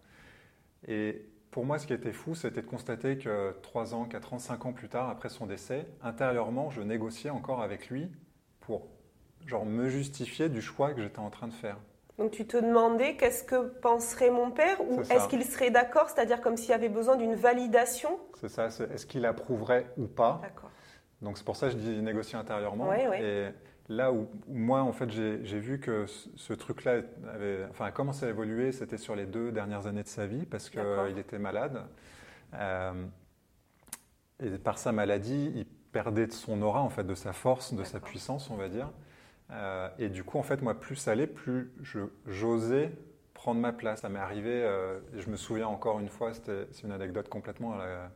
Et 0.88 1.24
pour 1.50 1.64
moi, 1.64 1.78
ce 1.78 1.86
qui 1.86 1.92
était 1.92 2.12
fou, 2.12 2.34
c'était 2.34 2.62
de 2.62 2.66
constater 2.66 3.18
que 3.18 3.54
trois 3.62 3.94
ans, 3.94 4.04
quatre 4.04 4.32
ans, 4.32 4.38
cinq 4.38 4.66
ans 4.66 4.72
plus 4.72 4.88
tard, 4.88 5.08
après 5.08 5.28
son 5.28 5.46
décès, 5.46 5.86
intérieurement, 6.02 6.70
je 6.70 6.80
négociais 6.80 7.30
encore 7.30 7.62
avec 7.62 7.88
lui 7.88 8.08
pour 8.60 8.86
genre, 9.46 9.66
me 9.66 9.88
justifier 9.88 10.48
du 10.48 10.62
choix 10.62 10.92
que 10.92 11.02
j'étais 11.02 11.18
en 11.18 11.30
train 11.30 11.48
de 11.48 11.52
faire. 11.52 11.76
Donc 12.20 12.32
tu 12.32 12.46
te 12.46 12.58
demandais 12.58 13.16
qu'est-ce 13.16 13.42
que 13.42 13.68
penserait 13.80 14.30
mon 14.30 14.50
père 14.50 14.78
ou 14.82 15.00
est-ce 15.00 15.26
qu'il 15.26 15.42
serait 15.42 15.70
d'accord, 15.70 16.10
c'est-à-dire 16.10 16.42
comme 16.42 16.58
s'il 16.58 16.68
y 16.68 16.74
avait 16.74 16.90
besoin 16.90 17.16
d'une 17.16 17.34
validation? 17.34 18.20
C'est 18.38 18.50
ça, 18.50 18.66
est-ce 18.66 19.06
qu'il 19.06 19.24
approuverait 19.24 19.86
ou 19.96 20.06
pas? 20.06 20.38
D'accord. 20.42 20.70
Donc 21.22 21.38
c'est 21.38 21.44
pour 21.44 21.56
ça 21.56 21.68
que 21.68 21.72
je 21.72 21.78
dis 21.78 22.02
négocier 22.02 22.36
intérieurement. 22.36 22.92
Et 22.92 23.48
là 23.88 24.12
où, 24.12 24.28
moi, 24.48 24.82
en 24.82 24.92
fait, 24.92 25.08
j'ai 25.10 25.58
vu 25.58 25.80
que 25.80 26.04
ce, 26.06 26.52
truc-là 26.52 27.00
avait, 27.32 27.64
enfin, 27.70 27.86
a 27.86 27.90
commencé 27.90 28.26
à 28.26 28.28
évoluer, 28.28 28.70
c'était 28.72 28.98
sur 28.98 29.16
les 29.16 29.24
deux 29.24 29.50
dernières 29.50 29.86
années 29.86 30.02
de 30.02 30.08
sa 30.08 30.26
vie 30.26 30.44
parce 30.44 30.68
qu'il 30.68 31.18
était 31.18 31.38
malade. 31.38 31.86
Euh, 32.52 32.92
et 34.40 34.50
par 34.58 34.76
sa 34.76 34.92
maladie, 34.92 35.52
il 35.56 35.64
perdait 35.64 36.26
de 36.26 36.32
son 36.32 36.60
aura, 36.60 36.82
en 36.82 36.90
fait, 36.90 37.04
de 37.04 37.14
sa 37.14 37.32
force, 37.32 37.72
de 37.72 37.82
sa 37.82 37.98
puissance, 37.98 38.50
on 38.50 38.56
va 38.56 38.68
dire. 38.68 38.90
Euh, 39.52 39.88
et 39.98 40.08
du 40.08 40.24
coup, 40.24 40.38
en 40.38 40.42
fait, 40.42 40.62
moi, 40.62 40.78
plus 40.78 40.96
ça 40.96 41.12
allait, 41.12 41.26
plus 41.26 41.72
j'osais 42.26 42.92
prendre 43.34 43.60
ma 43.60 43.72
place. 43.72 44.00
Ça 44.02 44.08
m'est 44.08 44.18
arrivé, 44.18 44.50
euh, 44.50 44.98
je 45.16 45.28
me 45.30 45.36
souviens 45.36 45.66
encore 45.66 45.98
une 45.98 46.08
fois, 46.08 46.32
c'est 46.34 46.82
une 46.84 46.92
anecdote 46.92 47.28
complètement 47.28 47.74
à 47.74 47.78
la, 47.78 48.10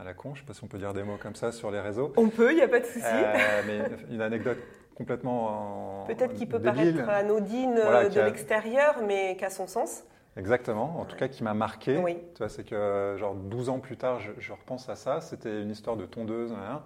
à 0.00 0.04
la 0.04 0.14
con, 0.14 0.34
je 0.34 0.40
ne 0.40 0.44
sais 0.44 0.46
pas 0.46 0.54
si 0.54 0.64
on 0.64 0.66
peut 0.66 0.78
dire 0.78 0.92
des 0.92 1.04
mots 1.04 1.16
comme 1.20 1.36
ça 1.36 1.52
sur 1.52 1.70
les 1.70 1.80
réseaux. 1.80 2.12
On 2.16 2.28
peut, 2.28 2.52
il 2.52 2.56
n'y 2.56 2.62
a 2.62 2.68
pas 2.68 2.80
de 2.80 2.86
souci. 2.86 3.04
Euh, 3.04 3.62
mais 3.66 3.80
une 4.10 4.20
anecdote 4.20 4.58
complètement. 4.94 6.04
Peut-être 6.06 6.34
qu'il 6.34 6.48
peut 6.48 6.60
paraître 6.60 7.08
anodine 7.08 7.74
de 7.74 8.20
l'extérieur, 8.20 8.96
mais 9.06 9.36
qui 9.36 9.44
a 9.44 9.50
son 9.50 9.66
sens. 9.66 10.04
Exactement, 10.36 11.00
en 11.00 11.04
tout 11.04 11.16
cas 11.16 11.26
qui 11.26 11.42
m'a 11.42 11.54
marqué. 11.54 11.98
Oui. 11.98 12.16
Tu 12.34 12.38
vois, 12.38 12.48
c'est 12.48 12.62
que 12.62 13.16
genre 13.18 13.34
12 13.34 13.70
ans 13.70 13.80
plus 13.80 13.96
tard, 13.96 14.20
je, 14.20 14.52
repense 14.52 14.88
à 14.88 14.94
ça. 14.94 15.20
C'était 15.20 15.62
une 15.62 15.70
histoire 15.70 15.96
de 15.96 16.06
tondeuse 16.06 16.52
hein, 16.52 16.82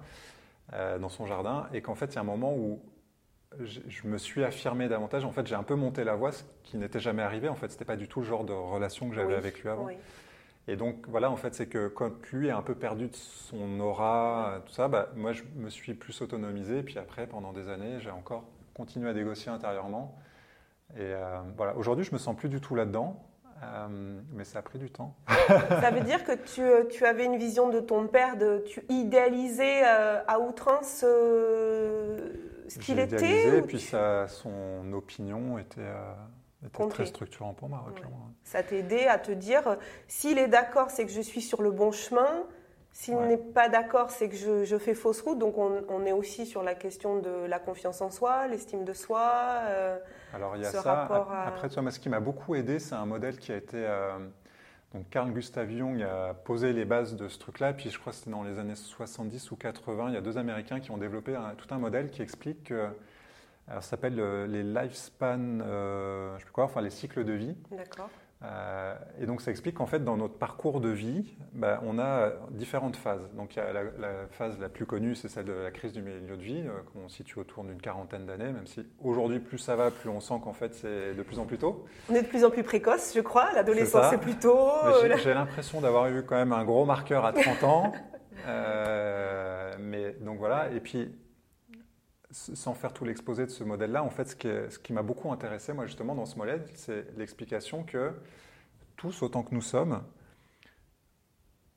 dans 0.99 1.11
son 1.11 1.27
jardin, 1.27 1.69
et 1.75 1.83
qu'en 1.83 1.95
fait, 1.95 2.07
il 2.07 2.15
y 2.15 2.19
a 2.19 2.21
un 2.21 2.25
moment 2.25 2.55
où 2.55 2.81
je, 3.61 4.07
me 4.07 4.19
suis 4.19 4.45
affirmé 4.45 4.89
davantage. 4.89 5.25
En 5.25 5.33
fait, 5.33 5.47
j'ai 5.47 5.55
un 5.55 5.63
peu 5.63 5.75
monté 5.75 6.05
la 6.05 6.15
voix, 6.15 6.33
ce 6.33 6.43
qui 6.63 6.77
n'était 6.77 7.01
jamais 7.01 7.23
arrivé. 7.23 7.49
En 7.49 7.55
fait, 7.55 7.71
c'était 7.71 7.85
pas 7.85 7.97
du 7.97 8.09
tout 8.09 8.21
le 8.21 8.27
genre 8.27 8.45
de 8.45 8.53
relation 8.53 9.09
que 9.09 9.15
j'avais 9.15 9.35
avec 9.35 9.63
lui 9.63 9.69
avant. 9.69 9.89
Et 10.69 10.77
donc 10.77 11.07
voilà, 11.09 11.31
en 11.31 11.37
fait, 11.37 11.55
c'est 11.55 11.67
que 11.67 11.89
quand 11.89 12.13
lui 12.33 12.51
a 12.51 12.57
un 12.57 12.63
peu 12.63 12.75
perdu 12.75 13.09
de 13.09 13.17
son 13.17 13.81
aura, 13.81 14.61
tout 14.65 14.73
ça, 14.73 14.87
bah, 14.87 15.11
moi 15.17 15.33
je 15.33 15.43
me 15.57 15.69
suis 15.69 15.95
plus 15.95 16.21
autonomisé. 16.23 16.83
Puis 16.83 16.99
après, 16.99 17.27
pendant 17.27 17.53
des 17.53 17.69
années, 17.69 17.99
j'ai 18.01 18.11
encore 18.11 18.45
continué 18.75 19.11
à 19.11 19.13
négocier 19.13 19.51
intérieurement. 19.51 20.17
Et 20.97 21.01
euh, 21.01 21.41
voilà, 21.57 21.77
aujourd'hui, 21.77 22.05
je 22.05 22.13
me 22.13 22.19
sens 22.19 22.37
plus 22.37 22.49
du 22.49 22.61
tout 22.61 22.75
là-dedans. 22.75 23.23
Euh, 23.63 24.21
mais 24.33 24.43
ça 24.43 24.59
a 24.59 24.63
pris 24.63 24.79
du 24.79 24.91
temps. 24.91 25.15
ça 25.47 25.91
veut 25.93 26.01
dire 26.01 26.25
que 26.25 26.33
tu, 26.33 26.63
euh, 26.63 26.85
tu, 26.85 27.07
avais 27.07 27.25
une 27.25 27.37
vision 27.37 27.69
de 27.69 27.79
ton 27.79 28.09
père, 28.09 28.37
de, 28.37 28.65
tu 28.67 28.85
idéalisais 28.89 29.85
à 29.85 30.41
outrance 30.41 31.05
ce 32.75 32.79
qu'il 32.79 32.99
était 32.99 33.59
Et 33.59 33.63
puis 33.63 33.81
ça, 33.81 34.29
son 34.29 34.93
opinion 34.93 35.59
était, 35.59 35.81
était 36.65 36.89
très 36.89 37.07
structurant 37.07 37.55
pour 37.55 37.69
moi. 37.69 37.85
Ça 38.45 38.63
t'aidait 38.63 39.07
à 39.07 39.19
te 39.19 39.33
dire, 39.33 39.77
s'il 40.09 40.39
est 40.39 40.49
d'accord, 40.49 40.91
c'est 40.91 41.07
que 41.07 41.13
je 41.13 41.21
suis 41.21 41.43
sur 41.43 41.63
le 41.63 41.71
bon 41.71 41.93
chemin. 41.93 42.45
S'il 42.95 43.17
n'est 43.17 43.39
pas 43.39 43.71
d'accord, 43.71 44.11
c'est 44.11 44.29
que 44.29 44.37
je, 44.37 44.79
fais 44.79 44.95
fausse 44.95 45.23
route. 45.23 45.39
Donc 45.39 45.57
on, 45.57 46.05
est 46.05 46.13
aussi 46.13 46.45
sur 46.45 46.63
la 46.63 46.75
question 46.75 47.19
de 47.19 47.47
la 47.47 47.59
confiance 47.59 48.03
en 48.03 48.11
soi, 48.11 48.47
l'estime 48.49 48.85
de 48.85 48.93
soi. 48.93 49.31
Euh, 49.63 49.99
Alors 50.35 50.57
il 50.57 50.63
y 50.63 50.67
a 50.67 50.71
ça. 50.71 51.09
Après, 51.47 51.69
toi, 51.69 51.91
ce 51.91 51.99
qui 51.99 52.09
m'a 52.11 52.21
beaucoup 52.21 52.55
aidé, 52.55 52.79
c'est 52.79 52.95
un 52.95 53.07
modèle 53.07 53.39
qui 53.39 53.53
a 53.53 53.57
été... 53.57 53.79
Euh, 53.79 54.19
donc 54.95 55.09
Carl 55.11 55.31
Gustav 55.31 55.71
Jung 55.71 56.03
a 56.03 56.35
posé 56.35 56.73
les 56.73 56.85
bases 56.85 57.17
de 57.17 57.29
ce 57.29 57.39
truc-là. 57.39 57.73
Puis 57.73 57.91
je 57.91 57.99
crois 57.99 58.13
que 58.13 58.19
c'était 58.19 58.31
dans 58.31 58.43
les 58.43 58.59
années 58.59 58.75
70 58.75 59.51
ou 59.51 59.57
80. 59.57 60.09
Il 60.09 60.15
y 60.15 60.17
a 60.17 60.21
deux 60.21 60.39
Américains 60.39 60.81
qui 60.81 60.91
ont 60.91 60.99
développé 60.99 61.37
tout 61.57 61.75
un 61.75 61.79
modèle 61.79 62.11
qui 62.11 62.23
explique 62.23 62.73
ça 63.69 63.81
s'appelle 63.81 64.19
euh, 64.19 64.47
les 64.47 64.63
lifespan, 64.63 65.59
je 66.39 66.45
sais 66.45 66.51
quoi, 66.53 66.65
enfin 66.65 66.81
les 66.81 66.91
cycles 66.91 67.25
de 67.25 67.33
vie. 67.33 67.57
D'accord. 67.71 68.11
Euh, 68.45 68.95
et 69.21 69.27
donc 69.27 69.41
ça 69.41 69.51
explique 69.51 69.77
qu'en 69.77 69.87
fait 69.87 70.03
dans 70.03 70.17
notre 70.17 70.35
parcours 70.35 70.81
de 70.81 70.89
vie, 70.89 71.37
bah, 71.53 71.81
on 71.87 71.99
a 71.99 72.31
différentes 72.51 72.97
phases. 72.97 73.31
Donc 73.35 73.55
il 73.55 73.59
y 73.59 73.63
a 73.63 73.73
la, 73.73 74.27
phase 74.31 74.59
la 74.59 74.69
plus 74.69 74.85
connue, 74.85 75.15
c'est 75.15 75.29
celle 75.29 75.45
de 75.45 75.53
la 75.53 75.71
crise 75.71 75.93
du 75.93 76.03
milieu 76.03 76.37
de 76.37 76.43
vie, 76.43 76.65
euh, 76.67 76.71
qu'on 76.93 77.09
situe 77.09 77.39
autour 77.39 77.63
d'une 77.65 77.81
quarantaine 77.81 78.27
d'années, 78.27 78.51
même 78.51 78.67
si 78.67 78.85
aujourd'hui 79.03 79.39
plus 79.39 79.59
ça 79.59 79.77
va, 79.77 79.91
plus 79.91 80.09
on 80.09 80.21
sent 80.21 80.41
qu'en 80.43 80.53
fait 80.53 80.75
c'est 80.75 81.15
de 81.15 81.23
plus 81.23 81.39
en 81.39 81.45
plus 81.45 81.59
tôt. 81.59 81.85
On 82.11 82.15
est 82.15 82.23
de 82.23 82.27
plus 82.27 82.45
en 82.45 82.51
plus 82.51 82.65
précoce, 82.65 83.13
je 83.15 83.21
crois. 83.21 83.53
L'adolescence 83.53 84.07
c'est 84.11 84.21
plus 84.21 84.37
tôt. 84.37 84.71
J'ai 85.23 85.35
l'impression 85.35 85.81
d'avoir 85.81 86.09
eu 86.09 86.25
quand 86.25 86.37
même 86.37 86.53
un 86.53 86.65
gros 86.65 86.85
marqueur 86.85 87.25
à 87.25 87.33
30 87.33 87.65
ans. 87.65 87.93
Euh, 88.49 89.73
mais 89.79 90.17
donc 90.21 90.39
voilà, 90.39 90.71
et 90.73 90.81
puis 90.81 91.15
sans 92.33 92.75
faire 92.75 92.93
tout 92.93 93.05
l'exposé 93.05 93.45
de 93.45 93.51
ce 93.51 93.63
modèle-là, 93.63 94.03
en 94.03 94.11
fait, 94.11 94.29
ce 94.29 94.79
qui, 94.79 94.93
m'a 94.93 95.03
beaucoup 95.03 95.31
intéressé, 95.31 95.73
moi, 95.73 95.87
justement, 95.87 96.15
dans 96.15 96.27
ce 96.27 96.37
modèle, 96.37 96.65
c'est 96.75 97.17
l'explication 97.17 97.85
que 97.85 98.13
tous, 98.97 99.23
autant 99.23 99.43
que 99.43 99.55
nous 99.55 99.63
sommes, 99.63 100.03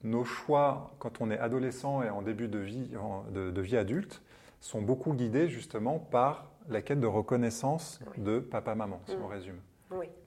nos 0.04 0.24
choix, 0.24 0.92
quand 1.00 1.22
on 1.22 1.30
est 1.32 1.40
adolescent 1.40 2.04
et 2.04 2.10
en 2.10 2.22
début 2.22 2.48
de 2.48 2.60
vie, 2.60 2.92
de, 3.34 3.62
vie 3.62 3.78
adulte, 3.78 4.22
sont 4.62 4.82
beaucoup 4.82 5.14
guidés, 5.14 5.50
justement, 5.50 6.00
par 6.00 6.52
la 6.70 6.82
quête 6.82 7.00
de 7.00 7.08
reconnaissance 7.08 8.00
de 8.18 8.40
papa-maman, 8.40 9.02
si 9.08 9.16
on 9.16 9.28
mm. 9.28 9.32
résume. 9.32 9.60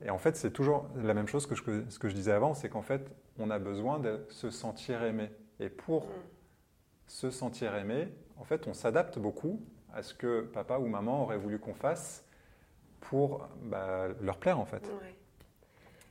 Et 0.03 0.09
en 0.09 0.17
fait, 0.17 0.35
c'est 0.35 0.51
toujours 0.51 0.87
la 0.95 1.13
même 1.13 1.27
chose 1.27 1.45
que 1.45 1.55
ce 1.55 1.99
que 1.99 2.09
je 2.09 2.15
disais 2.15 2.31
avant, 2.31 2.53
c'est 2.53 2.69
qu'en 2.69 2.81
fait, 2.81 3.11
on 3.37 3.49
a 3.49 3.59
besoin 3.59 3.99
de 3.99 4.25
se 4.29 4.49
sentir 4.49 5.03
aimé. 5.03 5.29
Et 5.59 5.69
pour 5.69 6.05
mm. 6.05 6.09
se 7.07 7.29
sentir 7.29 7.75
aimé, 7.75 8.07
en 8.37 8.43
fait, 8.43 8.67
on 8.67 8.73
s'adapte 8.73 9.19
beaucoup 9.19 9.61
à 9.93 10.03
ce 10.03 10.13
que 10.13 10.41
papa 10.41 10.77
ou 10.77 10.87
maman 10.87 11.23
aurait 11.23 11.37
voulu 11.37 11.59
qu'on 11.59 11.73
fasse 11.73 12.23
pour 13.01 13.47
bah, 13.63 14.07
leur 14.21 14.37
plaire 14.37 14.59
en 14.59 14.65
fait. 14.65 14.89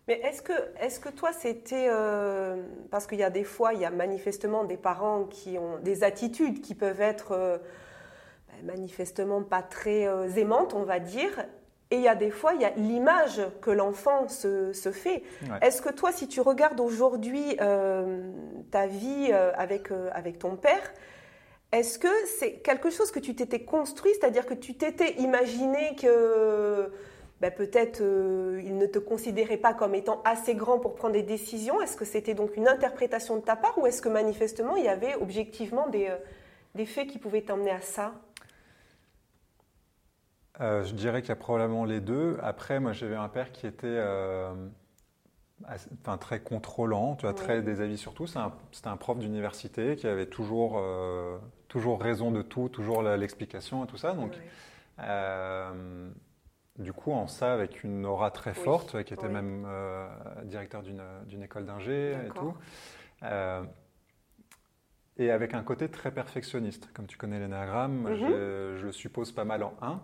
Mais 0.08 0.20
est-ce 0.20 0.40
que, 0.40 0.52
est 0.80 1.00
que 1.00 1.10
toi 1.10 1.32
c'était... 1.32 1.88
Euh, 1.90 2.62
parce 2.90 3.06
qu'il 3.06 3.18
y 3.18 3.22
a 3.22 3.30
des 3.30 3.44
fois, 3.44 3.74
il 3.74 3.80
y 3.80 3.84
a 3.84 3.90
manifestement 3.90 4.64
des 4.64 4.78
parents 4.78 5.24
qui 5.24 5.58
ont 5.58 5.78
des 5.78 6.02
attitudes 6.02 6.62
qui 6.62 6.74
peuvent 6.74 7.02
être 7.02 7.32
euh, 7.32 7.58
bah, 8.62 8.72
manifestement 8.72 9.42
pas 9.42 9.62
très 9.62 10.08
euh, 10.08 10.30
aimantes, 10.30 10.72
on 10.72 10.84
va 10.84 10.98
dire. 10.98 11.44
Et 11.90 11.96
il 11.96 12.02
y 12.02 12.08
a 12.08 12.14
des 12.14 12.30
fois, 12.30 12.54
il 12.54 12.62
y 12.62 12.64
a 12.64 12.70
l'image 12.70 13.42
que 13.60 13.70
l'enfant 13.70 14.28
se, 14.28 14.72
se, 14.74 14.92
fait. 14.92 15.22
Est-ce 15.62 15.80
que 15.80 15.88
toi, 15.88 16.12
si 16.12 16.28
tu 16.28 16.42
regardes 16.42 16.80
aujourd'hui 16.80 17.56
ta 18.70 18.86
vie 18.86 19.32
avec, 19.32 19.88
avec 20.12 20.38
ton 20.38 20.56
père, 20.56 20.92
est-ce 21.72 21.98
que 21.98 22.08
c'est 22.38 22.54
quelque 22.60 22.90
chose 22.90 23.10
que 23.10 23.18
tu 23.18 23.34
t'étais 23.34 23.64
construit, 23.64 24.12
c'est-à-dire 24.18 24.46
que 24.46 24.54
tu 24.54 24.74
t'étais 24.74 25.14
imaginé 25.20 25.94
que 25.96 26.90
ben, 27.40 27.52
peut-être 27.52 28.00
euh, 28.00 28.60
il 28.64 28.78
ne 28.78 28.86
te 28.86 28.98
considérait 28.98 29.58
pas 29.58 29.74
comme 29.74 29.94
étant 29.94 30.22
assez 30.24 30.54
grand 30.54 30.78
pour 30.78 30.94
prendre 30.94 31.12
des 31.12 31.22
décisions? 31.22 31.80
Est-ce 31.82 31.96
que 31.96 32.06
c'était 32.06 32.34
donc 32.34 32.56
une 32.56 32.68
interprétation 32.68 33.36
de 33.36 33.42
ta 33.42 33.54
part 33.54 33.76
ou 33.78 33.86
est-ce 33.86 34.00
que 34.00 34.08
manifestement 34.08 34.76
il 34.76 34.84
y 34.84 34.88
avait 34.88 35.14
objectivement 35.16 35.88
des, 35.88 36.08
euh, 36.08 36.84
faits 36.86 37.08
qui 37.08 37.18
pouvaient 37.18 37.42
t'emmener 37.42 37.70
à 37.70 37.80
ça? 37.80 38.14
Euh, 40.60 40.82
Je 40.84 40.94
dirais 40.94 41.20
qu'il 41.20 41.28
y 41.28 41.32
a 41.32 41.36
probablement 41.36 41.84
les 41.84 42.00
deux. 42.00 42.38
Après, 42.42 42.80
moi 42.80 42.92
j'avais 42.92 43.14
un 43.14 43.28
père 43.28 43.52
qui 43.52 43.66
était 43.66 44.02
enfin, 45.64 46.16
très 46.18 46.40
contrôlant, 46.40 47.14
tu 47.14 47.26
as 47.26 47.34
très 47.34 47.62
des 47.62 47.82
avis 47.82 47.98
sur 47.98 48.14
tout. 48.14 48.26
C'était 48.26 48.88
un, 48.88 48.96
prof 48.96 49.18
d'université 49.18 49.96
qui 49.96 50.08
avait 50.08 50.26
toujours, 50.26 50.82
toujours 51.68 52.00
raison 52.00 52.30
de 52.30 52.42
tout, 52.42 52.68
toujours 52.68 53.02
l'explication 53.02 53.84
et 53.84 53.86
tout 53.86 53.96
ça. 53.96 54.12
Donc, 54.12 54.32
euh, 55.00 56.10
du 56.78 56.92
coup, 56.92 57.12
en 57.12 57.26
ça, 57.26 57.52
avec 57.52 57.84
une 57.84 58.06
aura 58.06 58.30
très 58.30 58.54
forte, 58.54 59.02
qui 59.04 59.14
était 59.14 59.28
même 59.28 59.64
euh, 59.66 60.08
directeur 60.44 60.82
d'une 60.82 61.42
école 61.42 61.66
d'ingé 61.66 62.12
et 62.12 62.28
tout. 62.34 62.54
et 65.18 65.30
avec 65.30 65.54
un 65.54 65.62
côté 65.62 65.88
très 65.88 66.10
perfectionniste. 66.10 66.90
Comme 66.94 67.06
tu 67.06 67.16
connais 67.16 67.38
l'énéagramme, 67.40 68.02
mhm. 68.02 68.16
je, 68.16 68.76
je, 68.78 68.86
le 68.86 68.92
suppose 68.92 69.32
pas 69.32 69.44
mal 69.44 69.62
en 69.62 69.74
1. 69.82 70.00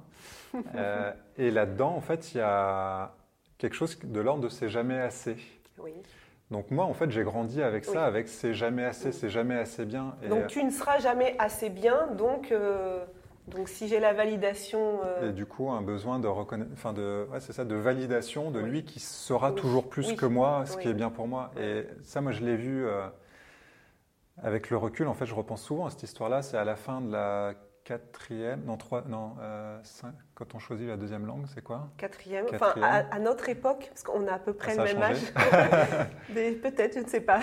et 1.38 1.50
là-dedans, 1.50 1.94
en 1.94 2.00
fait, 2.00 2.34
il 2.34 2.38
y 2.38 2.40
a 2.40 3.14
quelque 3.58 3.74
chose 3.74 3.98
de 3.98 4.20
l'ordre 4.20 4.42
de 4.42 4.48
c'est 4.48 4.68
jamais 4.68 4.98
assez. 4.98 5.36
Donc 6.50 6.70
moi, 6.70 6.84
en 6.84 6.94
fait, 6.94 7.10
j'ai 7.10 7.24
grandi 7.24 7.62
avec 7.62 7.84
ça, 7.84 8.04
avec 8.04 8.28
c'est 8.28 8.54
jamais 8.54 8.84
assez, 8.84 9.12
c'est 9.12 9.30
jamais 9.30 9.56
assez 9.56 9.84
bien. 9.84 10.14
donc 10.28 10.46
tu 10.46 10.62
ne 10.62 10.70
seras 10.70 10.98
jamais 10.98 11.34
assez 11.38 11.70
bien, 11.70 12.08
donc, 12.18 12.52
euh, 12.52 13.04
donc 13.48 13.68
si 13.68 13.88
j'ai 13.88 13.98
la 13.98 14.12
validation... 14.12 15.00
Euh, 15.04 15.30
et 15.30 15.32
du 15.32 15.46
coup, 15.46 15.70
un 15.70 15.80
besoin 15.80 16.18
de 16.18 16.28
enfin 16.28 16.92
de, 16.92 17.26
c'est 17.40 17.52
ça, 17.52 17.64
de 17.64 17.74
validation 17.74 18.50
de 18.50 18.60
lui 18.60 18.84
qui 18.84 19.00
saura 19.00 19.52
toujours 19.52 19.88
plus 19.88 20.12
que 20.12 20.26
moi 20.26 20.64
ce 20.66 20.76
qui 20.76 20.88
est 20.88 20.94
bien 20.94 21.10
pour 21.10 21.26
moi. 21.26 21.50
Et 21.58 21.86
ça, 22.02 22.20
moi, 22.20 22.32
je 22.32 22.44
l'ai 22.44 22.56
vu 22.56 22.86
euh, 22.86 23.06
avec 24.42 24.68
le 24.68 24.76
recul. 24.76 25.08
En 25.08 25.14
fait, 25.14 25.26
je 25.26 25.34
repense 25.34 25.62
souvent 25.62 25.86
à 25.86 25.90
cette 25.90 26.02
histoire-là. 26.02 26.42
C'est 26.42 26.58
à 26.58 26.64
la 26.64 26.76
fin 26.76 27.00
de 27.00 27.10
la 27.10 27.54
quatrième, 27.84 28.64
non, 28.64 28.76
trois, 28.78 29.04
non, 29.06 29.34
euh, 29.40 29.78
cinq, 29.82 30.14
quand 30.34 30.54
on 30.54 30.58
choisit 30.58 30.88
la 30.88 30.96
deuxième 30.96 31.26
langue, 31.26 31.44
c'est 31.54 31.62
quoi? 31.62 31.88
Quatrième, 31.98 32.46
enfin 32.52 32.74
à, 32.82 33.18
notre 33.18 33.48
époque, 33.50 33.88
parce 33.90 34.02
qu'on 34.02 34.26
a 34.26 34.32
à 34.32 34.38
peu 34.38 34.54
près 34.54 34.74
le 34.74 34.84
même 34.84 35.02
âge. 35.02 35.20
Peut-être, 36.34 36.94
je 36.94 37.00
ne 37.00 37.08
sais 37.08 37.20
pas. 37.20 37.40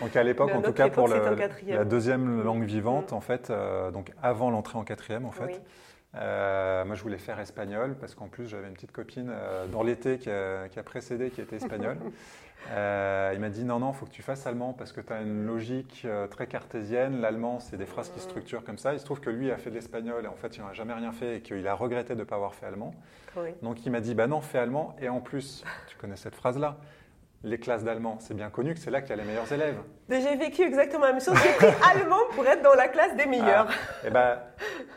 Donc 0.00 0.14
à 0.14 0.22
l'époque, 0.22 0.52
en 0.54 0.62
tout 0.62 0.72
cas, 0.72 0.88
pour 0.88 1.08
la 1.08 1.84
deuxième 1.84 2.42
langue 2.42 2.64
vivante, 2.64 3.10
mm. 3.10 3.16
en 3.16 3.20
fait, 3.20 3.50
euh, 3.50 3.90
donc 3.90 4.12
avant 4.22 4.50
l'entrée 4.50 4.78
en 4.78 4.84
quatrième, 4.84 5.26
en 5.26 5.32
fait. 5.32 5.60
Euh, 6.16 6.84
moi, 6.84 6.96
je 6.96 7.02
voulais 7.02 7.18
faire 7.18 7.38
espagnol 7.38 7.96
parce 7.98 8.14
qu'en 8.14 8.28
plus, 8.28 8.48
j'avais 8.48 8.68
une 8.68 8.74
petite 8.74 8.92
copine 8.92 9.32
dans 9.70 9.82
l'été 9.82 10.18
qui, 10.18 10.30
qui 10.70 10.78
a, 10.78 10.82
précédé 10.82 11.30
qui 11.30 11.40
était 11.40 11.56
espagnole. 11.56 11.98
Euh, 12.70 13.32
il 13.34 13.40
m'a 13.40 13.48
dit 13.48 13.64
non, 13.64 13.78
non, 13.78 13.92
il 13.92 13.96
faut 13.96 14.06
que 14.06 14.10
tu 14.10 14.22
fasses 14.22 14.46
allemand 14.46 14.72
parce 14.72 14.92
que 14.92 15.00
tu 15.00 15.12
as 15.12 15.22
une 15.22 15.46
logique 15.46 16.02
euh, 16.04 16.26
très 16.26 16.46
cartésienne. 16.46 17.20
L'allemand, 17.20 17.58
c'est 17.58 17.76
des 17.76 17.86
phrases 17.86 18.10
qui 18.10 18.20
structurent 18.20 18.64
comme 18.64 18.78
ça. 18.78 18.92
Il 18.92 19.00
se 19.00 19.04
trouve 19.04 19.20
que 19.20 19.30
lui 19.30 19.50
a 19.50 19.56
fait 19.56 19.70
de 19.70 19.74
l'espagnol 19.74 20.24
et 20.24 20.28
en 20.28 20.34
fait, 20.34 20.56
il 20.56 20.62
n'a 20.62 20.72
jamais 20.72 20.92
rien 20.92 21.12
fait 21.12 21.36
et 21.36 21.40
qu'il 21.40 21.66
a 21.66 21.74
regretté 21.74 22.14
de 22.14 22.20
ne 22.20 22.24
pas 22.24 22.36
avoir 22.36 22.54
fait 22.54 22.66
allemand. 22.66 22.94
Donc 23.62 23.86
il 23.86 23.92
m'a 23.92 24.00
dit 24.00 24.14
bah 24.14 24.26
non, 24.26 24.40
fais 24.40 24.58
allemand. 24.58 24.94
Et 25.00 25.08
en 25.08 25.20
plus, 25.20 25.64
tu 25.88 25.96
connais 25.96 26.16
cette 26.16 26.34
phrase-là 26.34 26.76
les 27.42 27.58
classes 27.58 27.84
d'allemand. 27.84 28.18
C'est 28.20 28.34
bien 28.34 28.50
connu 28.50 28.74
que 28.74 28.80
c'est 28.80 28.90
là 28.90 29.00
qu'il 29.00 29.10
y 29.10 29.12
a 29.14 29.16
les 29.16 29.28
meilleurs 29.28 29.50
élèves. 29.50 29.76
J'ai 30.10 30.36
vécu 30.36 30.62
exactement 30.62 31.06
la 31.06 31.12
même 31.12 31.22
chose. 31.22 31.36
J'ai 31.42 31.52
pris 31.52 31.74
allemand 31.90 32.18
pour 32.34 32.46
être 32.46 32.62
dans 32.62 32.74
la 32.74 32.88
classe 32.88 33.16
des 33.16 33.26
meilleurs. 33.26 33.68
Ah, 33.70 34.04
eh 34.06 34.10
ben, 34.10 34.38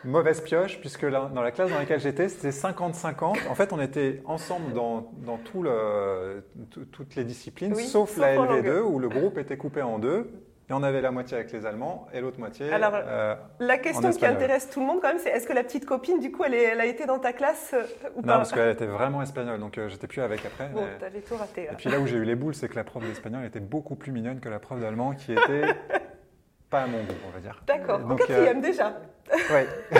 mauvaise 0.04 0.42
pioche, 0.42 0.78
puisque 0.80 1.06
dans 1.06 1.42
la 1.42 1.52
classe 1.52 1.70
dans 1.70 1.78
laquelle 1.78 2.00
j'étais, 2.00 2.28
c'était 2.28 2.50
50-50. 2.50 3.48
En 3.48 3.54
fait, 3.54 3.72
on 3.72 3.80
était 3.80 4.20
ensemble 4.26 4.72
dans, 4.74 5.12
dans 5.24 5.38
tout 5.38 5.62
le, 5.62 6.44
toutes 6.92 7.14
les 7.14 7.24
disciplines, 7.24 7.74
sauf, 7.74 8.16
la 8.18 8.36
LV2, 8.36 8.80
où 8.80 8.98
le 8.98 9.08
groupe 9.08 9.38
était 9.38 9.56
coupé 9.56 9.80
en 9.80 9.98
deux. 9.98 10.30
Et 10.70 10.72
on 10.72 10.82
avait 10.82 11.02
la 11.02 11.10
moitié 11.10 11.36
avec 11.36 11.52
les 11.52 11.66
Allemands 11.66 12.06
et 12.14 12.22
l'autre 12.22 12.38
moitié. 12.38 12.72
Alors, 12.72 12.92
euh, 12.94 13.34
la 13.60 13.76
question 13.76 14.10
qui 14.10 14.24
intéresse 14.24 14.70
tout 14.70 14.80
le 14.80 14.86
monde 14.86 15.00
quand 15.02 15.08
même, 15.08 15.18
c'est 15.18 15.28
est-ce 15.28 15.46
que 15.46 15.52
la 15.52 15.62
petite 15.62 15.84
copine, 15.84 16.20
du 16.20 16.32
coup, 16.32 16.42
elle, 16.44 16.54
elle 16.54 16.80
a 16.80 16.86
été 16.86 17.04
dans 17.04 17.18
ta 17.18 17.34
classe 17.34 17.74
euh, 17.74 17.84
ou 18.16 18.22
pas 18.22 18.32
Non, 18.32 18.38
parce 18.38 18.52
qu'elle 18.52 18.70
était 18.70 18.86
vraiment 18.86 19.20
espagnole, 19.20 19.60
donc 19.60 19.76
euh, 19.76 19.90
j'étais 19.90 20.06
plus 20.06 20.22
avec 20.22 20.46
après. 20.46 20.68
Bon, 20.68 20.86
t'avais 20.98 21.20
tout 21.20 21.36
raté. 21.36 21.64
Et 21.64 21.74
puis 21.76 21.90
là 21.90 22.00
où 22.00 22.06
j'ai 22.06 22.16
eu 22.16 22.24
les 22.24 22.34
boules, 22.34 22.54
c'est 22.54 22.70
que 22.70 22.76
la 22.76 22.84
prof 22.84 23.04
d'espagnol 23.04 23.44
était 23.44 23.60
beaucoup 23.60 23.94
plus 23.94 24.10
mignonne 24.10 24.40
que 24.40 24.48
la 24.48 24.58
prof 24.58 24.80
d'allemand, 24.80 25.14
qui 25.14 25.32
était 25.32 25.66
pas 26.70 26.84
à 26.84 26.86
mon 26.86 27.04
goût, 27.04 27.14
on 27.28 27.30
va 27.30 27.40
dire. 27.40 27.62
D'accord. 27.66 28.00
En 28.10 28.16
quatrième 28.16 28.62
déjà. 28.62 28.96
Oui. 29.50 29.66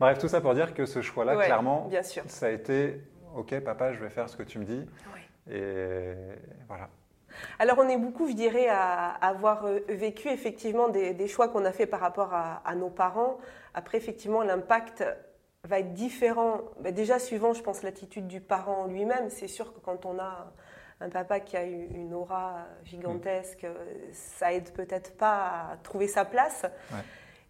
Bref, 0.00 0.16
tout 0.16 0.28
ça 0.28 0.40
pour 0.40 0.54
dire 0.54 0.72
que 0.72 0.86
ce 0.86 1.02
choix-là, 1.02 1.36
clairement, 1.36 1.88
bien 1.88 2.02
sûr. 2.02 2.22
ça 2.26 2.46
a 2.46 2.50
été 2.50 3.02
OK, 3.36 3.60
papa, 3.60 3.92
je 3.92 4.00
vais 4.00 4.08
faire 4.08 4.30
ce 4.30 4.36
que 4.38 4.42
tu 4.42 4.58
me 4.58 4.64
dis. 4.64 4.88
Oui. 5.14 5.20
Et 5.54 6.14
voilà. 6.66 6.88
Alors 7.58 7.78
on 7.78 7.88
est 7.88 7.96
beaucoup, 7.96 8.28
je 8.28 8.34
dirais, 8.34 8.68
à 8.68 9.10
avoir 9.10 9.66
euh, 9.66 9.80
vécu 9.88 10.28
effectivement 10.28 10.88
des, 10.88 11.28
choix 11.28 11.48
qu'on 11.48 11.64
a 11.64 11.72
fait 11.72 11.86
par 11.86 12.00
rapport 12.00 12.32
à, 12.32 12.74
nos 12.74 12.90
parents. 12.90 13.38
Après, 13.74 13.98
effectivement, 13.98 14.42
l'impact 14.42 15.04
va 15.64 15.80
être 15.80 15.92
différent. 15.92 16.62
Ben, 16.80 16.94
déjà, 16.94 17.18
suivant, 17.18 17.52
je 17.52 17.62
pense, 17.62 17.82
l'attitude 17.82 18.26
du 18.26 18.40
parent 18.40 18.86
lui-même. 18.86 19.30
C'est 19.30 19.48
sûr 19.48 19.72
que 19.72 19.80
quand 19.80 20.06
on 20.06 20.18
a 20.18 20.52
un 21.00 21.08
papa 21.08 21.40
qui 21.40 21.56
a 21.56 21.62
une 21.64 22.12
aura 22.14 22.66
gigantesque, 22.84 23.66
ça 24.12 24.52
aide 24.52 24.70
peut-être 24.72 25.16
pas 25.16 25.70
à 25.72 25.76
trouver 25.82 26.08
sa 26.08 26.24
place. 26.24 26.66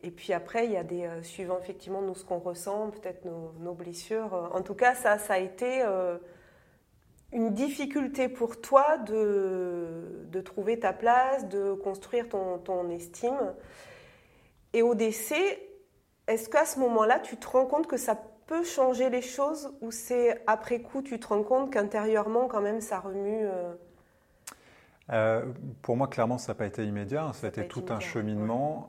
Et 0.03 0.11
puis 0.11 0.33
après, 0.33 0.64
il 0.64 0.72
y 0.72 0.76
a 0.76 0.83
des 0.83 1.05
euh, 1.05 1.22
suivants, 1.22 1.59
effectivement, 1.61 2.00
nous, 2.00 2.14
ce 2.14 2.24
qu'on 2.24 2.38
ressent, 2.38 2.90
peut-être 2.90 3.26
nos, 3.26 3.74
blessures. 3.74 4.50
En 4.55 4.62
tout 4.62 4.74
cas, 4.74 4.94
ça, 4.94 5.18
ça 5.18 5.35
a 5.35 5.38
été 5.38 5.83
euh, 5.83 6.16
une 7.33 7.55
difficulté 7.55 8.29
pour 8.29 8.61
toi 8.61 8.99
de, 8.99 10.27
de, 10.31 10.40
trouver 10.40 10.79
ta 10.81 10.93
place, 10.93 11.49
de 11.49 11.75
construire 11.75 12.29
ton, 12.29 12.59
ton 12.59 12.90
estime. 12.90 13.55
Et 14.73 14.83
au 14.83 14.95
décès, 14.95 15.61
est-ce 16.27 16.49
qu'à 16.49 16.64
ce, 16.64 16.79
moment-là, 16.81 17.21
tu 17.21 17.37
te 17.37 17.47
rends 17.47 17.66
compte 17.66 17.87
que 17.87 17.97
ça 17.97 18.16
peut 18.47 18.64
changer 18.64 19.11
les 19.11 19.23
choses 19.23 19.73
ou 19.81 19.90
c'est 19.90 20.43
après 20.47 20.81
coup, 20.81 21.03
tu 21.03 21.21
te 21.21 21.29
rends 21.29 21.45
compte 21.45 21.73
qu'intérieurement, 21.73 22.49
quand 22.49 22.61
même, 22.61 22.81
ça 22.81 22.99
remue 22.99 23.47
euh? 23.47 23.75
pour 25.83 25.97
moi, 25.97 26.07
clairement, 26.07 26.38
ça 26.38 26.53
n'a 26.53 26.57
pas 26.57 26.66
été 26.66 26.85
immédiat. 26.85 27.33
Ça, 27.35 27.49
a 27.49 27.51
été 27.51 27.66
tout 27.66 27.85
un 27.88 27.99
cheminement. 28.01 28.87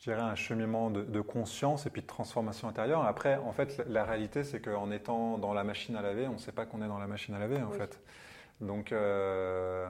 Je 0.00 0.10
dirais 0.10 0.22
un 0.22 0.34
cheminement 0.34 0.90
de, 0.90 1.20
conscience 1.20 1.84
et 1.84 1.90
puis 1.90 2.00
de 2.00 2.06
transformation 2.06 2.68
intérieure. 2.68 3.04
Après, 3.04 3.36
en 3.36 3.52
fait, 3.52 3.82
la, 3.86 4.04
réalité, 4.04 4.44
c'est 4.44 4.60
qu'en 4.60 4.90
étant 4.90 5.36
dans 5.36 5.52
la 5.52 5.62
machine 5.62 5.94
à 5.94 6.00
laver, 6.00 6.26
on 6.26 6.34
ne 6.34 6.38
sait 6.38 6.52
pas 6.52 6.64
qu'on 6.64 6.80
est 6.80 6.88
dans 6.88 6.98
la 6.98 7.06
machine 7.06 7.34
à 7.34 7.38
laver, 7.38 7.62
en 7.62 7.70
fait. 7.70 8.00
Donc, 8.62 8.92
euh, 8.92 9.86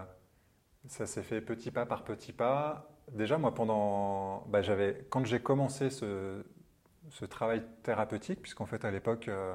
ça 0.88 1.06
s'est 1.06 1.22
fait 1.22 1.40
petit 1.40 1.70
pas 1.70 1.86
par 1.86 2.02
petit 2.02 2.32
pas. 2.32 2.90
Déjà, 3.12 3.38
moi, 3.38 3.54
pendant, 3.54 4.40
bah, 4.48 4.62
j'avais, 4.62 5.06
quand 5.10 5.24
j'ai 5.24 5.38
commencé 5.38 5.90
ce, 5.90 6.44
ce, 7.10 7.24
travail 7.24 7.62
thérapeutique, 7.84 8.42
puisqu'en 8.42 8.66
fait, 8.66 8.84
à 8.84 8.90
l'époque, 8.90 9.28
euh, 9.28 9.54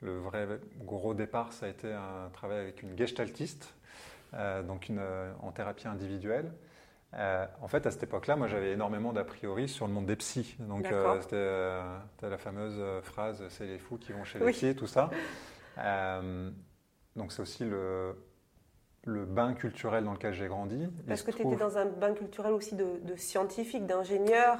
le 0.00 0.18
vrai 0.18 0.48
gros 0.78 1.12
départ, 1.12 1.52
ça 1.52 1.66
a 1.66 1.68
été 1.68 1.92
un 1.92 2.30
travail 2.32 2.58
avec 2.58 2.82
une 2.82 2.96
gestaltiste, 2.96 3.74
euh, 4.32 4.62
donc 4.62 4.88
une, 4.88 5.02
en 5.42 5.52
thérapie 5.52 5.88
individuelle. 5.88 6.50
Euh, 7.14 7.44
en 7.60 7.66
fait, 7.66 7.86
à 7.86 7.90
cette 7.90 8.04
époque-là, 8.04 8.36
moi, 8.36 8.46
j'avais 8.46 8.72
énormément 8.72 9.12
d'a 9.12 9.24
priori 9.24 9.68
sur 9.68 9.86
le 9.86 9.92
monde 9.92 10.06
des 10.06 10.16
psys. 10.16 10.56
Donc, 10.60 10.86
euh, 10.86 11.20
c'était 11.20 11.34
euh, 11.34 11.98
la 12.22 12.38
fameuse 12.38 12.80
phrase 13.02 13.42
"c'est 13.48 13.66
les 13.66 13.78
fous 13.78 13.98
qui 13.98 14.12
vont 14.12 14.24
chez 14.24 14.38
les 14.38 14.52
psys", 14.52 14.76
tout 14.76 14.86
ça. 14.86 15.10
donc, 17.16 17.32
c'est 17.32 17.42
aussi 17.42 17.64
le, 17.64 18.14
le 19.04 19.24
bain 19.24 19.54
culturel 19.54 20.04
dans 20.04 20.12
lequel 20.12 20.34
j'ai 20.34 20.46
grandi. 20.46 20.88
Parce 21.08 21.22
que 21.22 21.32
tu 21.32 21.42
étais 21.42 21.56
dans 21.56 21.78
un 21.78 21.86
bain 21.86 22.14
culturel 22.14 22.52
aussi 22.52 22.76
de, 22.76 22.86
de 23.02 23.16
scientifique, 23.16 23.86
d'ingénieur. 23.86 24.58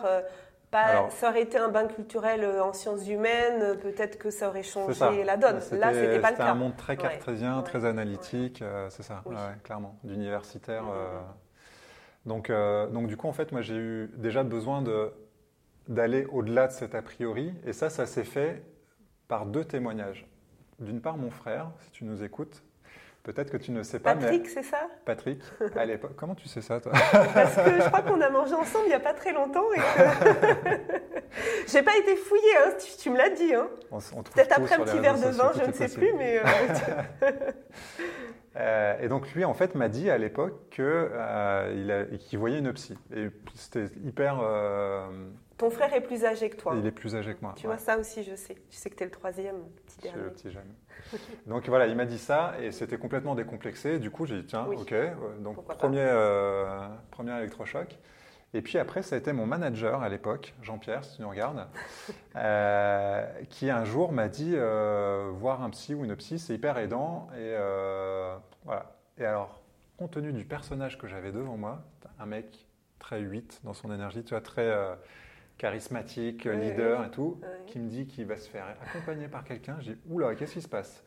Pas, 0.72 1.10
ça 1.10 1.30
aurait 1.30 1.42
été 1.42 1.58
un 1.58 1.68
bain 1.68 1.88
culturel 1.88 2.44
en 2.60 2.72
sciences 2.72 3.08
humaines, 3.08 3.76
peut-être 3.78 4.18
que 4.18 4.30
ça 4.30 4.48
aurait 4.48 4.62
changé 4.62 5.24
la 5.24 5.36
donne. 5.36 5.60
Là, 5.72 5.92
c'était 5.92 6.20
pas 6.20 6.30
le 6.30 6.36
cas. 6.36 6.42
C'était 6.42 6.42
un 6.42 6.54
monde 6.54 6.76
très 6.76 6.96
cartésien, 6.96 7.62
très 7.62 7.84
analytique, 7.84 8.64
c'est 8.88 9.02
ça, 9.04 9.22
clairement, 9.62 9.98
d'universitaire. 10.02 10.84
Donc, 12.26 12.50
euh, 12.50 12.86
donc 12.88 13.06
du 13.06 13.16
coup, 13.16 13.28
en 13.28 13.32
fait, 13.32 13.52
moi, 13.52 13.62
j'ai 13.62 13.76
eu 13.76 14.10
déjà 14.16 14.42
besoin 14.42 14.84
d'aller 15.88 16.26
au-delà 16.26 16.66
de 16.66 16.72
cet 16.72 16.94
a 16.94 17.02
priori. 17.02 17.54
Et 17.66 17.72
ça, 17.72 17.90
ça 17.90 18.06
s'est 18.06 18.24
fait 18.24 18.62
par 19.28 19.46
deux 19.46 19.64
témoignages. 19.64 20.26
D'une 20.78 21.00
part, 21.00 21.16
mon 21.16 21.30
frère, 21.30 21.70
si 21.80 21.90
tu 21.90 22.04
nous 22.04 22.22
écoutes, 22.22 22.62
Peut-être 23.22 23.50
que 23.50 23.58
tu 23.58 23.70
ne 23.70 23.82
sais 23.82 23.98
pas. 23.98 24.14
Patrick, 24.14 24.48
c'est 24.48 24.62
ça? 24.62 24.88
Patrick, 25.04 25.42
à 25.76 25.84
l'époque. 25.84 26.12
Comment 26.16 26.34
tu 26.34 26.48
sais 26.48 26.62
ça, 26.62 26.80
toi? 26.80 26.92
Parce 27.12 27.54
que 27.54 27.80
je 27.80 27.86
crois 27.88 28.00
qu'on 28.00 28.20
a 28.20 28.30
mangé 28.30 28.54
ensemble 28.54 28.86
il 28.86 28.88
n'y 28.88 28.94
a 28.94 29.00
pas 29.00 29.12
très 29.12 29.32
longtemps 29.32 29.70
et 29.74 29.76
que. 29.76 30.70
J'ai 31.70 31.82
pas 31.82 31.96
été 31.98 32.16
fouillée, 32.16 32.56
hein, 32.58 32.72
tu, 32.98 33.10
me 33.10 33.18
l'as 33.18 33.28
dit. 33.28 33.54
Hein. 33.54 33.68
Peut-être 34.34 34.58
après 34.58 34.74
un 34.74 34.84
petit 34.84 34.98
verre 34.98 35.18
de 35.18 35.28
vin, 35.28 35.52
je 35.54 35.68
ne 35.68 35.72
sais 35.72 35.88
plus, 35.88 36.12
mais. 36.14 36.40
Euh, 37.22 37.30
Euh, 38.56 38.98
et 39.00 39.08
donc 39.08 39.32
lui, 39.32 39.44
en 39.44 39.54
fait, 39.54 39.74
m'a 39.74 39.88
dit 39.88 40.10
à 40.10 40.18
l'époque 40.18 40.54
qu'il 40.70 40.84
euh, 40.84 42.16
voyait 42.32 42.58
une 42.58 42.72
psy. 42.72 42.96
Et 43.14 43.28
c'était 43.54 43.86
hyper... 44.04 44.40
Euh, 44.42 45.06
Ton 45.56 45.70
frère 45.70 45.94
est 45.94 46.00
plus 46.00 46.24
âgé 46.24 46.50
que 46.50 46.56
toi. 46.56 46.74
Il 46.76 46.84
est 46.84 46.90
plus 46.90 47.14
âgé 47.14 47.34
que 47.34 47.40
moi. 47.42 47.54
Tu 47.56 47.66
vois, 47.66 47.78
ça 47.78 47.96
aussi, 47.96 48.24
je 48.24 48.34
sais. 48.34 48.56
Je 48.70 48.76
sais 48.76 48.90
que 48.90 48.96
tu 48.96 49.02
es 49.02 49.06
le 49.06 49.12
troisième, 49.12 49.56
petit 49.86 50.00
dernier. 50.00 50.22
le 50.24 50.30
petit 50.30 50.50
jeune. 50.50 51.20
donc 51.46 51.68
voilà, 51.68 51.86
il 51.86 51.96
m'a 51.96 52.06
dit 52.06 52.18
ça 52.18 52.54
et 52.60 52.72
c'était 52.72 52.98
complètement 52.98 53.34
décomplexé. 53.34 53.98
Du 53.98 54.10
coup, 54.10 54.26
j'ai 54.26 54.40
dit, 54.40 54.46
tiens, 54.46 54.66
ok. 54.66 54.94
Donc 55.40 55.64
premier, 55.64 56.06
premier 57.10 57.38
électrochoc. 57.38 57.98
Et 58.52 58.62
puis 58.62 58.78
après, 58.78 59.02
ça 59.02 59.14
a 59.14 59.18
été 59.18 59.32
mon 59.32 59.46
manager 59.46 60.02
à 60.02 60.08
l'époque, 60.08 60.54
Jean-Pierre, 60.62 61.04
si 61.04 61.16
tu 61.16 61.22
nous 61.22 61.30
regardes, 61.30 61.68
euh, 62.36 63.24
qui 63.48 63.70
un 63.70 63.84
jour 63.84 64.12
m'a 64.12 64.28
dit 64.28 64.54
euh, 64.54 65.30
voir 65.32 65.62
un 65.62 65.70
psy 65.70 65.94
ou 65.94 66.04
une 66.04 66.16
psy, 66.16 66.38
c'est 66.38 66.54
hyper 66.54 66.76
aidant. 66.78 67.28
Et 67.34 67.38
euh, 67.38 68.36
voilà. 68.64 68.96
Et 69.18 69.24
alors, 69.24 69.60
compte 69.98 70.12
tenu 70.12 70.32
du 70.32 70.44
personnage 70.44 70.98
que 70.98 71.06
j'avais 71.06 71.30
devant 71.30 71.56
moi, 71.56 71.82
un 72.18 72.26
mec 72.26 72.66
très 72.98 73.20
8 73.20 73.60
dans 73.62 73.74
son 73.74 73.92
énergie, 73.92 74.24
tu 74.24 74.30
vois, 74.30 74.40
très 74.40 74.74
charismatique, 75.56 76.44
leader 76.44 77.04
et 77.04 77.10
tout, 77.10 77.40
qui 77.66 77.78
me 77.78 77.88
dit 77.88 78.06
qu'il 78.06 78.26
va 78.26 78.36
se 78.36 78.48
faire 78.48 78.64
accompagner 78.82 79.28
par 79.28 79.44
quelqu'un, 79.44 79.76
j'ai 79.80 79.94
dit 79.94 80.00
oula, 80.08 80.34
qu'est-ce 80.34 80.54
qui 80.54 80.62
se 80.62 80.68
passe? 80.68 81.04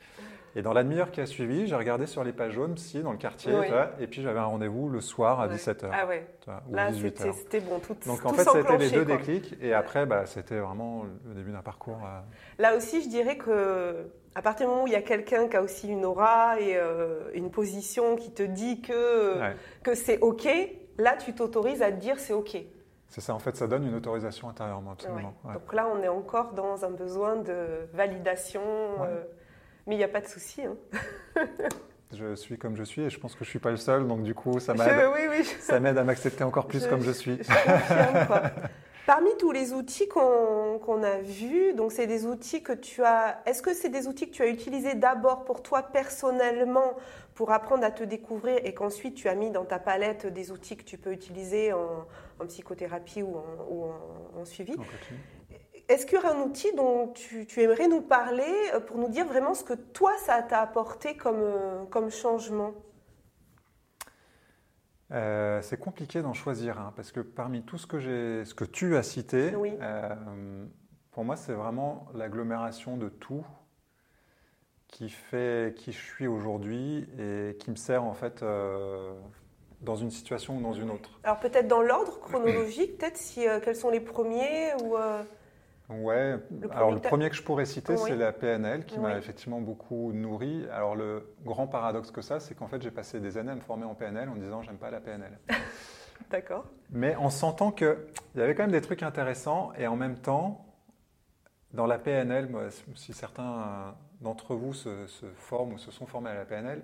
Et 0.56 0.62
dans 0.62 0.74
la 0.74 0.84
demi-heure 0.84 1.12
qui 1.12 1.22
a 1.22 1.26
suivi, 1.26 1.68
j'ai 1.68 1.76
regardé 1.76 2.06
sur 2.06 2.24
les 2.24 2.32
pages 2.32 2.54
jaunes, 2.54 2.78
si, 2.78 3.02
dans 3.02 3.12
le 3.12 3.18
quartier, 3.18 3.54
et 4.00 4.08
puis 4.08 4.22
j'avais 4.22 4.40
un 4.40 4.46
rendez-vous 4.46 4.90
le 4.90 5.02
soir 5.02 5.40
à 5.40 5.48
17h. 5.48 5.90
Ah 5.92 6.06
ouais. 6.08 6.28
Là, 6.72 6.92
c'était 6.94 7.60
bon, 7.60 7.80
tout 7.80 7.96
Donc 8.06 8.26
en 8.26 8.34
fait, 8.34 8.44
c'était 8.44 8.78
les 8.78 8.92
deux 8.92 9.06
déclics, 9.06 9.56
et 9.62 9.74
après, 9.74 10.06
bah, 10.06 10.26
c'était 10.26 10.60
vraiment 10.60 11.06
le 11.28 11.34
début 11.34 11.52
d'un 11.52 11.62
parcours. 11.62 12.00
Euh. 12.04 12.20
Là 12.60 12.76
aussi, 12.76 13.02
je 13.02 13.10
dirais 13.10 13.38
que 13.38 14.08
à 14.36 14.42
partir 14.42 14.66
du 14.66 14.72
moment 14.72 14.84
où 14.84 14.88
il 14.88 14.94
y 14.94 14.98
a 14.98 15.02
quelqu'un 15.02 15.48
qui 15.48 15.56
a 15.56 15.62
aussi 15.62 15.88
une 15.88 16.06
aura 16.06 16.60
et 16.60 16.76
euh, 16.76 17.30
une 17.34 17.52
position 17.52 18.16
qui 18.16 18.32
te 18.32 18.42
dit 18.42 18.82
que, 18.82 19.40
que 19.84 19.94
c'est 19.94 20.20
OK, 20.20 20.48
là, 20.98 21.16
tu 21.18 21.34
t'autorises 21.34 21.82
à 21.82 21.92
te 21.92 21.98
dire 21.98 22.20
c'est 22.20 22.34
OK. 22.34 22.58
C'est 23.10 23.22
ça, 23.22 23.36
en 23.36 23.40
fait, 23.40 23.56
ça 23.56 23.68
donne 23.68 23.86
une 23.86 23.94
autorisation 23.94 24.50
intérieurement, 24.50 24.94
absolument. 24.94 25.36
Donc 25.54 25.72
là, 25.72 25.88
on 25.94 26.02
est 26.02 26.08
encore 26.08 26.54
dans 26.54 26.84
un 26.84 26.90
besoin 26.90 27.36
de 27.36 27.88
validation. 27.94 28.62
Euh, 29.02 29.24
mais 29.88 29.96
il 29.96 29.98
n'y 29.98 30.04
a 30.04 30.10
pas 30.10 30.22
de 30.22 30.28
souci. 30.28 30.62
Hein. 30.64 30.76
je 32.14 32.36
suis 32.36 32.58
comme 32.58 32.76
je 32.76 32.84
suis 32.84 33.02
et 33.02 33.10
je 33.10 33.20
pense 33.20 33.34
que 33.34 33.44
je 33.44 33.50
ne 33.50 33.52
suis 33.52 33.60
pas 33.60 33.72
le 33.72 33.78
seul, 33.78 34.08
donc 34.08 34.24
du 34.24 34.34
coup, 34.34 34.60
ça 34.60 34.74
m'aide 34.74 35.10
oui, 35.14 35.80
m'aide 35.80 35.98
à 35.98 36.04
m'accepter 36.04 36.44
encore 36.44 36.68
plus 36.68 36.88
comme 36.88 37.02
je 37.02 37.12
suis. 37.12 37.40
Parmi 39.06 39.30
tous 39.38 39.52
les 39.52 39.74
outils 39.74 40.08
qu'on 40.08 41.04
a 41.04 41.18
vus, 41.18 41.74
donc 41.74 41.92
c'est 41.92 42.08
des 42.08 42.26
outils 42.26 42.64
que 42.64 42.72
tu 42.72 43.04
as. 43.04 43.42
Est-ce 43.46 43.62
que 43.62 43.74
c'est 43.74 43.90
des 43.90 44.08
outils 44.08 44.30
que 44.30 44.34
tu 44.34 44.44
as 44.44 44.48
utilisés 44.48 44.94
d'abord 44.94 45.44
pour 45.44 45.62
toi 45.62 45.82
personnellement 45.82 46.96
pour 47.36 47.52
apprendre 47.52 47.84
à 47.84 47.92
te 47.92 48.04
découvrir 48.06 48.60
et 48.64 48.74
qu'ensuite 48.74 49.16
tu 49.16 49.28
as 49.28 49.36
mis 49.36 49.52
dans 49.52 49.66
ta 49.66 49.78
palette 49.78 50.28
des 50.28 50.52
outils 50.52 50.78
que 50.78 50.84
tu 50.84 50.98
peux 50.98 51.12
utiliser 51.12 51.74
en, 51.74 52.06
psychothérapie 52.48 53.24
ou 53.24 53.36
en, 53.38 54.46
suivi? 54.46 54.74
Est-ce 55.90 56.06
qu'il 56.06 56.16
y 56.16 56.18
aurait 56.18 56.30
un 56.30 56.42
outil 56.42 56.74
dont 56.76 57.10
tu, 57.10 57.46
aimerais 57.62 57.88
nous 57.88 58.02
parler 58.02 58.54
euh, 58.74 58.80
pour 58.80 58.98
nous 58.98 59.10
dire 59.10 59.26
vraiment 59.26 59.54
ce 59.54 59.64
que 59.64 59.74
toi, 59.74 60.14
ça 60.20 60.42
t'a 60.42 60.62
apporté 60.62 61.18
comme, 61.18 61.42
euh, 61.42 61.84
comme 61.86 62.10
changement? 62.10 62.74
Euh, 65.12 65.62
c'est 65.62 65.78
compliqué 65.78 66.22
d'en 66.22 66.34
choisir 66.34 66.80
un 66.80 66.92
parce 66.96 67.12
que 67.12 67.20
parmi 67.20 67.62
tout 67.64 67.78
ce 67.78 67.86
que, 67.86 68.44
ce 68.44 68.54
que 68.54 68.66
tu 68.66 68.96
as 68.96 69.04
cité, 69.04 69.54
pour 71.12 71.24
moi, 71.24 71.36
c'est 71.36 71.54
vraiment 71.54 72.08
l'agglomération 72.16 72.98
de 72.98 73.10
tout 73.10 73.46
qui 74.88 75.10
fait 75.10 75.76
qui 75.78 75.92
je 75.92 76.00
suis 76.00 76.28
aujourd'hui 76.28 77.08
et 77.20 77.58
qui 77.60 77.70
me 77.70 77.76
sert 77.76 78.04
en 78.04 78.14
fait 78.14 78.44
dans 79.82 79.96
une 79.96 80.10
situation 80.10 80.58
ou 80.58 80.62
dans 80.62 80.74
une 80.74 80.90
autre. 80.90 81.20
Alors 81.24 81.40
peut-être 81.40 81.68
dans 81.68 81.82
l'ordre 81.84 82.20
chronologique, 82.20 82.98
peut-être 82.98 83.18
si 83.18 83.46
quels 83.64 83.76
sont 83.76 83.92
les 83.92 84.00
premiers 84.00 84.74
ou 84.84 84.96
Ouais, 86.02 86.38
alors 86.72 86.92
le 86.92 87.00
premier 87.00 87.30
que 87.30 87.36
je 87.36 87.44
pourrais 87.44 87.66
citer, 87.66 87.98
c'est 87.98 88.16
la 88.16 88.32
PNL 88.32 88.86
qui 88.86 89.00
m'a 89.00 89.18
effectivement 89.18 89.62
beaucoup 89.62 90.12
nourri. 90.14 90.66
Alors 90.72 90.96
le 90.96 91.34
grand 91.44 91.68
paradoxe 91.68 92.12
que 92.12 92.22
ça, 92.22 92.40
c'est 92.40 92.56
qu'en 92.56 92.68
fait 92.68 92.82
j'ai 92.82 92.92
passé 92.92 93.20
des 93.20 93.38
années 93.38 93.52
à 93.52 93.56
me 93.56 93.62
former 93.62 93.86
en 93.86 93.96
PNL 93.96 94.30
en 94.30 94.36
disant 94.36 94.62
j'aime 94.62 94.78
pas 94.78 94.92
la 94.92 95.02
PNL. 95.02 95.38
D'accord. 96.32 96.66
Mais 96.90 97.16
en 97.16 97.30
sentant 97.30 97.72
qu'il 97.72 97.96
y 98.36 98.42
avait 98.42 98.56
quand 98.56 98.64
même 98.64 98.72
des 98.72 98.82
trucs 98.82 99.04
intéressants 99.04 99.72
et 99.78 99.88
en 99.88 99.96
même 99.96 100.18
temps, 100.18 100.66
dans 101.74 101.86
la 101.86 101.98
PNL, 101.98 102.50
si 102.96 103.14
certains 103.14 103.96
d'entre 104.22 104.56
vous 104.56 104.74
se, 104.74 105.06
se, 105.08 105.26
forment 105.36 105.74
ou 105.74 105.78
se 105.78 105.92
sont 105.92 106.06
formés 106.06 106.30
à 106.30 106.36
la 106.36 106.46
PNL, 106.46 106.82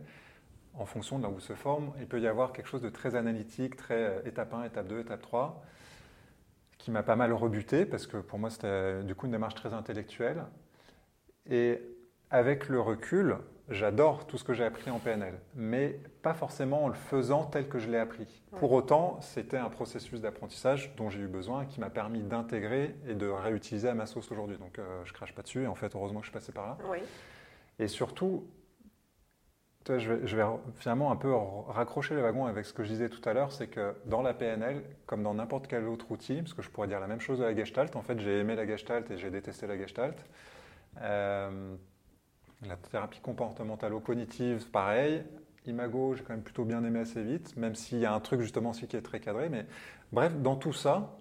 en 0.74 0.86
fonction 0.86 1.18
de 1.18 1.24
là 1.24 1.30
où 1.30 1.36
ils 1.36 1.42
se 1.42 1.54
forment, 1.54 1.92
il 2.00 2.08
peut 2.08 2.20
y 2.20 2.28
avoir 2.28 2.54
quelque 2.54 2.68
chose 2.68 2.82
de 2.82 2.90
très 2.90 3.16
analytique, 3.16 3.76
très 3.76 4.04
euh, 4.04 4.22
étape 4.26 4.54
1, 4.54 4.64
étape 4.66 4.88
2, 4.88 5.00
étape 5.00 5.22
3 5.22 5.64
qui 6.90 6.94
m'a 6.94 7.04
pas 7.04 7.16
mal 7.16 7.34
rebuté 7.34 7.86
parce 7.86 8.08
que 8.08 8.18
pour 8.18 8.40
moi 8.40 8.50
c'était 8.50 9.04
du 9.04 9.14
coup 9.14 9.28
une 9.28 9.32
démarche 9.32 9.54
très 9.54 9.76
intellectuelle. 9.76 10.44
Et 11.48 11.82
avec 12.32 12.68
le 12.68 12.82
recul, 12.82 13.38
j'adore 13.70 14.26
tout 14.26 14.40
ce 14.40 14.44
que 14.44 14.54
j'ai 14.54 14.64
appris 14.64 14.90
en 14.90 14.98
PNL, 14.98 15.40
mais 15.54 16.00
pas 16.24 16.34
forcément 16.34 16.86
en 16.86 16.88
le 16.88 16.96
faisant 16.96 17.44
tel 17.44 17.68
que 17.68 17.78
je 17.78 17.92
l'ai 17.92 18.00
appris. 18.00 18.42
Pour 18.58 18.72
autant, 18.72 19.22
c'était 19.22 19.58
un 19.58 19.70
processus 19.70 20.22
d'apprentissage 20.22 20.96
dont 20.96 21.12
j'ai 21.12 21.20
eu 21.20 21.28
besoin, 21.28 21.66
qui 21.66 21.80
m'a 21.80 21.92
permis 21.92 22.22
d'intégrer 22.22 22.96
et 23.08 23.14
de 23.14 23.28
réutiliser 23.28 23.88
à 23.88 23.94
ma 23.94 24.08
sauce 24.08 24.32
aujourd'hui. 24.32 24.58
Donc, 24.58 24.80
euh, 24.80 25.02
je 25.06 25.14
crache 25.14 25.34
pas 25.34 25.44
dessus. 25.44 25.64
Et 25.64 25.68
en 25.68 25.76
fait, 25.76 25.96
heureusement 25.96 26.20
que 26.20 26.26
je 26.26 26.32
suis 26.32 26.40
passé 26.40 26.52
par 26.52 26.66
là. 26.66 26.78
Et 27.78 27.88
surtout, 27.88 28.48
je 29.88 30.36
vais, 30.36 30.44
finalement 30.76 31.12
un 31.12 31.16
peu 31.16 31.34
raccrocher 31.68 32.14
le 32.14 32.22
wagon 32.22 32.46
avec 32.46 32.66
ce 32.66 32.74
que 32.74 32.84
je 32.84 32.90
disais 32.90 33.10
tout 33.10 33.28
à 33.28 33.34
l'heure, 33.34 33.52
c'est 33.52 33.68
que 33.68 33.96
dans 34.06 34.22
la 34.22 34.34
PNL, 34.34 34.84
comme 35.06 35.24
dans 35.24 35.34
n'importe 35.34 35.68
quel 35.68 35.88
autre 35.88 36.12
outil, 36.12 36.42
parce 36.42 36.54
que 36.54 36.62
je 36.62 36.70
pourrais 36.70 36.88
dire 36.88 37.00
la 37.00 37.08
même 37.08 37.22
chose 37.22 37.40
de 37.40 37.44
la 37.44 37.56
Gestalt, 37.56 37.96
en 37.96 38.02
fait 38.02 38.20
j'ai 38.20 38.40
aimé 38.40 38.56
la 38.56 38.68
Gestalt 38.68 39.10
et 39.10 39.18
j'ai 39.18 39.32
détesté 39.32 39.66
la 39.68 39.78
Gestalt. 39.78 40.18
Euh, 41.02 41.76
la 42.68 42.76
thérapie 42.76 43.22
comportementale 43.22 43.94
ou 43.94 44.00
cognitive, 44.00 44.70
pareil. 44.70 45.24
Imago, 45.66 46.16
j'ai 46.16 46.24
quand 46.24 46.34
même 46.34 46.44
plutôt 46.44 46.66
bien 46.66 46.84
aimé 46.84 47.00
assez 47.00 47.24
vite, 47.24 47.56
même 47.56 47.76
s'il 47.76 48.00
y 48.00 48.06
a 48.06 48.14
un 48.14 48.20
truc 48.20 48.42
justement 48.42 48.72
aussi 48.72 48.88
qui 48.88 48.98
est 48.98 49.02
très 49.02 49.20
cadré. 49.20 49.50
Mais 49.50 49.66
bref, 50.12 50.36
dans 50.36 50.56
tout 50.56 50.74
ça, 50.74 51.18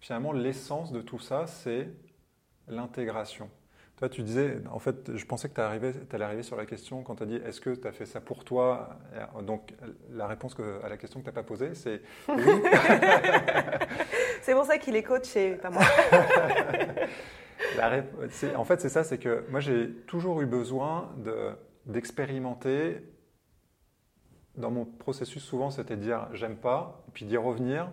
finalement, 0.00 0.32
l'essence 0.32 0.92
de 0.92 1.00
tout 1.00 1.18
ça, 1.18 1.46
c'est 1.46 1.88
l'intégration. 2.68 3.50
Toi, 3.96 4.08
tu 4.08 4.22
disais, 4.22 4.58
en 4.72 4.80
fait, 4.80 5.16
je 5.16 5.24
pensais 5.24 5.48
que 5.48 5.54
tu 5.54 5.60
allais 5.60 6.24
arriver 6.24 6.42
sur 6.42 6.56
la 6.56 6.66
question 6.66 7.04
quand 7.04 7.14
tu 7.14 7.22
as 7.22 7.26
dit 7.26 7.36
est-ce 7.36 7.60
que 7.60 7.70
tu 7.70 7.86
as 7.86 7.92
fait 7.92 8.06
ça 8.06 8.20
pour 8.20 8.44
toi? 8.44 8.98
Donc, 9.42 9.72
la 10.10 10.26
réponse 10.26 10.56
à 10.82 10.88
la 10.88 10.96
question 10.96 11.20
que 11.20 11.24
tu 11.24 11.28
n'as 11.28 11.34
pas 11.34 11.44
posée, 11.44 11.74
c'est 11.74 12.00
oui. 12.28 12.42
c'est 14.42 14.52
pour 14.54 14.64
ça 14.64 14.78
qu'il 14.78 14.96
est 14.96 15.04
coach 15.04 15.36
et 15.36 15.52
pas 15.52 15.70
moi. 15.70 15.82
en 18.56 18.64
fait, 18.64 18.80
c'est 18.80 18.88
ça, 18.88 19.04
c'est 19.04 19.18
que 19.18 19.44
moi, 19.48 19.60
j'ai 19.60 19.90
toujours 20.08 20.40
eu 20.42 20.46
besoin 20.46 21.14
d'expérimenter. 21.86 23.00
Dans 24.56 24.72
mon 24.72 24.84
processus, 24.84 25.42
souvent, 25.42 25.70
c'était 25.70 25.96
dire 25.96 26.28
j'aime 26.32 26.56
pas, 26.56 27.04
puis 27.12 27.26
d'y 27.26 27.36
revenir, 27.36 27.90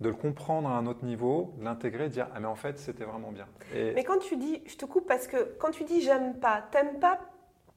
de 0.00 0.08
le 0.08 0.14
comprendre 0.14 0.68
à 0.68 0.72
un 0.72 0.86
autre 0.86 1.04
niveau, 1.04 1.54
de 1.58 1.64
l'intégrer, 1.64 2.04
de 2.04 2.12
dire 2.12 2.28
ah 2.34 2.40
mais 2.40 2.46
en 2.46 2.54
fait 2.54 2.78
c'était 2.78 3.04
vraiment 3.04 3.32
bien. 3.32 3.46
Mais 3.74 4.04
quand 4.04 4.18
tu 4.18 4.36
dis, 4.36 4.62
je 4.66 4.76
te 4.76 4.84
coupe 4.84 5.06
parce 5.06 5.26
que 5.26 5.56
quand 5.58 5.70
tu 5.70 5.84
dis 5.84 6.00
j'aime 6.00 6.38
pas, 6.38 6.62
t'aimes 6.70 6.98
pas 7.00 7.18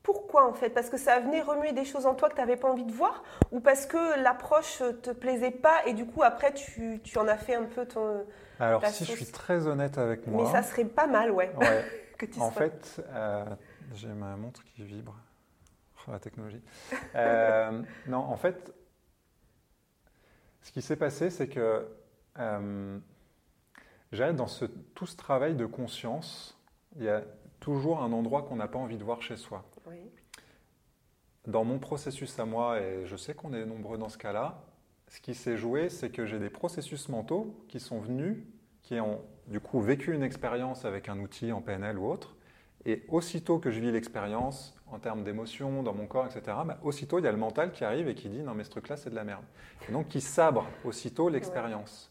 pourquoi 0.03 0.47
en 0.47 0.53
fait? 0.53 0.69
Parce 0.69 0.89
que 0.89 0.97
ça 0.97 1.19
venait 1.19 1.41
remuer 1.41 1.73
des 1.73 1.85
choses 1.85 2.05
en 2.05 2.15
toi 2.15 2.29
que 2.29 2.35
tu 2.35 2.41
n'avais 2.41 2.57
pas 2.57 2.69
envie 2.69 2.85
de 2.85 2.91
voir? 2.91 3.23
Ou 3.51 3.59
parce 3.59 3.85
que 3.85 4.21
l'approche 4.21 4.81
te 5.01 5.11
plaisait 5.11 5.51
pas 5.51 5.85
et 5.85 5.93
du 5.93 6.05
coup 6.05 6.23
après 6.23 6.53
tu, 6.53 6.99
tu 7.03 7.17
en 7.17 7.27
as 7.27 7.37
fait 7.37 7.55
un 7.55 7.65
peu 7.65 7.85
ton... 7.85 8.25
Alors 8.59 8.85
si 8.87 9.05
je 9.05 9.11
suis 9.11 9.25
très 9.25 9.67
honnête 9.67 9.97
avec 9.97 10.27
moi... 10.27 10.43
Mais 10.43 10.51
ça 10.51 10.63
serait 10.63 10.85
pas 10.85 11.07
mal, 11.07 11.31
ouais. 11.31 11.51
que 12.17 12.25
tu 12.25 12.39
en 12.39 12.51
fait, 12.51 13.03
euh, 13.09 13.45
j'ai 13.93 14.09
ma 14.09 14.35
montre 14.35 14.63
qui 14.63 14.83
vibre. 14.83 15.15
Oh, 16.07 16.11
la 16.11 16.19
technologie. 16.19 16.61
Euh, 17.15 17.81
non, 18.07 18.19
en 18.19 18.37
fait, 18.37 18.73
ce 20.61 20.71
qui 20.71 20.81
s'est 20.81 20.95
passé, 20.95 21.29
c'est 21.29 21.47
que 21.47 21.87
euh, 22.39 22.99
dans 24.11 24.47
ce, 24.47 24.65
tout 24.65 25.05
ce 25.05 25.15
travail 25.15 25.55
de 25.55 25.65
conscience, 25.65 26.57
il 26.97 27.03
y 27.03 27.09
a 27.09 27.23
toujours 27.59 28.01
un 28.03 28.11
endroit 28.11 28.43
qu'on 28.43 28.57
n'a 28.57 28.67
pas 28.67 28.79
envie 28.79 28.97
de 28.97 29.03
voir 29.03 29.21
chez 29.21 29.37
soi. 29.37 29.63
Dans 31.47 31.63
mon 31.63 31.79
processus 31.79 32.37
à 32.39 32.45
moi, 32.45 32.79
et 32.79 33.05
je 33.05 33.15
sais 33.15 33.33
qu'on 33.33 33.53
est 33.53 33.65
nombreux 33.65 33.97
dans 33.97 34.09
ce 34.09 34.17
cas-là, 34.17 34.63
ce 35.07 35.19
qui 35.19 35.33
s'est 35.33 35.57
joué, 35.57 35.89
c'est 35.89 36.11
que 36.11 36.25
j'ai 36.25 36.39
des 36.39 36.49
processus 36.49 37.09
mentaux 37.09 37.65
qui 37.67 37.79
sont 37.79 37.99
venus, 37.99 38.37
qui 38.83 38.99
ont 38.99 39.21
du 39.47 39.59
coup 39.59 39.81
vécu 39.81 40.13
une 40.13 40.23
expérience 40.23 40.85
avec 40.85 41.09
un 41.09 41.19
outil 41.19 41.51
en 41.51 41.61
PNL 41.61 41.97
ou 41.97 42.09
autre, 42.09 42.35
et 42.85 43.03
aussitôt 43.09 43.59
que 43.59 43.71
je 43.71 43.79
vis 43.79 43.91
l'expérience 43.91 44.75
en 44.87 44.99
termes 44.99 45.23
d'émotions 45.23 45.83
dans 45.83 45.93
mon 45.93 46.07
corps, 46.07 46.25
etc., 46.25 46.57
bah, 46.65 46.77
aussitôt 46.83 47.19
il 47.19 47.25
y 47.25 47.27
a 47.27 47.31
le 47.31 47.37
mental 47.37 47.71
qui 47.71 47.83
arrive 47.83 48.07
et 48.07 48.15
qui 48.15 48.29
dit 48.29 48.41
non 48.41 48.53
mais 48.53 48.63
ce 48.63 48.69
truc-là 48.69 48.97
c'est 48.97 49.09
de 49.09 49.15
la 49.15 49.23
merde. 49.23 49.43
Et 49.87 49.91
donc 49.91 50.07
qui 50.07 50.21
sabre 50.21 50.67
aussitôt 50.83 51.29
l'expérience. 51.29 52.10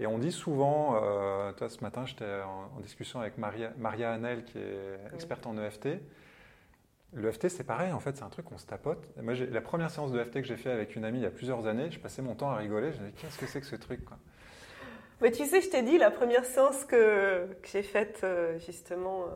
Et 0.00 0.06
on 0.06 0.18
dit 0.18 0.32
souvent, 0.32 1.00
euh, 1.02 1.52
toi 1.52 1.68
ce 1.68 1.80
matin 1.80 2.04
j'étais 2.04 2.40
en, 2.42 2.80
discussion 2.80 3.20
avec 3.20 3.38
Maria, 3.38 3.72
Maria 3.78 4.12
Hanel 4.12 4.44
qui 4.44 4.58
est 4.58 4.98
experte 5.14 5.46
en 5.46 5.56
EFT. 5.56 6.00
L'EFT 7.12 7.48
c'est 7.48 7.64
pareil, 7.64 7.92
en 7.92 8.00
fait 8.00 8.16
c'est 8.16 8.24
un 8.24 8.28
truc 8.28 8.46
qu'on 8.46 8.58
se 8.58 8.66
tapote. 8.66 9.08
moi 9.22 9.34
la 9.34 9.60
première 9.60 9.90
séance 9.90 10.10
de 10.10 10.20
EFT 10.20 10.32
que 10.34 10.44
j'ai 10.44 10.56
fait 10.56 10.72
avec 10.72 10.96
une 10.96 11.04
amie 11.04 11.20
il 11.20 11.22
y 11.22 11.26
a 11.26 11.30
plusieurs 11.30 11.66
années, 11.66 11.90
je 11.90 12.00
passais 12.00 12.22
mon 12.22 12.34
temps 12.34 12.50
à 12.50 12.56
rigoler, 12.56 12.92
je 12.92 12.98
me 12.98 13.08
disais 13.08 13.12
qu'est-ce 13.20 13.38
que 13.38 13.46
c'est 13.46 13.60
que 13.60 13.66
ce 13.66 13.76
truc 13.76 14.04
quoi? 14.04 14.18
Mais 15.20 15.30
tu 15.30 15.46
sais, 15.46 15.60
je 15.60 15.70
t'ai 15.70 15.82
dit, 15.82 15.96
la 15.96 16.10
première 16.10 16.44
séance 16.44 16.84
que, 16.84 17.46
que 17.62 17.68
j'ai 17.68 17.82
faite 17.82 18.20
euh, 18.24 18.58
justement 18.58 19.22
euh, 19.22 19.34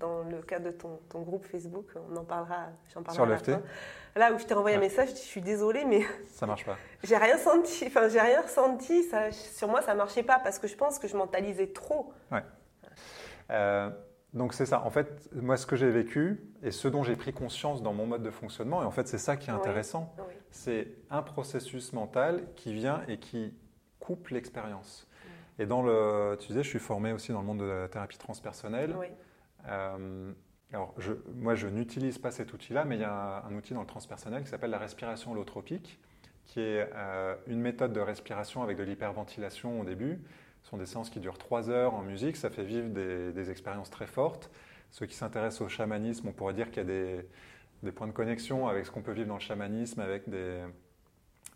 dans 0.00 0.22
le 0.22 0.40
cadre 0.42 0.66
de 0.66 0.70
ton, 0.70 0.98
ton, 1.08 1.20
groupe 1.20 1.44
Facebook, 1.44 1.86
on 2.10 2.16
en 2.16 2.24
parlera, 2.24 2.68
j'en 2.92 3.02
parlerai 3.02 3.38
Sur 3.38 3.52
l'EFT 3.52 3.62
Là 4.16 4.32
où 4.32 4.38
je 4.38 4.44
t'ai 4.44 4.54
renvoyé 4.54 4.76
un 4.76 4.80
message, 4.80 5.10
je 5.10 5.14
suis 5.14 5.40
désolée, 5.40 5.84
mais. 5.84 6.02
Ça 6.32 6.46
marche 6.46 6.64
pas. 6.64 6.76
j'ai 7.04 7.16
rien 7.16 7.38
senti. 7.38 7.86
Enfin, 7.86 8.08
j'ai 8.08 8.20
rien 8.20 8.40
ressenti. 8.40 9.04
Ça, 9.04 9.30
sur 9.30 9.68
moi, 9.68 9.82
ça 9.82 9.94
marchait 9.94 10.24
pas 10.24 10.40
parce 10.40 10.58
que 10.58 10.66
je 10.66 10.74
pense 10.74 10.98
que 10.98 11.06
je 11.06 11.16
mentalisais 11.16 11.68
trop. 11.68 12.12
Ouais. 12.32 12.42
Euh, 13.50 13.90
donc 14.32 14.54
c'est 14.54 14.66
ça. 14.66 14.82
En 14.84 14.90
fait, 14.90 15.28
moi, 15.32 15.56
ce 15.56 15.66
que 15.66 15.76
j'ai 15.76 15.90
vécu 15.90 16.40
et 16.62 16.70
ce 16.70 16.88
dont 16.88 17.02
j'ai 17.04 17.14
pris 17.14 17.32
conscience 17.32 17.82
dans 17.82 17.92
mon 17.92 18.06
mode 18.06 18.22
de 18.22 18.30
fonctionnement, 18.30 18.82
et 18.82 18.84
en 18.84 18.90
fait, 18.90 19.06
c'est 19.06 19.18
ça 19.18 19.36
qui 19.36 19.50
est 19.50 19.52
intéressant, 19.52 20.14
c'est 20.50 20.88
un 21.10 21.22
processus 21.22 21.92
mental 21.92 22.44
qui 22.56 22.72
vient 22.72 23.02
et 23.06 23.18
qui 23.18 23.54
coupe 24.00 24.28
l'expérience. 24.28 25.06
Et 25.58 25.66
dans 25.66 25.82
le, 25.82 26.36
tu 26.40 26.48
disais, 26.48 26.62
je 26.62 26.68
suis 26.68 26.78
formé 26.78 27.12
aussi 27.12 27.32
dans 27.32 27.40
le 27.40 27.46
monde 27.46 27.60
de 27.60 27.64
la 27.64 27.88
thérapie 27.88 28.18
transpersonnelle. 28.18 28.94
Euh, 29.68 30.32
alors, 30.72 30.94
je, 30.98 31.12
moi, 31.34 31.54
je 31.54 31.66
n'utilise 31.66 32.18
pas 32.18 32.30
cet 32.30 32.52
outil-là, 32.52 32.84
mais 32.84 32.96
il 32.96 33.00
y 33.00 33.04
a 33.04 33.44
un, 33.44 33.54
outil 33.54 33.74
dans 33.74 33.80
le 33.80 33.86
transpersonnel 33.86 34.42
qui 34.42 34.48
s'appelle 34.48 34.70
la 34.70 34.78
respiration 34.78 35.32
holotropique, 35.32 35.98
qui 36.46 36.60
est 36.60 36.88
euh, 36.94 37.34
une 37.46 37.60
méthode 37.60 37.92
de 37.92 38.00
respiration 38.00 38.62
avec 38.62 38.76
de 38.76 38.82
l'hyperventilation 38.84 39.80
au 39.80 39.84
début. 39.84 40.20
Ce 40.62 40.70
sont 40.70 40.76
des 40.76 40.86
séances 40.86 41.10
qui 41.10 41.20
durent 41.20 41.38
trois 41.38 41.70
heures 41.70 41.94
en 41.94 42.02
musique, 42.02 42.36
ça 42.36 42.50
fait 42.50 42.64
vivre 42.64 42.88
des, 42.90 43.50
expériences 43.50 43.90
très 43.90 44.06
fortes. 44.06 44.50
Ceux 44.90 45.06
qui 45.06 45.14
s'intéressent 45.14 45.62
au 45.62 45.68
chamanisme, 45.68 46.28
on 46.28 46.32
pourrait 46.32 46.54
dire 46.54 46.70
qu'il 46.70 46.78
y 46.78 46.80
a 46.80 46.84
des, 46.84 47.26
des, 47.82 47.92
points 47.92 48.06
de 48.06 48.12
connexion 48.12 48.68
avec 48.68 48.86
ce 48.86 48.90
qu'on 48.90 49.02
peut 49.02 49.12
vivre 49.12 49.28
dans 49.28 49.34
le 49.34 49.40
chamanisme, 49.40 50.00
avec 50.00 50.28
des, 50.28 50.62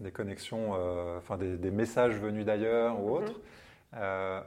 des 0.00 0.10
connexions, 0.10 0.74
euh, 0.74 1.18
enfin 1.18 1.36
des, 1.36 1.70
messages 1.70 2.14
venus 2.14 2.44
d'ailleurs 2.44 3.00
ou 3.00 3.16
autres. 3.16 3.32
Mm-hmm. 3.32 3.96
Euh, 3.96 4.40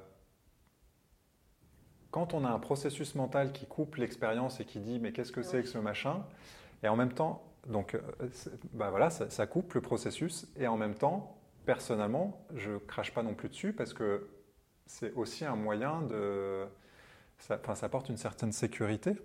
quand 2.11 2.33
on 2.33 2.45
a 2.45 2.49
un 2.49 2.59
processus 2.59 3.15
mental 3.15 3.51
qui 3.51 3.65
coupe 3.65 3.95
l'expérience 3.95 4.59
et 4.59 4.65
qui 4.65 4.79
dit 4.79 4.99
mais 4.99 5.11
qu'est-ce 5.11 5.31
que 5.31 5.43
c'est 5.43 5.61
que 5.61 5.67
ce 5.67 5.77
machin, 5.77 6.23
et 6.83 6.87
en 6.87 6.95
même 6.95 7.13
temps, 7.13 7.43
donc 7.67 7.95
euh, 7.95 8.01
bah 8.73 8.89
voilà, 8.89 9.09
ça, 9.09 9.47
coupe 9.47 9.73
le 9.73 9.81
processus, 9.81 10.47
et 10.57 10.67
en 10.67 10.77
même 10.77 10.95
temps, 10.95 11.37
personnellement, 11.65 12.45
je 12.55 12.77
crache 12.77 13.13
pas 13.13 13.23
non 13.23 13.33
plus 13.33 13.49
dessus 13.49 13.73
parce 13.73 13.93
que 13.93 14.29
c'est 14.85 15.13
aussi 15.13 15.43
un 15.43 15.55
moyen 15.55 16.01
de, 16.03 16.65
ça, 17.39 17.59
ça 17.75 17.85
apporte 17.85 18.09
une 18.09 18.17
certaine 18.17 18.53
sécurité, 18.53 19.17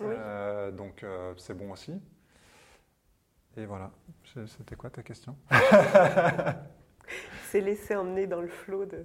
euh, 0.00 0.70
donc 0.70 1.02
euh, 1.02 1.34
c'est 1.36 1.54
bon 1.54 1.72
aussi. 1.72 1.92
Et 3.58 3.66
voilà, 3.66 3.90
c'était 4.46 4.76
quoi 4.76 4.88
ta 4.88 5.02
question? 5.02 5.36
C'est 7.50 7.60
laisser 7.60 7.94
emmener 7.94 8.26
dans 8.26 8.40
le 8.40 8.48
flot 8.48 8.86
de 8.86 9.04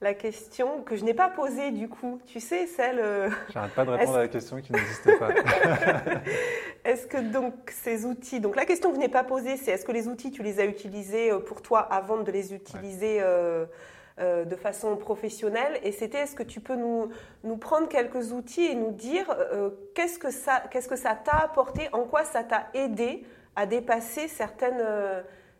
la 0.00 0.14
question 0.14 0.82
que 0.82 0.96
je 0.96 1.04
n'ai 1.04 1.14
pas 1.14 1.28
posée 1.28 1.70
du 1.72 1.88
coup. 1.88 2.20
Tu 2.26 2.40
sais, 2.40 2.66
celle. 2.66 3.00
Euh, 3.00 3.30
J'arrête 3.52 3.72
pas 3.72 3.84
de 3.84 3.90
répondre 3.90 4.16
à 4.16 4.22
la 4.22 4.28
question 4.28 4.60
qui 4.60 4.72
n'existait 4.72 5.16
pas. 5.16 5.30
est-ce 6.84 7.06
que 7.06 7.18
donc 7.18 7.54
ces 7.70 8.04
outils. 8.04 8.40
Donc 8.40 8.54
la 8.54 8.64
question 8.64 8.90
que 8.90 8.96
je 8.96 9.00
n'ai 9.00 9.08
pas 9.08 9.24
posée, 9.24 9.56
c'est 9.56 9.72
est-ce 9.72 9.84
que 9.84 9.92
les 9.92 10.06
outils, 10.06 10.30
tu 10.30 10.42
les 10.42 10.60
as 10.60 10.66
utilisés 10.66 11.32
euh, 11.32 11.40
pour 11.40 11.62
toi 11.62 11.80
avant 11.80 12.18
de 12.18 12.30
les 12.30 12.54
utiliser 12.54 13.18
euh, 13.20 13.66
de 14.18 14.56
façon 14.56 14.96
professionnelle? 14.96 15.80
Et 15.82 15.90
c'était 15.90 16.18
est-ce 16.18 16.36
que 16.36 16.44
tu 16.44 16.60
peux 16.60 16.76
nous, 16.76 17.08
nous 17.42 17.56
prendre 17.56 17.88
quelques 17.88 18.32
outils 18.32 18.66
et 18.66 18.76
nous 18.76 18.92
dire 18.92 19.36
qu'est-ce 19.94 20.18
que 20.18 20.30
ça 20.30 20.62
qu'est-ce 20.70 20.88
que 20.88 20.96
ça 20.96 21.16
t'a 21.16 21.38
apporté, 21.38 21.88
en 21.92 22.04
quoi 22.04 22.24
ça 22.24 22.44
t'a 22.44 22.68
aidé 22.74 23.24
à 23.56 23.66
dépasser 23.66 24.28
certaines 24.28 24.84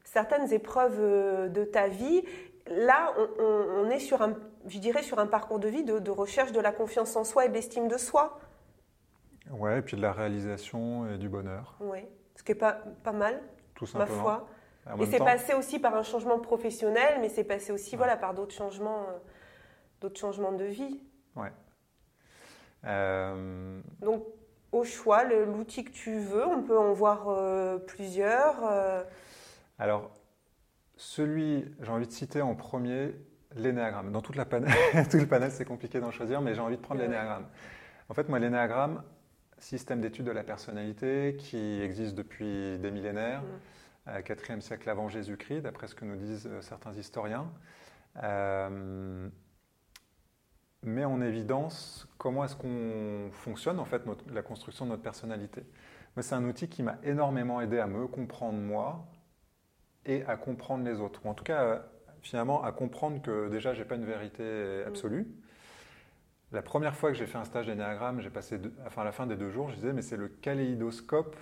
certaines 0.04 0.52
épreuves 0.52 1.52
de 1.52 1.64
ta 1.64 1.88
vie? 1.88 2.22
Là, 2.70 3.14
on, 3.38 3.90
est 3.90 3.98
sur 3.98 4.22
un, 4.22 4.34
je 4.66 4.78
dirais, 4.78 5.02
sur 5.02 5.18
un 5.18 5.26
parcours 5.26 5.58
de 5.58 5.68
vie 5.68 5.84
de, 5.84 6.10
recherche 6.10 6.52
de 6.52 6.60
la 6.60 6.72
confiance 6.72 7.16
en 7.16 7.24
soi 7.24 7.46
et 7.46 7.48
de 7.48 7.54
l'estime 7.54 7.88
de 7.88 7.96
soi. 7.96 8.38
Ouais, 9.50 9.78
et 9.78 9.82
puis 9.82 9.96
de 9.96 10.02
la 10.02 10.12
réalisation 10.12 11.10
et 11.10 11.18
du 11.18 11.28
bonheur. 11.28 11.76
Oui, 11.80 12.00
ce 12.34 12.42
qui 12.42 12.52
est 12.52 12.56
pas, 12.56 12.72
pas 13.02 13.12
mal, 13.12 13.40
Tout 13.74 13.86
simplement. 13.86 14.16
ma 14.16 14.20
foi. 14.20 14.48
Et 15.00 15.06
c'est 15.06 15.18
passé 15.18 15.54
aussi 15.54 15.78
par 15.78 15.94
un 15.94 16.02
changement 16.02 16.38
professionnel, 16.38 17.18
mais 17.20 17.28
c'est 17.28 17.44
passé 17.44 17.72
aussi 17.72 17.96
voilà, 17.96 18.16
par 18.16 18.34
d'autres 18.34 18.54
changements, 18.54 19.02
euh, 19.02 19.18
d'autres 20.00 20.18
changements 20.18 20.52
de 20.52 20.64
vie. 20.64 21.00
Ouais. 21.36 21.52
Euh, 22.84 23.80
Donc, 24.00 24.24
au 24.72 24.84
choix, 24.84 25.24
l'outil 25.24 25.84
que 25.84 25.90
tu 25.90 26.18
veux, 26.18 26.46
on 26.46 26.62
peut 26.62 26.78
en 26.78 26.92
voir 26.92 27.28
euh, 27.28 27.78
plusieurs. 27.78 28.56
Alors, 29.78 30.10
celui, 30.98 31.64
j'ai 31.80 31.90
envie 31.90 32.06
de 32.06 32.12
citer 32.12 32.42
en 32.42 32.54
premier, 32.54 33.14
l'énéagramme. 33.54 34.12
Dans 34.12 34.20
toute 34.20 34.36
la 34.36 34.44
panel, 34.44 34.70
tout 35.10 35.16
le 35.16 35.26
panel, 35.26 35.50
c'est 35.50 35.64
compliqué 35.64 36.00
d'en 36.00 36.10
choisir, 36.10 36.42
mais 36.42 36.54
j'ai 36.54 36.60
envie 36.60 36.76
de 36.76 36.82
prendre 36.82 37.00
l'énéagramme. 37.00 37.46
En 38.08 38.14
fait, 38.14 38.28
moi, 38.28 38.38
l'énéagramme, 38.38 39.02
système 39.58 40.00
d'études 40.00 40.26
de 40.26 40.32
la 40.32 40.44
personnalité 40.44 41.36
qui 41.38 41.80
existe 41.80 42.14
depuis 42.14 42.78
des 42.78 42.90
millénaires, 42.90 43.42
mmh. 43.42 44.18
4e 44.20 44.60
siècle 44.60 44.90
avant 44.90 45.08
Jésus-Christ, 45.08 45.62
d'après 45.62 45.86
ce 45.86 45.94
que 45.94 46.04
nous 46.04 46.16
disent 46.16 46.48
certains 46.62 46.92
historiens. 46.94 47.50
met 50.82 51.04
en 51.04 51.20
évidence 51.20 52.08
comment 52.18 52.44
est-ce 52.44 52.56
qu'on 52.56 53.30
fonctionne, 53.30 53.78
en 53.78 53.84
fait, 53.84 54.02
la 54.32 54.42
construction 54.42 54.84
de 54.84 54.90
notre 54.90 55.02
personnalité. 55.02 55.62
Mais 56.16 56.22
c'est 56.22 56.34
un 56.34 56.44
outil 56.44 56.68
qui 56.68 56.82
m'a 56.82 56.98
énormément 57.04 57.60
aidé 57.60 57.78
à 57.78 57.86
me 57.86 58.08
comprendre 58.08 58.58
moi 58.58 59.06
et 60.08 60.24
à 60.24 60.36
comprendre 60.36 60.84
les 60.84 61.00
autres. 61.00 61.20
Ou 61.24 61.28
en 61.28 61.34
tout 61.34 61.44
cas, 61.44 61.84
finalement, 62.22 62.64
à 62.64 62.72
comprendre 62.72 63.22
que 63.22 63.48
déjà, 63.48 63.74
je 63.74 63.80
n'ai 63.80 63.84
pas 63.84 63.94
une 63.94 64.06
vérité 64.06 64.42
mm. 64.42 64.88
absolue. 64.88 65.26
La 66.50 66.62
première 66.62 66.96
fois 66.96 67.10
que 67.10 67.16
j'ai 67.16 67.26
fait 67.26 67.38
un 67.38 67.44
stage 67.44 67.66
d'énéagramme, 67.66 68.20
j'ai 68.20 68.30
passé, 68.30 68.58
enfin, 68.86 69.02
à 69.02 69.04
la 69.04 69.12
fin 69.12 69.26
des 69.26 69.36
deux 69.36 69.50
jours, 69.50 69.68
je 69.68 69.76
disais, 69.76 69.92
mais 69.92 70.02
c'est 70.02 70.16
le 70.16 70.28
kaléidoscope 70.28 71.36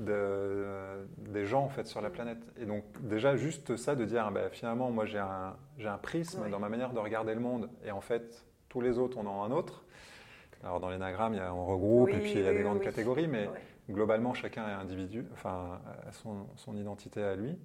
des 0.00 1.46
gens 1.46 1.62
en 1.62 1.68
fait 1.68 1.86
sur 1.86 2.00
la 2.00 2.08
mm. 2.08 2.12
planète. 2.12 2.38
Et 2.60 2.66
donc 2.66 2.84
déjà 3.00 3.36
juste 3.36 3.76
ça 3.76 3.94
de 3.94 4.04
dire, 4.04 4.30
ben, 4.32 4.50
finalement, 4.50 4.90
moi 4.90 5.06
j'ai 5.06 5.20
un, 5.20 5.56
un, 5.84 5.98
prisme 5.98 6.50
dans 6.50 6.58
ma 6.58 6.68
manière 6.68 6.92
de 6.92 6.98
regarder 6.98 7.34
le 7.34 7.40
monde, 7.40 7.70
et 7.84 7.92
en 7.92 8.00
fait, 8.00 8.44
tous 8.68 8.80
les 8.80 8.98
autres 8.98 9.18
en 9.18 9.26
ont 9.26 9.44
un 9.44 9.52
autre. 9.52 9.84
Alors 10.64 10.80
dans 10.80 10.90
l'énagramme, 10.90 11.38
on 11.54 11.66
regroupe, 11.66 12.08
et 12.08 12.18
puis 12.18 12.32
il 12.32 12.40
y 12.40 12.48
a 12.48 12.54
des 12.54 12.62
grandes 12.62 12.80
catégories, 12.80 13.28
mais 13.28 13.48
globalement, 13.88 14.34
chacun 14.34 14.66
est 14.66 14.72
individu, 14.72 15.26
enfin, 15.32 15.80
a 16.08 16.12
son, 16.12 16.46
son 16.56 16.76
identité 16.76 17.22
à 17.22 17.36
lui. 17.36 17.56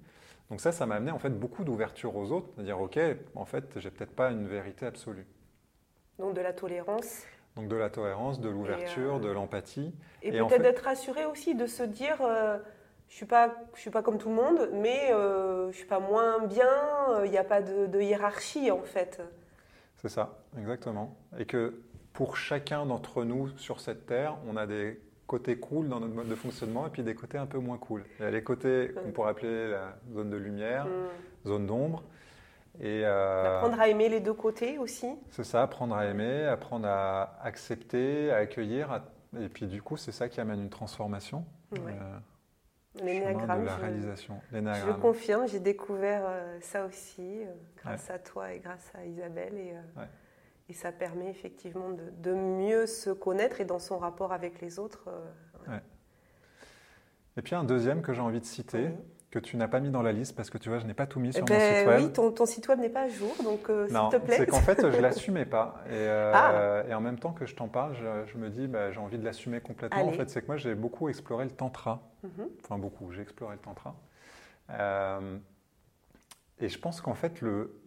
Donc 0.50 0.60
ça, 0.60 0.72
ça 0.72 0.84
m'a 0.84 0.96
amené 0.96 1.12
en 1.12 1.18
fait 1.18 1.30
beaucoup 1.30 1.64
d'ouverture 1.64 2.16
aux 2.16 2.32
autres, 2.32 2.48
de 2.58 2.64
dire 2.64 2.80
ok, 2.80 2.98
en 3.36 3.44
fait, 3.44 3.64
j'ai 3.76 3.90
peut-être 3.90 4.14
pas 4.14 4.30
une 4.30 4.48
vérité 4.48 4.84
absolue. 4.84 5.26
Donc 6.18 6.34
de 6.34 6.40
la 6.40 6.52
tolérance. 6.52 7.24
Donc 7.56 7.68
de 7.68 7.76
la 7.76 7.88
tolérance, 7.88 8.40
de 8.40 8.48
l'ouverture, 8.48 9.16
euh, 9.16 9.20
de 9.20 9.28
l'empathie. 9.28 9.94
Et, 10.22 10.32
peut-être 10.32 10.62
d'être 10.62 10.84
rassuré 10.84 11.24
aussi, 11.24 11.54
de 11.54 11.66
se 11.66 11.84
dire 11.84 12.20
euh, 12.20 12.58
je 13.08 13.14
suis 13.14 13.26
pas, 13.26 13.54
je 13.74 13.80
suis 13.80 13.90
pas 13.90 14.02
comme 14.02 14.18
tout 14.18 14.28
le 14.28 14.34
monde, 14.34 14.70
mais 14.72 15.12
euh, 15.12 15.70
je 15.70 15.76
suis 15.76 15.86
pas 15.86 16.00
moins 16.00 16.44
bien. 16.44 16.68
Il 17.24 17.30
n'y 17.30 17.38
a 17.38 17.44
pas 17.44 17.62
de, 17.62 17.86
de, 17.86 18.00
hiérarchie 18.00 18.70
en 18.70 18.82
fait. 18.82 19.22
C'est 19.98 20.08
ça, 20.08 20.38
exactement. 20.58 21.16
Et 21.38 21.44
que 21.44 21.80
pour 22.12 22.36
chacun 22.36 22.86
d'entre 22.86 23.24
nous 23.24 23.48
sur 23.56 23.80
cette 23.80 24.06
terre, 24.06 24.36
on 24.48 24.56
a 24.56 24.66
des 24.66 25.00
côtés 25.30 25.56
cool 25.56 25.88
dans 25.88 26.00
notre 26.00 26.12
mode 26.12 26.28
de 26.28 26.34
fonctionnement 26.34 26.88
et 26.88 26.90
puis 26.90 27.04
des 27.04 27.14
côtés 27.14 27.38
un 27.38 27.46
peu 27.46 27.58
moins 27.58 27.78
cool. 27.78 28.04
Il 28.18 28.24
y 28.24 28.26
a 28.26 28.32
les 28.32 28.42
côtés 28.42 28.90
qu'on 28.96 29.12
pourrait 29.12 29.30
appeler 29.30 29.70
la 29.70 29.96
zone 30.12 30.28
de 30.28 30.36
lumière, 30.36 30.86
mm. 30.86 31.46
zone 31.48 31.66
d'ombre. 31.68 32.02
Et 32.80 33.04
euh, 33.04 33.58
apprendre 33.58 33.80
à 33.80 33.88
aimer 33.88 34.08
les 34.08 34.18
deux 34.18 34.34
côtés 34.34 34.78
aussi. 34.78 35.06
C'est 35.30 35.44
ça, 35.44 35.62
apprendre 35.62 35.94
à 35.94 36.06
aimer, 36.06 36.46
apprendre 36.46 36.88
à 36.88 37.38
accepter, 37.44 38.32
à 38.32 38.38
accueillir. 38.38 39.02
Et 39.40 39.48
puis 39.48 39.66
du 39.66 39.80
coup, 39.82 39.96
c'est 39.96 40.10
ça 40.10 40.28
qui 40.28 40.40
amène 40.40 40.60
une 40.60 40.70
transformation. 40.70 41.44
Ouais. 41.72 41.78
Euh, 41.92 43.04
L'énéagramme. 43.04 43.64
la 43.64 43.76
réalisation. 43.76 44.40
Je 44.52 44.92
confirme, 45.00 45.46
j'ai 45.46 45.60
découvert 45.60 46.22
euh, 46.26 46.58
ça 46.60 46.86
aussi 46.86 47.42
grâce 47.76 48.10
à 48.10 48.18
toi 48.18 48.52
et 48.52 48.58
grâce 48.58 48.90
à 48.96 49.04
Isabelle. 49.04 49.54
Et, 49.54 49.74
et 50.70 50.72
ça 50.72 50.92
permet 50.92 51.28
effectivement 51.28 51.88
de, 51.90 52.32
mieux 52.32 52.86
se 52.86 53.10
connaître 53.10 53.60
et 53.60 53.64
dans 53.64 53.80
son 53.80 53.98
rapport 53.98 54.32
avec 54.32 54.60
les 54.60 54.78
autres. 54.78 55.08
Euh, 55.68 55.78
et 57.36 57.42
puis 57.42 57.56
un 57.56 57.64
deuxième 57.64 58.02
que 58.02 58.12
j'ai 58.12 58.20
envie 58.20 58.38
de 58.38 58.44
citer, 58.44 58.90
que 59.32 59.40
tu 59.40 59.56
n'as 59.56 59.66
pas 59.66 59.80
mis 59.80 59.90
dans 59.90 60.02
la 60.02 60.12
liste 60.12 60.36
parce 60.36 60.48
que 60.48 60.58
tu 60.58 60.68
vois, 60.68 60.78
je 60.78 60.86
n'ai 60.86 60.94
pas 60.94 61.08
tout 61.08 61.18
mis 61.18 61.32
sur 61.32 61.42
mon 61.42 61.46
ben 61.46 61.60
site 61.60 61.88
web. 61.88 62.00
Oui, 62.00 62.12
ton, 62.12 62.30
ton 62.30 62.46
site 62.46 62.68
web 62.68 62.78
n'est 62.78 62.88
pas 62.88 63.02
à 63.02 63.08
jour, 63.08 63.34
donc 63.42 63.68
euh, 63.68 63.88
s'il 63.88 63.96
te 64.10 64.24
plaît. 64.24 64.36
C'est 64.36 64.46
qu'en 64.46 64.60
fait, 64.60 64.80
je 64.80 64.96
ne 64.96 65.02
l'assumais 65.02 65.44
pas. 65.44 65.82
Et, 65.88 65.92
euh, 65.92 66.32
ah. 66.34 66.84
et, 66.88 66.94
en 66.94 67.00
même 67.00 67.18
temps 67.18 67.32
que 67.32 67.46
je 67.46 67.56
t'en 67.56 67.66
parle, 67.66 67.96
je, 68.26 68.38
me 68.38 68.48
dis, 68.48 68.68
bah, 68.68 68.92
j'ai 68.92 69.00
envie 69.00 69.18
de 69.18 69.24
l'assumer 69.24 69.60
complètement. 69.60 70.06
En 70.06 70.12
fait, 70.12 70.30
c'est 70.30 70.42
que 70.42 70.46
moi, 70.46 70.56
j'ai 70.56 70.76
beaucoup 70.76 71.08
exploré 71.08 71.44
le 71.44 71.50
tantra. 71.50 72.00
Mhm. 72.22 72.48
Enfin, 72.62 72.78
beaucoup, 72.78 73.10
j'ai 73.10 73.22
exploré 73.22 73.56
le 73.56 73.60
tantra. 73.60 73.96
et 76.60 76.68
je 76.68 76.78
pense 76.78 77.00
qu'en 77.00 77.14
fait, 77.14 77.40
le 77.40 77.80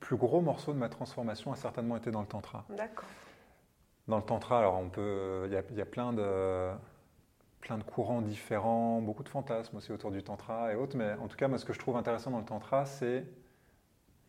plus 0.00 0.16
gros 0.16 0.40
morceau 0.40 0.72
de 0.72 0.78
ma 0.78 0.88
transformation 0.88 1.52
a 1.52 1.56
certainement 1.56 1.96
été 1.96 2.10
dans 2.10 2.20
le 2.20 2.26
tantra. 2.26 2.64
D'accord. 2.70 3.08
Dans 4.08 4.16
le 4.16 4.22
tantra, 4.22 4.58
alors 4.58 4.78
on 4.78 4.88
peut, 4.88 5.44
il 5.46 5.52
y, 5.52 5.80
a, 5.80 5.86
plein 5.86 6.12
de 6.12 6.70
plein 7.60 7.78
de 7.78 7.82
courants 7.82 8.22
différents, 8.22 9.00
beaucoup 9.00 9.24
de 9.24 9.28
fantasmes 9.28 9.76
aussi 9.76 9.90
autour 9.90 10.12
du 10.12 10.22
tantra 10.22 10.72
et 10.72 10.76
autres. 10.76 10.96
Mais 10.96 11.14
en 11.14 11.26
tout 11.26 11.36
cas, 11.36 11.48
moi, 11.48 11.58
ce 11.58 11.64
que 11.64 11.72
je 11.72 11.78
trouve 11.80 11.96
intéressant 11.96 12.30
dans 12.30 12.38
le 12.38 12.44
tantra, 12.44 12.84
c'est, 12.86 13.24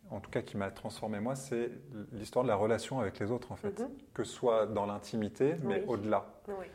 en 0.10 0.20
tout 0.20 0.32
cas, 0.32 0.41
qui 0.41 0.58
m'a 0.58 0.72
transformé 0.72 1.20
moi, 1.20 1.36
c'est 1.36 1.70
l'histoire 2.14 2.43
de 2.43 2.49
la 2.49 2.55
relation 2.55 2.99
avec 2.99 3.20
les 3.20 3.30
autres, 3.30 3.51
en 3.51 3.55
fait, 3.55 3.80
mhm. 3.80 3.89
que 4.16 4.24
ce 4.24 4.34
soit 4.34 4.66
dans 4.66 4.88
l'intimité, 4.88 5.55
mais 5.64 5.84
au-delà. 5.86 6.26
Oui. 6.47 6.66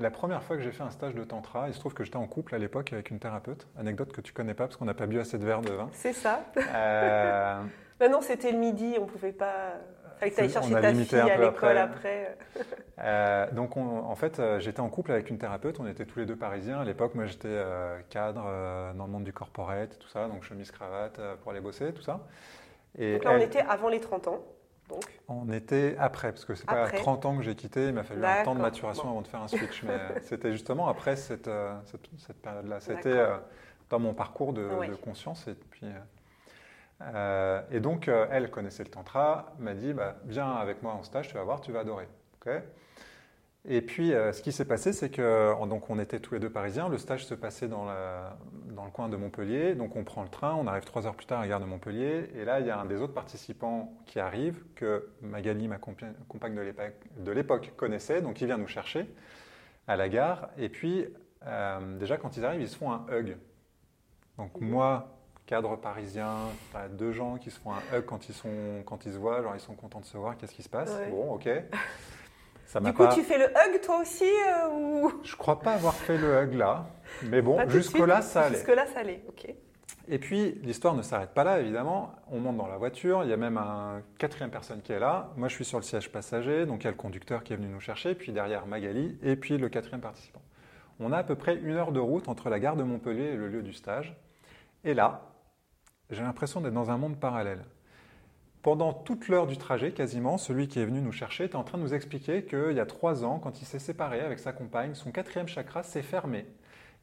La 0.00 0.10
première 0.10 0.42
fois 0.42 0.56
que 0.56 0.62
j'ai 0.62 0.72
fait 0.72 0.82
un 0.82 0.90
stage 0.90 1.14
de 1.14 1.22
tantra, 1.24 1.68
il 1.68 1.74
se 1.74 1.78
trouve 1.78 1.92
que 1.92 2.04
j'étais 2.04 2.16
en 2.16 2.26
couple 2.26 2.54
à 2.54 2.58
l'époque 2.58 2.90
avec 2.94 3.10
une 3.10 3.18
thérapeute. 3.18 3.66
Anecdote 3.78 4.12
que 4.12 4.22
tu 4.22 4.32
connais 4.32 4.54
pas 4.54 4.64
parce 4.64 4.76
qu'on 4.76 4.86
n'a 4.86 4.94
pas 4.94 5.06
bu 5.06 5.20
assez 5.20 5.36
de 5.36 5.44
verre 5.44 5.60
de 5.60 5.72
vin. 5.72 5.90
C'est 5.92 6.14
ça. 6.14 6.40
Euh... 6.56 7.60
bah 7.98 8.08
non, 8.08 8.22
c'était 8.22 8.50
le 8.50 8.58
midi, 8.58 8.96
on 8.98 9.04
pouvait 9.04 9.32
pas. 9.32 9.74
Fallait 10.18 10.30
que 10.30 10.36
tu 10.36 10.42
ailles 10.42 10.50
chercher 10.50 10.72
ta 10.72 10.94
fille 10.94 11.18
à 11.18 11.36
l'école 11.36 11.76
après. 11.76 12.38
euh, 12.98 13.50
donc, 13.52 13.76
en 13.76 14.14
fait, 14.14 14.38
euh, 14.38 14.58
j'étais 14.58 14.80
en 14.80 14.88
couple 14.88 15.12
avec 15.12 15.28
une 15.28 15.36
thérapeute. 15.36 15.78
On 15.80 15.86
était 15.86 16.06
tous 16.06 16.18
les 16.18 16.26
deux 16.26 16.36
parisiens. 16.36 16.80
À 16.80 16.84
l'époque, 16.84 17.14
moi, 17.14 17.26
j'étais 17.26 17.48
euh, 17.48 17.98
cadre 18.08 18.42
dans 18.94 19.04
le 19.04 19.12
monde 19.12 19.24
du 19.24 19.34
corporate, 19.34 19.98
tout 19.98 20.08
ça. 20.08 20.28
Donc, 20.28 20.44
chemise 20.44 20.70
cravate 20.70 21.20
pour 21.42 21.52
aller 21.52 21.60
bosser, 21.60 21.92
tout 21.92 22.02
ça. 22.02 22.20
Et 22.98 23.14
donc 23.14 23.24
là, 23.24 23.32
on 23.32 23.38
était 23.38 23.60
avant 23.68 23.88
les 23.88 24.00
30 24.00 24.28
ans. 24.28 24.44
On 25.28 25.50
était 25.50 25.96
après, 25.98 26.32
parce 26.32 26.44
que 26.44 26.54
c'est 26.54 26.66
pas 26.66 26.84
à 26.84 26.90
30 26.90 27.26
ans 27.26 27.36
que 27.36 27.42
j'ai 27.42 27.54
quitté, 27.54 27.86
il 27.88 27.92
m'a 27.92 28.02
fallu 28.02 28.24
un 28.24 28.42
temps 28.42 28.54
de 28.54 28.60
maturation 28.60 29.08
avant 29.10 29.22
de 29.22 29.28
faire 29.28 29.40
un 29.42 29.48
switch. 29.48 29.82
Mais 29.84 29.98
c'était 30.22 30.52
justement 30.52 30.88
après 30.88 31.16
cette, 31.16 31.48
euh, 31.48 31.74
cette, 32.18 32.40
période-là. 32.42 32.80
C'était 32.80 33.08
euh, 33.10 33.36
dans 33.88 33.98
mon 33.98 34.14
parcours 34.14 34.52
de, 34.52 34.94
conscience. 35.02 35.46
Et, 35.48 35.54
puis, 35.54 35.86
euh, 37.02 37.62
et 37.70 37.80
donc, 37.80 38.08
elle 38.08 38.50
connaissait 38.50 38.84
le 38.84 38.90
tantra, 38.90 39.52
m'a 39.58 39.74
dit 39.74 39.92
bah, 39.92 40.16
Viens 40.24 40.52
avec 40.52 40.82
moi 40.82 40.92
en 40.94 41.02
stage, 41.02 41.28
tu 41.28 41.34
vas 41.34 41.44
voir, 41.44 41.60
tu 41.60 41.72
vas 41.72 41.80
adorer. 41.80 42.08
Et 43.68 43.82
puis, 43.82 44.14
euh, 44.14 44.32
ce 44.32 44.40
qui 44.40 44.52
s'est 44.52 44.64
passé, 44.64 44.92
c'est 44.92 45.10
que 45.10 45.52
donc 45.66 45.90
on 45.90 45.98
était 45.98 46.18
tous 46.18 46.32
les 46.32 46.40
deux 46.40 46.50
parisiens. 46.50 46.88
Le 46.88 46.96
stage 46.96 47.26
se 47.26 47.34
passait 47.34 47.68
dans, 47.68 47.86
dans, 48.70 48.84
le 48.84 48.90
coin 48.90 49.08
de 49.08 49.16
Montpellier. 49.16 49.74
Donc, 49.74 49.96
on 49.96 50.04
prend 50.04 50.22
le 50.22 50.30
train, 50.30 50.54
on 50.54 50.66
arrive 50.66 50.84
trois 50.84 51.06
heures 51.06 51.14
plus 51.14 51.26
tard 51.26 51.40
à 51.40 51.42
la 51.42 51.48
gare 51.48 51.60
de 51.60 51.66
Montpellier. 51.66 52.30
Et 52.36 52.44
là, 52.44 52.60
il 52.60 52.66
y 52.66 52.70
a 52.70 52.80
un 52.80 52.86
des 52.86 53.02
autres 53.02 53.12
participants 53.12 53.92
qui 54.06 54.18
arrive, 54.18 54.64
que 54.74 55.10
Magali, 55.20 55.68
ma 55.68 55.78
compagne 55.78 56.54
de 56.54 57.32
l'époque, 57.32 57.72
connaissait. 57.76 58.22
Donc, 58.22 58.40
il 58.40 58.46
vient 58.46 58.58
nous 58.58 58.66
chercher 58.66 59.06
à 59.86 59.96
la 59.96 60.08
gare. 60.08 60.48
Et 60.56 60.70
puis, 60.70 61.06
euh, 61.46 61.98
déjà, 61.98 62.16
quand 62.16 62.36
ils 62.38 62.44
arrivent, 62.44 62.62
ils 62.62 62.68
se 62.68 62.76
font 62.76 62.92
un 62.92 63.04
hug. 63.12 63.36
Donc, 64.38 64.58
moi, 64.58 65.18
cadre 65.44 65.76
parisien, 65.76 66.34
deux 66.92 67.12
gens 67.12 67.36
qui 67.36 67.50
se 67.50 67.60
font 67.60 67.72
un 67.72 67.96
hug 67.98 68.04
quand 68.06 68.28
ils, 68.28 68.34
sont, 68.34 68.82
quand 68.86 69.04
ils 69.04 69.12
se 69.12 69.18
voient, 69.18 69.42
genre 69.42 69.54
ils 69.54 69.60
sont 69.60 69.74
contents 69.74 70.00
de 70.00 70.06
se 70.06 70.16
voir, 70.16 70.38
qu'est-ce 70.38 70.54
qui 70.54 70.62
se 70.62 70.68
passe? 70.68 70.92
Bon, 71.10 71.34
ok. 71.34 71.48
du 72.78 72.92
coup, 72.92 73.04
tu 73.12 73.22
fais 73.22 73.38
le 73.38 73.46
hug 73.46 73.80
toi 73.82 74.00
aussi 74.00 74.24
euh, 74.24 74.68
ou... 74.70 75.12
Je 75.24 75.34
crois 75.34 75.58
pas 75.60 75.72
avoir 75.72 75.94
fait 75.94 76.16
le 76.16 76.42
hug 76.42 76.54
là, 76.54 76.86
mais 77.24 77.42
bon, 77.42 77.58
jusque-là, 77.68 78.22
ça 78.22 78.42
allait. 78.42 78.58
Jusque-là, 78.58 78.86
ça 78.86 79.00
allait, 79.00 79.24
ok. 79.28 79.54
Et 80.08 80.18
puis, 80.18 80.58
l'histoire 80.62 80.94
ne 80.94 81.02
s'arrête 81.02 81.30
pas 81.30 81.44
là, 81.44 81.60
évidemment. 81.60 82.12
On 82.30 82.40
monte 82.40 82.56
dans 82.56 82.66
la 82.66 82.78
voiture, 82.78 83.22
il 83.22 83.30
y 83.30 83.32
a 83.32 83.36
même 83.36 83.56
un 83.56 84.02
quatrième 84.18 84.50
personne 84.50 84.82
qui 84.82 84.92
est 84.92 84.98
là. 84.98 85.30
Moi, 85.36 85.48
je 85.48 85.54
suis 85.54 85.64
sur 85.64 85.78
le 85.78 85.84
siège 85.84 86.10
passager, 86.10 86.66
donc 86.66 86.82
il 86.82 86.84
y 86.84 86.88
a 86.88 86.90
le 86.90 86.96
conducteur 86.96 87.44
qui 87.44 87.52
est 87.52 87.56
venu 87.56 87.68
nous 87.68 87.80
chercher, 87.80 88.14
puis 88.14 88.32
derrière 88.32 88.66
Magali, 88.66 89.18
et 89.22 89.36
puis 89.36 89.56
le 89.56 89.68
quatrième 89.68 90.00
participant. 90.00 90.42
On 90.98 91.12
a 91.12 91.18
à 91.18 91.24
peu 91.24 91.36
près 91.36 91.56
une 91.56 91.76
heure 91.76 91.92
de 91.92 92.00
route 92.00 92.28
entre 92.28 92.50
la 92.50 92.58
gare 92.58 92.76
de 92.76 92.82
Montpellier 92.82 93.24
et 93.24 93.36
le 93.36 93.48
lieu 93.48 93.62
du 93.62 93.72
stage. 93.72 94.16
Et 94.84 94.94
là, 94.94 95.22
j'ai 96.10 96.22
l'impression 96.22 96.60
d'être 96.60 96.74
dans 96.74 96.90
un 96.90 96.98
monde 96.98 97.18
parallèle. 97.18 97.64
Pendant 98.62 98.92
toute 98.92 99.28
l'heure 99.28 99.46
du 99.46 99.56
trajet, 99.56 99.92
quasiment, 99.92 100.36
celui 100.36 100.68
qui 100.68 100.80
est 100.80 100.84
venu 100.84 101.00
nous 101.00 101.12
chercher 101.12 101.44
était 101.44 101.56
en 101.56 101.64
train 101.64 101.78
de 101.78 101.82
nous 101.82 101.94
expliquer 101.94 102.44
qu'il 102.44 102.72
y 102.72 102.80
a 102.80 102.84
trois 102.84 103.24
ans, 103.24 103.38
quand 103.38 103.62
il 103.62 103.64
s'est 103.64 103.78
séparé 103.78 104.20
avec 104.20 104.38
sa 104.38 104.52
compagne, 104.52 104.94
son 104.94 105.12
quatrième 105.12 105.48
chakra 105.48 105.82
s'est 105.82 106.02
fermé. 106.02 106.44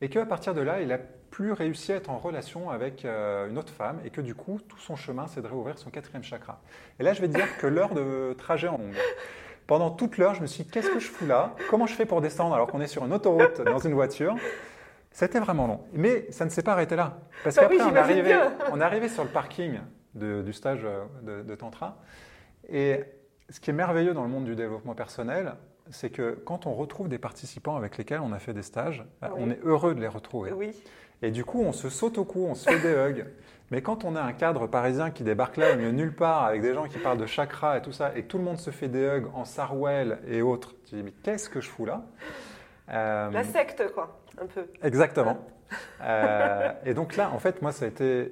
Et 0.02 0.10
qu'à 0.10 0.28
partir 0.28 0.54
de 0.54 0.62
là, 0.62 0.82
il 0.82 0.90
n'a 0.90 1.00
plus 1.32 1.54
réussi 1.54 1.92
à 1.92 1.96
être 1.96 2.12
en 2.12 2.20
relation 2.20 2.70
avec 2.70 3.06
euh, 3.06 3.50
une 3.50 3.58
autre 3.58 3.74
femme 3.74 4.00
et 4.06 4.12
que 4.12 4.22
du 4.22 4.36
coup, 4.36 4.60
tout 4.68 4.78
son 4.78 4.96
chemin, 4.96 5.26
c'est 5.26 5.42
de 5.42 5.48
réouvrir 5.48 5.80
son 5.80 5.90
quatrième 5.90 6.22
chakra. 6.22 6.62
Et 7.00 7.04
là, 7.04 7.14
je 7.14 7.22
vais 7.22 7.28
dire 7.28 7.58
que 7.58 7.66
l'heure 7.66 7.96
de 7.96 8.36
trajet 8.38 8.68
en 8.68 8.78
longue. 8.78 8.96
Pendant 9.66 9.90
toute 9.90 10.20
l'heure, 10.20 10.36
je 10.36 10.42
me 10.42 10.46
suis 10.46 10.64
dit, 10.64 10.70
qu'est-ce 10.70 10.92
que 10.92 11.00
je 11.00 11.08
fous 11.08 11.26
là? 11.26 11.56
Comment 11.72 11.88
je 11.88 11.96
fais 11.96 12.06
pour 12.06 12.22
descendre 12.22 12.54
alors 12.54 12.68
qu'on 12.68 12.82
est 12.82 12.88
sur 12.88 13.04
une 13.04 13.14
autoroute 13.14 13.62
dans 13.62 13.80
une 13.80 13.96
voiture? 13.96 14.36
C'était 15.10 15.40
vraiment 15.40 15.66
long. 15.66 15.82
Mais 15.92 16.28
ça 16.30 16.46
ne 16.46 16.52
s'est 16.52 16.62
pas 16.62 16.74
arrêté 16.74 16.96
là. 16.96 17.18
Parce 17.44 17.56
bah 17.56 17.64
qu'après, 17.64 17.82
on, 17.82 17.90
on 18.74 18.80
est 18.80 18.84
arrivé 18.84 19.10
sur 19.10 19.24
le 19.24 19.30
parking 19.32 19.80
du 20.18 20.54
stage 20.54 20.82
euh, 20.84 21.44
de, 21.44 21.56
Tantra. 21.56 21.98
Et 22.70 23.04
ce 23.50 23.60
qui 23.60 23.70
est 23.70 23.74
merveilleux 23.74 24.14
dans 24.14 24.24
le 24.24 24.30
monde 24.30 24.46
du 24.46 24.56
développement 24.56 24.96
personnel, 24.96 25.54
c'est 25.90 26.10
que 26.10 26.32
quand 26.46 26.66
on 26.66 26.74
retrouve 26.74 27.08
des 27.08 27.18
participants 27.18 27.78
avec 27.78 27.98
lesquels 27.98 28.20
on 28.20 28.34
a 28.34 28.40
fait 28.40 28.54
des 28.54 28.64
stages, 28.64 29.06
bah, 29.22 29.32
on 29.38 29.50
est 29.50 29.60
heureux 29.64 29.96
de 29.96 30.02
les 30.02 30.08
retrouver. 30.08 30.52
Oui. 30.52 30.72
Et 31.22 31.32
du 31.32 31.46
coup, 31.46 31.62
on 31.62 31.72
se 31.72 31.90
saute 31.90 32.18
au 32.18 32.26
cou, 32.26 32.46
on 32.50 32.56
se 32.56 32.70
fait 32.70 32.80
des 32.80 32.94
hugs. 32.94 33.26
Mais 33.72 33.82
quand 33.82 34.06
on 34.06 34.16
a 34.16 34.22
un 34.22 34.34
cadre 34.34 34.68
parisien 34.68 35.12
qui 35.12 35.24
débarque 35.24 35.58
là, 35.58 35.74
au 35.74 35.76
milieu 35.76 35.92
nulle 35.92 36.16
part, 36.16 36.46
avec 36.46 36.62
des 36.62 36.74
gens 36.74 36.88
qui 36.88 37.00
parlent 37.00 37.18
de 37.18 37.26
chakra 37.26 37.78
et 37.78 37.82
tout 37.82 37.92
ça, 37.92 38.12
et 38.16 38.24
que 38.24 38.28
tout 38.28 38.38
le 38.38 38.44
monde 38.44 38.60
se 38.60 38.72
fait 38.72 38.88
des 38.88 39.04
hugs 39.04 39.28
en 39.34 39.44
Sarwell 39.44 40.20
et 40.28 40.42
autres, 40.42 40.76
tu 40.86 40.96
dis, 40.96 41.04
mais 41.04 41.14
qu'est-ce 41.24 41.50
que 41.50 41.60
je 41.60 41.70
fous 41.70 41.86
là? 41.86 42.04
Euh, 42.90 43.30
La 43.32 43.44
secte, 43.44 43.92
quoi, 43.94 44.22
un 44.42 44.46
peu. 44.46 44.68
Exactement. 44.82 45.38
Euh, 46.02 46.72
et 46.86 46.94
donc 46.94 47.18
là, 47.18 47.30
en 47.32 47.40
fait, 47.40 47.62
moi, 47.62 47.74
ça 47.74 47.86
a 47.86 47.88
été 47.90 48.32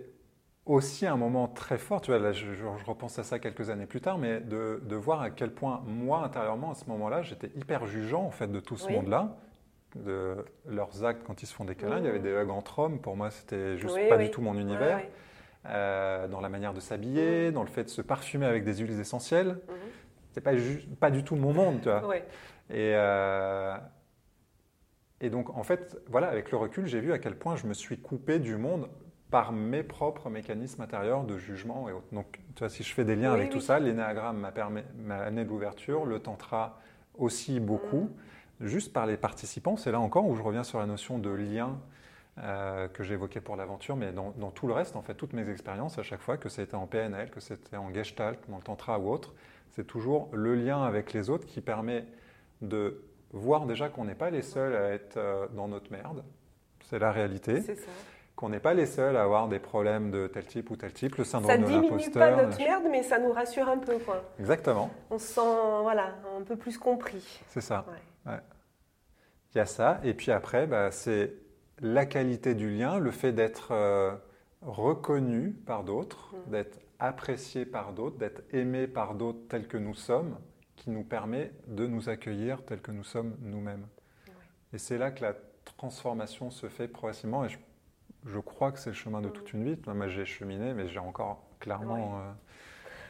aussi 0.66 1.06
un 1.06 1.16
moment 1.16 1.48
très 1.48 1.78
fort, 1.78 2.02
tu 2.02 2.12
vois, 2.12 2.20
là, 2.20 2.32
je, 2.32 2.54
je 2.54 2.66
repense 2.86 3.20
à 3.20 3.24
ça 3.24 3.40
quelques 3.40 3.70
années 3.70 3.86
plus 3.86 4.02
tard, 4.02 4.18
mais 4.18 4.40
de, 4.40 4.82
de 4.84 4.96
voir 4.96 5.22
à 5.22 5.30
quel 5.30 5.54
point, 5.54 5.84
moi, 5.86 6.24
intérieurement, 6.24 6.72
à 6.72 6.76
ce 6.76 6.86
moment-là, 6.90 7.22
j'étais 7.22 7.52
hyper 7.56 7.86
jugeant, 7.86 8.24
en 8.24 8.32
fait, 8.32 8.48
de 8.48 8.60
tout 8.60 8.76
ce 8.78 8.88
Oui. 8.88 8.94
monde-là, 8.96 9.38
de 9.96 10.36
leurs 10.68 11.06
actes 11.06 11.24
quand 11.26 11.42
ils 11.44 11.46
se 11.46 11.54
font 11.54 11.66
des 11.66 11.76
câlins. 11.76 12.00
Il 12.00 12.06
y 12.06 12.10
avait 12.10 12.20
des 12.20 12.32
hugs 12.32 12.50
entre 12.50 12.80
hommes, 12.80 13.00
pour 13.00 13.16
moi, 13.16 13.30
c'était 13.30 13.78
juste 13.78 13.96
Oui, 13.96 14.10
pas 14.10 14.18
oui. 14.18 14.26
du 14.26 14.32
tout 14.32 14.42
mon 14.42 14.58
univers. 14.58 15.02
Euh, 15.68 16.28
dans 16.28 16.42
la 16.42 16.50
manière 16.50 16.74
de 16.76 16.80
s'habiller, 16.80 17.52
dans 17.52 17.64
le 17.64 17.70
fait 17.70 17.86
de 17.86 17.90
se 17.90 18.04
parfumer 18.04 18.46
avec 18.46 18.64
des 18.64 18.76
huiles 18.78 19.00
essentielles. 19.00 19.60
C'est 20.34 20.42
pas, 20.42 21.10
du 21.12 21.24
tout 21.24 21.36
mon 21.36 21.54
monde, 21.54 21.82
tu 21.82 21.90
vois. 21.90 22.18
Et, 22.70 22.92
euh, 22.96 23.76
et 25.22 25.30
donc, 25.30 25.50
en 25.56 25.64
fait, 25.64 25.98
voilà, 26.08 26.28
avec 26.28 26.52
le 26.52 26.58
recul, 26.58 26.86
j'ai 26.88 27.00
vu 27.00 27.14
à 27.14 27.20
quel 27.20 27.36
point 27.38 27.56
je 27.56 27.68
me 27.68 27.74
suis 27.74 27.98
coupé 27.98 28.40
du 28.40 28.58
monde 28.58 28.90
par 29.32 29.52
mes 29.52 29.84
propres 29.84 30.30
mécanismes 30.30 30.82
intérieurs 30.82 31.24
de 31.24 31.38
jugement 31.38 31.90
et 31.90 31.92
autres. 31.92 32.08
Donc, 32.14 32.40
tu 32.56 32.60
vois, 32.60 32.70
si 32.70 32.84
je 32.84 32.94
fais 32.94 33.04
des 33.04 33.16
liens 33.16 33.34
Oui, 33.34 33.40
avec 33.40 33.52
tout 33.52 33.60
ça, 33.62 33.80
l'énéagramme 33.80 34.38
m'a 34.38 34.54
m'a 35.04 35.18
amené 35.18 35.44
de 35.44 35.50
l'ouverture, 35.50 36.06
le 36.06 36.20
tantra 36.20 36.80
aussi 37.18 37.60
beaucoup, 37.60 38.10
Mhm. 38.60 38.68
juste 38.68 38.94
par 38.94 39.06
les 39.06 39.18
participants. 39.18 39.76
C'est 39.78 39.92
là 39.92 40.00
encore 40.00 40.26
où 40.28 40.36
je 40.36 40.42
reviens 40.42 40.64
sur 40.64 40.80
la 40.80 40.86
notion 40.86 41.18
de 41.20 41.30
lien 41.30 41.78
euh, 42.38 42.88
que 42.90 43.04
j'évoquais 43.04 43.40
pour 43.42 43.56
l'aventure, 43.56 43.96
mais 43.96 44.12
dans, 44.12 44.32
dans 44.38 44.52
tout 44.52 44.68
le 44.68 44.74
reste, 44.74 44.96
en 44.98 45.02
fait, 45.02 45.16
toutes 45.16 45.34
mes 45.34 45.50
expériences, 45.50 45.98
à 45.98 46.04
chaque 46.04 46.22
fois, 46.22 46.38
que 46.38 46.50
c'était 46.50 46.76
en 46.76 46.86
PNL, 46.86 47.30
que 47.32 47.40
c'était 47.40 47.78
en 47.78 47.94
Gestalt, 47.94 48.40
dans 48.50 48.58
le 48.58 48.64
Tantra 48.64 49.00
ou 49.00 49.10
autre, 49.10 49.34
c'est 49.72 49.88
toujours 49.88 50.30
le 50.34 50.54
lien 50.56 50.84
avec 50.84 51.14
les 51.14 51.30
autres 51.30 51.46
qui 51.46 51.62
permet 51.62 52.06
de 52.62 53.04
voir 53.32 53.66
déjà 53.66 53.88
qu'on 53.90 54.06
n'est 54.06 54.16
pas 54.16 54.30
les 54.30 54.42
seuls 54.42 54.76
à 54.76 54.90
être 54.92 55.18
euh, 55.18 55.48
dans 55.54 55.68
notre 55.70 55.92
merde, 55.92 56.24
c'est 56.84 57.00
la 57.00 57.12
réalité, 57.12 57.62
C'est 57.62 57.76
ça. 57.76 57.92
Qu'on 58.36 58.50
n'est 58.50 58.60
pas 58.60 58.74
les 58.74 58.86
seuls 58.86 59.16
à 59.16 59.24
avoir 59.24 59.48
des 59.48 59.60
problèmes 59.60 60.12
de 60.12 60.28
tel 60.28 60.46
type 60.46 60.70
ou 60.70 60.76
tel 60.76 60.92
type, 60.94 61.16
le 61.16 61.24
Ça 61.24 61.32
syndrome 61.40 61.58
de 61.62 61.66
diminue 61.66 61.84
l'imposteur. 61.90 62.36
pas 62.36 62.44
notre 62.44 62.58
merde, 62.58 62.84
mais 62.92 63.02
ça 63.04 63.18
nous 63.20 63.32
rassure 63.32 63.70
un 63.70 63.78
peu, 63.78 63.98
quoi. 64.00 64.24
Exactement, 64.40 64.90
On 65.10 65.18
se 65.18 65.28
sent, 65.34 65.82
voilà, 65.84 66.16
un 66.38 66.42
peu 66.44 66.56
plus 66.58 66.78
compris. 66.78 67.42
c'est 67.48 67.62
ça. 67.62 67.86
Ouais. 68.26 68.40
Il 69.54 69.58
y 69.58 69.62
a 69.62 69.66
ça. 69.66 70.02
Et 70.04 70.14
puis 70.14 70.32
après, 70.32 70.68
bah, 70.68 70.92
c'est 70.92 71.34
la 71.80 72.06
qualité 72.06 72.56
du 72.56 72.70
lien, 72.76 73.00
le 73.00 73.12
fait 73.12 73.32
d'être 73.32 73.70
euh, 73.72 74.12
reconnu 74.62 75.52
par 75.52 75.84
d'autres, 75.84 76.34
Mm. 76.48 76.52
d'être 76.52 76.80
apprécié 77.00 77.66
par 77.66 77.94
d'autres, 77.94 78.18
d'être 78.18 78.42
aimé 78.52 78.88
par 78.88 79.16
d'autres 79.16 79.48
tels 79.48 79.68
que 79.68 79.78
nous 79.78 79.96
sommes, 79.96 80.38
qui 80.76 80.90
nous 80.90 81.04
permet 81.04 81.52
de 81.68 81.88
nous 81.88 82.10
accueillir 82.10 82.64
tels 82.66 82.82
que 82.82 82.92
nous 82.92 83.04
sommes 83.06 83.36
nous-mêmes. 83.42 83.88
Et 84.74 84.78
c'est 84.78 84.98
là 84.98 85.12
que 85.12 85.22
la 85.22 85.34
transformation 85.78 86.52
se 86.52 86.68
fait 86.68 86.88
progressivement. 86.90 87.46
Et 87.46 87.50
je, 87.50 87.58
je 88.26 88.40
crois 88.40 88.72
que 88.72 88.80
c'est 88.80 88.90
le 88.90 88.96
chemin 88.96 89.22
de 89.22 89.28
Mm. 89.28 89.34
toute 89.34 89.54
une 89.54 89.64
vie. 89.64 89.78
Moi, 89.88 90.08
j'ai 90.08 90.26
cheminé, 90.26 90.74
mais 90.74 90.88
j'ai 90.88 91.00
encore 91.00 91.44
clairement. 91.60 92.20
euh, 92.20 92.32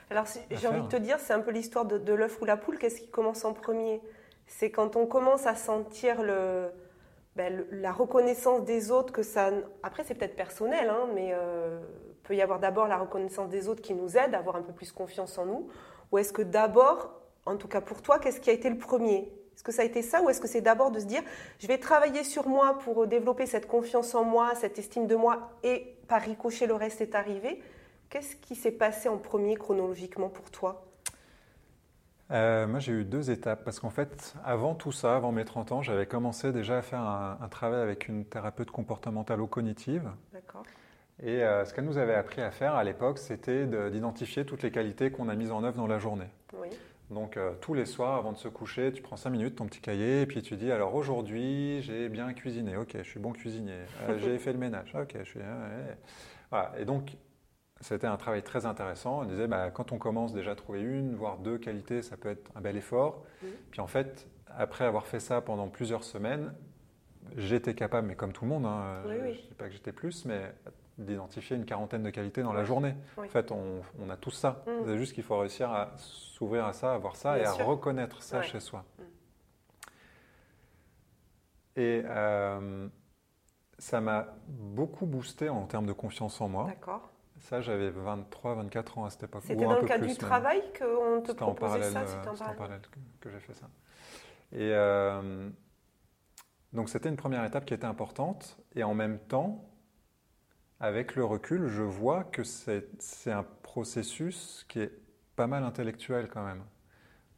Alors, 0.10 0.28
si- 0.28 0.40
j'ai 0.52 0.68
envie 0.68 0.82
de 0.82 0.88
te 0.88 0.98
dire, 0.98 1.20
c'est 1.20 1.34
un 1.34 1.40
peu 1.40 1.52
l'histoire 1.52 1.86
de, 1.86 1.98
de 1.98 2.14
l'œuf 2.14 2.40
ou 2.42 2.46
la 2.46 2.58
poule. 2.58 2.78
Qu'est-ce 2.78 3.02
qui 3.02 3.10
commence 3.10 3.44
en 3.46 3.54
premier? 3.54 4.02
C'est 4.48 4.70
quand 4.72 4.96
on 4.96 5.08
commence 5.08 5.48
à 5.48 5.56
sentir 5.56 6.22
le, 6.22 6.70
ben, 7.36 7.56
le- 7.58 7.68
la 7.72 7.92
reconnaissance 7.92 8.64
des 8.66 8.92
autres, 8.92 9.12
que 9.14 9.24
ça. 9.24 9.52
Après, 9.84 10.04
c'est 10.04 10.14
peut-être 10.16 10.36
personnel, 10.36 10.90
hein, 10.90 11.08
mais 11.16 11.32
euh, 11.34 11.80
peut 12.24 12.36
y 12.36 12.42
avoir 12.42 12.60
d'abord 12.60 12.88
la 12.88 12.98
reconnaissance 12.98 13.50
des 13.50 13.68
autres 13.68 13.82
qui 13.82 13.94
nous 13.96 14.18
aide 14.18 14.36
à 14.36 14.40
avoir 14.40 14.56
un 14.58 14.62
peu 14.62 14.74
plus 14.74 14.92
confiance 14.92 15.38
en 15.38 15.46
nous. 15.46 15.70
Ou 16.12 16.20
est-ce 16.20 16.34
que 16.34 16.42
d'abord, 16.44 17.20
en 17.46 17.58
tout 17.58 17.68
cas 17.68 17.82
pour 17.82 18.02
toi, 18.04 18.20
qu'est-ce 18.20 18.40
qui 18.40 18.50
a 18.50 18.54
été 18.54 18.70
le 18.70 18.78
premier? 18.78 19.32
Est-ce 19.56 19.64
que 19.64 19.72
ça 19.72 19.82
a 19.82 19.86
été 19.86 20.02
ça 20.02 20.22
ou 20.22 20.30
est-ce 20.30 20.42
que 20.42 20.48
c'est 20.48 20.62
d'abord 20.62 20.92
de 20.92 21.00
se 21.00 21.06
dire 21.06 21.22
je 21.60 21.68
vais 21.68 21.78
travailler 21.78 22.24
sur 22.24 22.48
moi 22.48 22.78
pour 22.80 23.08
développer 23.08 23.46
cette 23.46 23.68
confiance 23.68 24.14
en 24.14 24.24
moi, 24.24 24.54
cette 24.56 24.78
estime 24.78 25.08
de 25.08 25.16
moi 25.16 25.52
et 25.64 25.96
par 26.08 26.22
ricochet 26.22 26.68
le 26.68 26.76
reste 26.76 27.02
est 27.02 27.16
arrivé 27.16 27.62
Qu'est-ce 28.10 28.36
qui 28.36 28.56
s'est 28.56 28.72
passé 28.72 29.10
en 29.10 29.18
premier 29.18 29.56
chronologiquement 29.56 30.30
pour 30.30 30.52
toi? 30.52 30.86
Euh, 32.32 32.66
moi, 32.68 32.80
j'ai 32.80 32.92
eu 32.92 33.04
deux 33.04 33.30
étapes 33.30 33.64
parce 33.64 33.80
qu'en 33.80 33.90
fait, 33.90 34.34
avant 34.44 34.74
tout 34.74 34.92
ça, 34.92 35.16
avant 35.16 35.32
mes 35.32 35.44
30 35.46 35.72
ans, 35.72 35.82
j'avais 35.82 36.06
commencé 36.06 36.52
déjà 36.52 36.78
à 36.78 36.82
faire 36.82 37.00
un, 37.00 37.38
un 37.42 37.48
travail 37.50 37.82
avec 37.82 38.08
une 38.08 38.26
thérapeute 38.26 38.72
comportementalo-cognitive. 38.72 40.10
D'accord. 40.34 40.64
Et 41.22 41.44
euh, 41.44 41.66
ce 41.66 41.74
qu'elle 41.74 41.86
nous 41.86 41.98
avait 41.98 42.16
appris 42.16 42.42
à 42.42 42.52
faire 42.52 42.76
à 42.76 42.84
l'époque, 42.84 43.20
c'était 43.20 43.66
de- 43.66 43.90
d'identifier 43.90 44.46
toutes 44.46 44.64
les 44.64 44.72
qualités 44.72 45.12
qu'on 45.12 45.30
a 45.30 45.36
mises 45.36 45.52
en 45.52 45.64
œuvre 45.64 45.78
dans 45.78 45.88
la 45.88 46.00
journée. 46.00 46.30
Oui. 46.60 46.70
Donc, 47.12 47.38
euh, 47.38 47.54
tous 47.62 47.74
les 47.74 47.86
soirs, 47.86 48.16
avant 48.18 48.32
de 48.32 48.38
se 48.38 48.48
coucher, 48.48 48.92
tu 48.92 49.02
prends 49.02 49.16
5 49.16 49.30
minutes, 49.30 49.56
ton 49.56 49.68
petit 49.68 49.80
cahier, 49.80 50.22
et 50.22 50.26
puis 50.26 50.42
tu 50.42 50.56
dis 50.56 50.72
alors 50.72 50.96
aujourd'hui, 50.96 51.82
j'ai 51.84 52.10
bien 52.10 52.34
cuisiné, 52.34 52.78
ok, 52.78 52.96
je 52.98 53.04
suis 53.04 53.20
bon 53.20 53.32
cuisinier. 53.32 53.82
Euh, 54.10 54.18
j'ai 54.24 54.38
fait 54.40 54.54
le 54.54 54.60
ménage, 54.60 54.96
ok, 54.96 55.16
je 55.20 55.24
suis. 55.24 55.40
Voilà. 56.50 56.74
Et 56.80 56.86
donc, 56.86 57.16
c'était 57.82 58.08
un 58.08 58.18
travail 58.18 58.42
très 58.42 58.66
intéressant. 58.66 59.22
On 59.22 59.26
disait, 59.26 59.48
bah, 59.48 59.70
quand 59.72 59.92
on 59.92 59.98
commence 59.98 60.34
déjà 60.34 60.52
à 60.52 60.56
trouver 60.56 60.82
une, 60.82 61.16
voire 61.16 61.38
deux 61.38 61.58
qualités, 61.58 62.02
ça 62.02 62.18
peut 62.18 62.30
être 62.30 62.50
un 62.56 62.62
bel 62.62 62.78
effort. 62.78 63.24
Puis 63.72 63.82
en 63.82 63.88
fait, 63.88 64.28
après 64.58 64.86
avoir 64.86 65.06
fait 65.06 65.20
ça 65.20 65.42
pendant 65.42 65.68
plusieurs 65.68 66.04
semaines, 66.04 66.54
j'étais 67.38 67.76
capable, 67.76 68.08
mais 68.08 68.16
comme 68.16 68.34
tout 68.34 68.46
le 68.46 68.50
monde, 68.50 68.66
hein, 68.66 69.04
Oui, 69.06 69.16
je 69.18 69.24
oui. 69.24 69.30
ne 69.30 69.48
dis 69.50 69.54
pas 69.58 69.66
que 69.68 69.74
j'étais 69.74 69.92
plus, 69.92 70.26
mais 70.26 70.54
d'identifier 70.98 71.58
une 71.58 71.66
quarantaine 71.66 72.04
de 72.04 72.10
qualités 72.10 72.42
dans 72.42 72.54
la 72.54 72.64
journée. 72.64 72.96
Oui. 73.18 73.28
En 73.28 73.30
fait, 73.30 73.52
on, 73.52 73.82
on 74.00 74.10
a 74.10 74.18
tout 74.18 74.32
ça. 74.32 74.64
Mhm. 74.68 74.74
C'est 74.86 74.98
juste 74.98 75.14
qu'il 75.14 75.24
faut 75.24 75.38
réussir 75.38 75.72
à 75.72 75.92
s'ouvrir 75.98 76.66
à 76.66 76.74
ça, 76.74 76.94
à 76.94 76.98
voir 76.98 77.16
ça 77.16 77.36
Bien 77.36 77.44
et 77.44 77.48
à 77.48 77.64
reconnaître 77.64 78.22
ça 78.24 78.40
Ouais. 78.40 78.44
chez 78.44 78.60
soi. 78.60 78.84
Mhm. 78.98 79.06
Et 81.78 82.04
euh, 82.06 82.88
ça 83.78 84.00
m'a 84.00 84.28
beaucoup 84.48 85.06
boosté 85.06 85.50
en 85.50 85.66
termes 85.66 85.86
de 85.86 85.94
confiance 85.94 86.40
en 86.40 86.48
moi. 86.48 86.66
D'accord. 86.68 87.12
Ça, 87.40 87.60
j'avais 87.60 87.90
23, 87.90 88.56
24 88.56 88.98
ans 88.98 89.06
à 89.06 89.10
cette 89.10 89.24
époque. 89.24 89.44
C'était 89.46 89.66
dans 89.66 89.80
le 89.80 89.86
cadre 89.86 90.06
du 90.08 90.16
travail 90.16 90.62
qu'on 90.80 91.22
te 91.22 91.34
proposait 91.34 91.60
parallèle, 91.60 91.92
ça 91.92 92.00
euh, 92.00 92.08
C'était 92.08 92.30
en 92.30 92.34
parallèle. 92.36 92.58
parallèle 92.58 92.82
que, 92.82 93.00
que 93.20 93.30
j'ai 93.30 93.40
fait 93.40 93.54
ça. 93.54 93.68
Et 94.54 94.72
euh, 94.72 95.50
donc 96.72 96.88
c'était 96.90 97.10
une 97.10 97.18
première 97.18 97.44
étape 97.44 97.66
qui 97.66 97.74
était 97.74 97.86
importante. 97.86 98.58
Et 98.74 98.84
en 98.84 98.94
même 98.94 99.20
temps, 99.20 99.66
avec 100.86 101.16
le 101.16 101.26
recul, 101.26 101.68
je 101.68 101.82
vois 101.84 102.24
que 102.24 102.44
c'est 102.44 103.32
un 103.32 103.44
processus 103.64 104.66
qui 104.70 104.80
est 104.82 104.92
pas 105.36 105.48
mal 105.48 105.64
intellectuel 105.64 106.28
quand 106.32 106.46
même, 106.46 106.64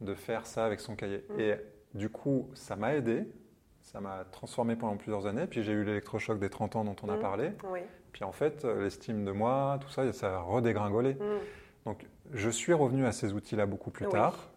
de 0.00 0.14
faire 0.14 0.46
ça 0.46 0.64
avec 0.64 0.80
son 0.80 0.94
cahier. 0.96 1.24
Mm. 1.30 1.40
Et 1.40 1.54
du 1.94 2.10
coup, 2.10 2.50
ça 2.54 2.76
m'a 2.76 2.94
aidé, 2.94 3.26
ça 3.82 4.00
m'a 4.00 4.24
transformé 4.30 4.76
pendant 4.76 4.96
plusieurs 4.96 5.26
années. 5.26 5.46
Puis 5.46 5.62
j'ai 5.62 5.72
eu 5.72 5.82
l'électrochoc 5.84 6.38
des 6.38 6.50
30 6.50 6.76
ans 6.76 6.84
dont 6.84 6.96
on 7.02 7.08
a 7.08 7.16
Mm. 7.16 7.20
parlé. 7.20 7.52
Oui. 7.64 7.80
Puis 8.12 8.24
en 8.24 8.32
fait, 8.32 8.64
l'estime 8.64 9.24
de 9.24 9.32
moi, 9.32 9.78
tout 9.80 9.88
ça, 9.88 10.10
ça 10.12 10.36
a 10.36 10.40
redégringolé. 10.40 11.14
Mm. 11.14 11.18
Donc, 11.86 12.06
je 12.32 12.50
suis 12.50 12.72
revenu 12.74 13.06
à 13.06 13.12
ces 13.12 13.32
outils-là 13.32 13.66
beaucoup 13.66 13.90
plus 13.90 14.06
Oui. 14.06 14.12
tard, 14.12 14.50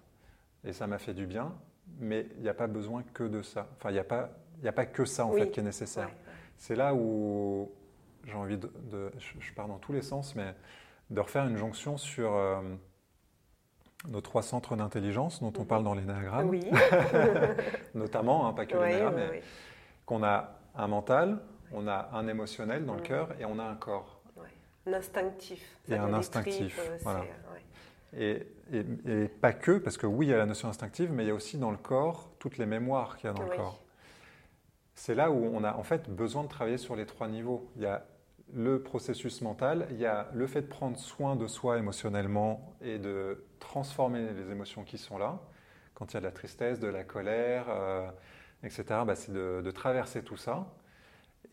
et 0.65 0.73
ça 0.73 0.85
m'a 0.87 0.97
fait 0.97 1.13
du 1.13 1.25
bien, 1.25 1.53
mais 1.99 2.27
il 2.37 2.43
n'y 2.43 2.49
a 2.49 2.53
pas 2.53 2.67
besoin 2.67 3.03
que 3.13 3.23
de 3.23 3.41
ça. 3.41 3.67
Enfin, 3.77 3.89
il 3.89 3.93
n'y 3.93 3.99
a, 3.99 4.03
pas- 4.03 4.29
y 4.63 4.67
a 4.67 4.71
pas 4.73 4.85
que 4.85 5.05
ça, 5.05 5.25
en 5.25 5.31
Oui. 5.31 5.39
fait, 5.41 5.49
qui 5.51 5.59
est 5.61 5.63
nécessaire. 5.63 6.07
Ouais. 6.07 6.13
C'est 6.57 6.75
là 6.75 6.93
où 6.93 7.71
j'ai 8.25 8.33
envie 8.35 8.57
de, 8.57 8.71
de- 8.91 9.11
je, 9.19 9.53
pars 9.53 9.67
dans 9.67 9.77
tous 9.79 9.93
les 9.93 10.01
sens, 10.01 10.35
mais 10.35 10.53
de 11.09 11.19
refaire 11.19 11.45
une 11.47 11.57
jonction 11.57 11.97
sur 11.97 12.33
euh, 12.33 12.61
nos 14.07 14.21
trois 14.21 14.41
centres 14.41 14.75
d'intelligence 14.75 15.41
dont 15.41 15.53
on 15.57 15.61
Mhm. 15.61 15.67
parle 15.67 15.83
dans 15.83 15.93
l'énéagramme, 15.93 16.49
Oui. 16.49 16.63
notamment, 17.95 18.47
hein, 18.47 18.53
pas 18.53 18.65
que 18.65 18.75
Oui, 18.75 18.83
l'énéagramme, 18.85 19.15
oui, 19.15 19.21
mais 19.31 19.43
qu'on 20.05 20.23
a 20.23 20.51
un 20.75 20.87
mental, 20.87 21.39
on 21.73 21.87
a 21.87 22.09
un 22.13 22.27
émotionnel 22.27 22.85
dans 22.85 22.93
le 22.95 23.01
Mhm. 23.01 23.07
cœur, 23.07 23.29
et 23.39 23.45
on 23.45 23.59
a 23.59 23.63
un 23.63 23.75
corps. 23.75 24.17
Un 24.87 24.93
instinctif. 24.93 25.77
Et 25.89 25.93
un 25.95 26.11
instinctif, 26.11 26.75
tripes, 26.75 26.89
euh, 26.91 26.97
voilà. 27.03 27.19
ouais. 27.19 27.27
Et, 28.19 28.47
et- 28.73 29.23
et 29.23 29.27
pas 29.27 29.53
que, 29.53 29.77
parce 29.77 29.95
que 29.95 30.07
oui, 30.07 30.25
il 30.25 30.29
y 30.29 30.33
a 30.33 30.37
la 30.37 30.47
notion 30.47 30.67
instinctive, 30.69 31.11
mais 31.11 31.23
il 31.23 31.27
y 31.27 31.29
a 31.29 31.35
aussi 31.35 31.59
dans 31.59 31.69
le 31.69 31.77
corps 31.77 32.31
toutes 32.39 32.57
les 32.57 32.65
mémoires 32.65 33.15
qu'il 33.17 33.27
y 33.27 33.29
a 33.29 33.33
dans 33.33 33.43
le 33.43 33.55
corps. 33.55 33.79
C'est 34.95 35.13
là 35.13 35.29
où 35.29 35.35
on 35.53 35.63
a 35.63 35.75
en 35.75 35.83
fait 35.83 36.09
besoin 36.09 36.43
de 36.43 36.47
travailler 36.49 36.77
sur 36.79 36.95
les 36.95 37.05
trois 37.05 37.27
niveaux. 37.27 37.69
Il 37.75 37.83
y 37.83 37.85
a 37.85 38.03
le 38.53 38.81
processus 38.81 39.41
mental, 39.41 39.87
il 39.91 39.97
y 39.97 40.05
a 40.05 40.29
le 40.33 40.47
fait 40.47 40.61
de 40.61 40.67
prendre 40.67 40.97
soin 40.97 41.35
de 41.35 41.47
soi 41.47 41.77
émotionnellement 41.77 42.75
et 42.81 42.99
de 42.99 43.43
transformer 43.59 44.31
les 44.33 44.51
émotions 44.51 44.83
qui 44.83 44.97
sont 44.97 45.17
là. 45.17 45.39
Quand 45.93 46.11
il 46.11 46.15
y 46.15 46.17
a 46.17 46.19
de 46.21 46.25
la 46.25 46.31
tristesse, 46.31 46.79
de 46.79 46.87
la 46.87 47.03
colère, 47.03 47.65
euh, 47.69 48.09
etc., 48.63 48.83
bah, 49.05 49.15
c'est 49.15 49.31
de, 49.33 49.61
de 49.63 49.71
traverser 49.71 50.23
tout 50.23 50.37
ça. 50.37 50.67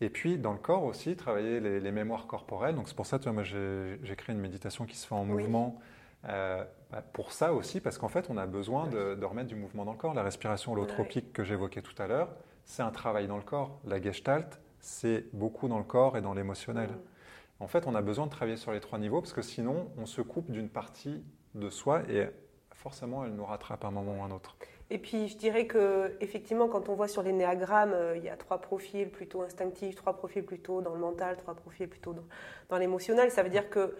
Et 0.01 0.09
puis 0.09 0.37
dans 0.37 0.53
le 0.53 0.59
corps 0.59 0.83
aussi, 0.83 1.15
travailler 1.15 1.59
les, 1.59 1.79
les 1.79 1.91
mémoires 1.91 2.27
corporelles. 2.27 2.75
Donc 2.75 2.87
c'est 2.87 2.95
pour 2.95 3.05
ça, 3.05 3.19
tu 3.19 3.25
vois, 3.25 3.33
moi 3.33 3.43
j'ai 3.43 4.15
créé 4.17 4.35
une 4.35 4.41
méditation 4.41 4.85
qui 4.85 4.95
se 4.97 5.07
fait 5.07 5.15
en 5.15 5.25
Oui. 5.27 5.27
mouvement. 5.27 5.79
euh, 6.25 6.63
bah, 6.91 7.01
pour 7.13 7.31
ça 7.31 7.53
aussi, 7.53 7.81
parce 7.81 7.97
qu'en 7.97 8.09
fait, 8.09 8.27
on 8.29 8.37
a 8.37 8.45
besoin 8.47 8.87
de, 8.87 9.15
de 9.15 9.25
remettre 9.25 9.47
du 9.49 9.55
mouvement 9.55 9.85
dans 9.85 9.91
le 9.93 9.97
corps. 9.97 10.13
La 10.13 10.23
respiration 10.23 10.73
holotropique 10.73 11.33
que 11.33 11.43
j'évoquais 11.43 11.81
tout 11.81 11.95
à 12.01 12.07
l'heure, 12.07 12.29
c'est 12.65 12.81
un 12.83 12.91
travail 12.91 13.27
dans 13.27 13.37
le 13.37 13.43
corps. 13.43 13.79
La 13.85 14.01
gestalt, 14.01 14.59
c'est 14.79 15.25
beaucoup 15.33 15.67
dans 15.67 15.77
le 15.77 15.83
corps 15.83 16.17
et 16.17 16.21
dans 16.21 16.33
l'émotionnel. 16.33 16.89
Mm. 16.89 17.63
En 17.63 17.67
fait, 17.67 17.87
on 17.87 17.95
a 17.95 18.01
besoin 18.01 18.25
de 18.25 18.31
travailler 18.31 18.57
sur 18.57 18.71
les 18.71 18.79
trois 18.79 18.99
niveaux 18.99 19.21
parce 19.21 19.33
que 19.33 19.41
sinon, 19.41 19.91
on 19.97 20.05
se 20.05 20.21
coupe 20.21 20.49
d'une 20.51 20.69
partie 20.69 21.23
de 21.55 21.69
soi 21.69 22.03
et 22.09 22.27
forcément, 22.71 23.25
elle 23.25 23.33
nous 23.33 23.45
rattrape 23.45 23.83
à 23.83 23.89
un 23.89 23.91
moment 23.91 24.19
ou 24.19 24.23
un 24.23 24.31
autre. 24.31 24.55
Et 24.91 24.97
puis, 24.97 25.27
je 25.27 25.37
dirais 25.37 25.67
que 25.67 26.15
effectivement, 26.19 26.67
quand 26.67 26.89
on 26.89 26.95
voit 26.95 27.07
sur 27.07 27.21
les 27.21 27.33
néagrammes, 27.33 27.93
euh, 27.93 28.17
il 28.17 28.23
y 28.23 28.29
a 28.29 28.37
trois 28.37 28.59
profils 28.59 29.09
plutôt 29.09 29.41
instinctifs, 29.41 29.95
trois 29.95 30.13
profils 30.13 30.43
plutôt 30.43 30.81
dans 30.81 30.93
le 30.93 30.99
mental, 30.99 31.37
trois 31.37 31.53
profils 31.53 31.87
plutôt 31.87 32.13
dans, 32.13 32.23
dans 32.69 32.77
l'émotionnel. 32.77 33.29
Ça 33.29 33.43
veut 33.43 33.49
dire 33.49 33.69
que 33.69 33.95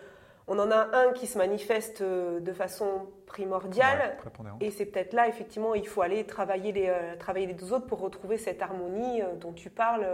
on 0.50 0.58
en 0.58 0.72
a 0.72 0.98
un 0.98 1.14
qui 1.14 1.28
se 1.28 1.38
manifeste 1.38 2.02
euh, 2.02 2.40
de 2.40 2.52
façon 2.52 3.06
primordiale. 3.28 4.18
et 4.60 4.72
c'est 4.72 4.88
peut-être 4.88 5.14
là, 5.14 5.28
effectivement, 5.28 5.76
il 5.76 5.88
faut 5.88 6.02
aller 6.02 6.26
travailler 6.26 6.72
les, 6.72 6.88
euh, 6.88 7.16
travailler 7.18 7.46
les 7.46 7.54
deux 7.54 7.72
autres 7.72 7.86
pour 7.86 8.00
retrouver 8.00 8.40
cette 8.40 8.60
harmonie 8.64 9.22
euh, 9.22 9.36
dont 9.36 9.54
tu 9.54 9.70
parles, 9.70 10.08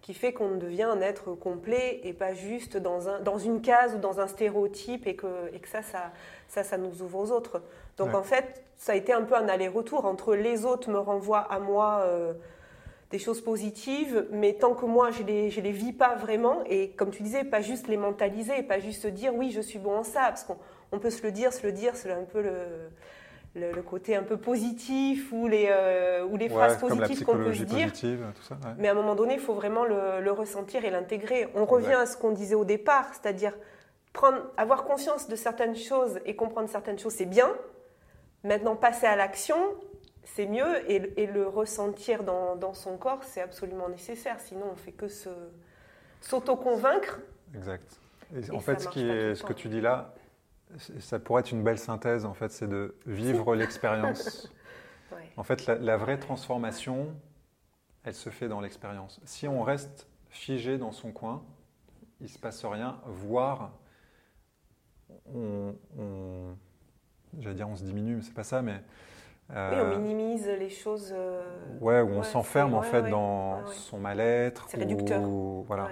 qui 0.00 0.14
fait 0.14 0.32
qu'on 0.32 0.56
devient 0.56 0.84
un 0.84 1.02
être 1.02 1.34
complet 1.34 2.00
et 2.02 2.14
pas 2.14 2.32
juste 2.32 2.78
dans, 2.78 3.10
un, 3.10 3.20
dans 3.20 3.36
une 3.36 3.60
case 3.60 3.94
ou 3.94 3.98
dans 3.98 4.20
un 4.20 4.26
stéréotype 4.26 5.06
et 5.06 5.14
que, 5.14 5.52
et 5.52 5.60
que 5.60 5.68
ça, 5.68 5.82
ça, 5.82 6.12
ça, 6.48 6.64
ça 6.64 6.78
nous 6.78 7.02
ouvre 7.02 7.18
aux 7.18 7.30
autres. 7.30 7.62
Donc 7.98 8.14
en 8.14 8.22
fait, 8.22 8.64
ça 8.78 8.92
a 8.92 8.94
été 8.94 9.12
un 9.12 9.22
peu 9.22 9.34
un 9.34 9.48
aller-retour 9.48 10.06
entre 10.06 10.34
les 10.34 10.64
autres 10.64 10.88
me 10.88 10.98
renvoient 10.98 11.46
à 11.52 11.58
moi 11.58 12.06
des 13.10 13.18
choses 13.18 13.40
positives, 13.40 14.26
mais 14.30 14.54
tant 14.54 14.74
que 14.74 14.84
moi 14.84 15.10
je 15.10 15.22
les, 15.22 15.50
je 15.50 15.60
les 15.60 15.72
vis 15.72 15.92
pas 15.92 16.14
vraiment, 16.14 16.62
et 16.66 16.90
comme 16.90 17.10
tu 17.10 17.22
disais, 17.22 17.44
pas 17.44 17.62
juste 17.62 17.88
les 17.88 17.96
mentaliser, 17.96 18.62
pas 18.62 18.78
juste 18.78 19.02
se 19.02 19.08
dire 19.08 19.34
oui 19.34 19.50
je 19.50 19.60
suis 19.60 19.78
bon 19.78 19.96
en 19.96 20.02
ça, 20.02 20.24
parce 20.28 20.44
qu'on 20.44 20.98
peut 20.98 21.10
se 21.10 21.22
le 21.22 21.32
dire, 21.32 21.52
se 21.52 21.66
le 21.66 21.72
dire, 21.72 21.96
c'est 21.96 22.12
un 22.12 22.24
peu 22.24 22.42
le, 22.42 22.90
le, 23.54 23.82
côté 23.82 24.14
un 24.14 24.22
peu 24.22 24.36
positif 24.36 25.32
ou 25.32 25.48
les, 25.48 25.68
euh, 25.70 26.26
ou 26.26 26.36
les 26.36 26.50
phrases 26.50 26.78
positives 26.78 27.24
qu'on 27.24 27.36
peut 27.36 27.54
se 27.54 27.64
dire. 27.64 27.92
Mais 28.78 28.88
à 28.88 28.92
un 28.92 28.94
moment 28.94 29.14
donné, 29.14 29.34
il 29.34 29.40
faut 29.40 29.54
vraiment 29.54 29.84
le, 29.84 30.20
le 30.20 30.30
ressentir 30.30 30.84
et 30.84 30.90
l'intégrer. 30.90 31.48
On 31.54 31.64
revient 31.64 31.94
à 31.94 32.06
ce 32.06 32.16
qu'on 32.16 32.32
disait 32.32 32.54
au 32.54 32.64
départ, 32.64 33.08
c'est-à-dire 33.14 33.54
prendre, 34.12 34.42
avoir 34.56 34.84
conscience 34.84 35.28
de 35.28 35.36
certaines 35.36 35.76
choses 35.76 36.20
et 36.26 36.36
comprendre 36.36 36.68
certaines 36.68 36.98
choses, 36.98 37.14
c'est 37.14 37.26
bien. 37.26 37.50
Maintenant, 38.44 38.76
passer 38.76 39.06
à 39.06 39.16
l'action, 39.16 39.56
c'est 40.34 40.46
mieux 40.46 40.90
et, 40.90 41.26
le 41.26 41.46
ressentir 41.46 42.22
dans, 42.24 42.74
son 42.74 42.96
corps, 42.96 43.24
c'est 43.24 43.40
absolument 43.40 43.88
nécessaire. 43.88 44.38
Sinon, 44.40 44.66
on 44.72 44.76
fait 44.76 44.92
que 44.92 45.06
s'auto-convaincre. 46.20 47.20
Exact. 47.54 48.00
en 48.52 48.60
fait, 48.60 48.80
ce, 48.80 48.88
qui 48.88 49.08
est, 49.08 49.34
ce 49.34 49.42
que 49.42 49.52
tu 49.52 49.68
dis 49.68 49.80
là, 49.80 50.14
ça 51.00 51.18
pourrait 51.18 51.40
être 51.40 51.52
une 51.52 51.62
belle 51.62 51.78
synthèse, 51.78 52.24
en 52.24 52.34
fait, 52.34 52.50
c'est 52.50 52.68
de 52.68 52.94
vivre 53.06 53.54
l'expérience. 53.54 54.52
En 55.38 55.42
fait, 55.42 55.66
la, 55.66 55.96
vraie 55.96 56.18
transformation, 56.18 57.14
elle 58.04 58.12
se 58.12 58.28
fait 58.28 58.46
dans 58.46 58.60
l'expérience. 58.60 59.20
Si 59.24 59.48
on 59.48 59.62
reste 59.62 60.06
figé 60.28 60.76
dans 60.76 60.92
son 60.92 61.12
coin, 61.12 61.42
il 62.20 62.24
ne 62.24 62.28
se 62.28 62.38
passe 62.38 62.62
rien, 62.64 63.00
voire 63.06 63.72
on, 65.32 65.74
on 65.96 66.56
j'allais 67.40 67.54
dire 67.54 67.68
on 67.68 67.76
se 67.76 67.84
diminue, 67.84 68.16
mais 68.16 68.22
c'est 68.22 68.34
pas 68.34 68.44
ça, 68.44 68.62
mais 68.62 68.82
oui, 69.50 69.56
on 69.56 69.60
euh, 69.60 69.98
minimise 69.98 70.46
les 70.46 70.68
choses. 70.68 71.12
Euh, 71.16 71.42
ouais, 71.80 72.02
où 72.02 72.10
on 72.10 72.22
s'enferme 72.22 72.74
en 72.74 72.82
fait 72.82 73.08
dans 73.08 73.66
son 73.68 73.98
mal-être. 73.98 74.66
C'est 74.68 74.76
réducteur. 74.76 75.22
voilà. 75.66 75.90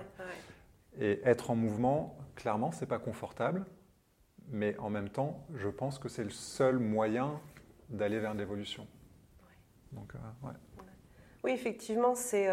Et 0.99 1.21
être 1.25 1.51
en 1.51 1.57
mouvement, 1.57 2.17
clairement, 2.35 2.71
c'est 2.73 2.87
pas 2.87 2.99
confortable, 2.99 3.65
mais 4.49 4.77
en 4.79 4.91
même 4.91 5.09
temps, 5.09 5.47
je 5.55 5.69
pense 5.69 5.99
que 5.99 6.09
c'est 6.09 6.25
le 6.25 6.31
seul 6.31 6.79
moyen 6.79 7.41
d'aller 7.89 8.19
vers 8.19 8.35
l'évolution. 8.35 8.87
Donc, 9.93 10.15
euh, 10.15 10.49
Oui, 11.45 11.53
effectivement, 11.53 12.15
c'est 12.15 12.49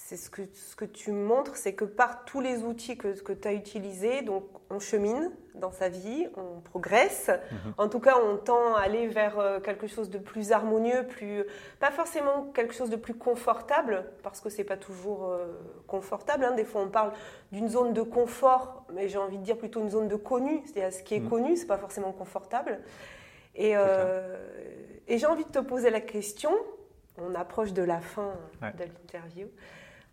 c'est 0.00 0.16
ce 0.16 0.30
que, 0.30 0.42
ce 0.54 0.76
que 0.76 0.84
tu 0.84 1.10
montres, 1.10 1.56
c'est 1.56 1.74
que 1.74 1.84
par 1.84 2.24
tous 2.24 2.40
les 2.40 2.62
outils 2.62 2.96
que, 2.96 3.20
que 3.20 3.32
tu 3.32 3.48
as 3.48 3.52
utilisés, 3.52 4.22
donc 4.22 4.44
on 4.70 4.78
chemine 4.78 5.32
dans 5.56 5.72
sa 5.72 5.88
vie, 5.88 6.28
on 6.36 6.60
progresse. 6.60 7.28
Mhm. 7.28 7.74
En 7.78 7.88
tout 7.88 7.98
cas, 7.98 8.16
on 8.16 8.36
tend 8.36 8.76
à 8.76 8.82
aller 8.82 9.08
vers 9.08 9.40
euh, 9.40 9.58
quelque 9.58 9.88
chose 9.88 10.08
de 10.08 10.18
plus 10.18 10.52
harmonieux, 10.52 11.04
plus 11.08 11.44
pas 11.80 11.90
forcément 11.90 12.44
quelque 12.54 12.74
chose 12.74 12.90
de 12.90 12.96
plus 12.96 13.14
confortable, 13.14 14.04
parce 14.22 14.40
que 14.40 14.48
c'est 14.48 14.62
pas 14.62 14.76
toujours 14.76 15.26
euh, 15.26 15.46
confortable. 15.88 16.44
Hein. 16.44 16.54
Des 16.54 16.64
fois, 16.64 16.82
on 16.82 16.88
parle 16.88 17.12
d'une 17.50 17.68
zone 17.68 17.92
de 17.92 18.02
confort, 18.02 18.86
mais 18.92 19.08
j'ai 19.08 19.18
envie 19.18 19.38
de 19.38 19.42
dire 19.42 19.58
plutôt 19.58 19.80
une 19.80 19.90
zone 19.90 20.06
de 20.06 20.16
connu. 20.16 20.62
C'est-à-dire 20.64 20.96
ce 20.96 21.02
qui 21.02 21.16
est 21.16 21.20
mhm. 21.20 21.28
connu, 21.28 21.56
c'est 21.56 21.66
pas 21.66 21.76
forcément 21.76 22.12
confortable. 22.12 22.78
Et, 23.56 23.72
euh, 23.76 24.38
et 25.08 25.18
j'ai 25.18 25.26
envie 25.26 25.44
de 25.44 25.50
te 25.50 25.58
poser 25.58 25.90
la 25.90 26.00
question. 26.00 26.52
On 27.20 27.34
approche 27.34 27.72
de 27.72 27.82
la 27.82 28.00
fin 28.00 28.32
de 28.62 28.84
l'interview. 28.84 29.48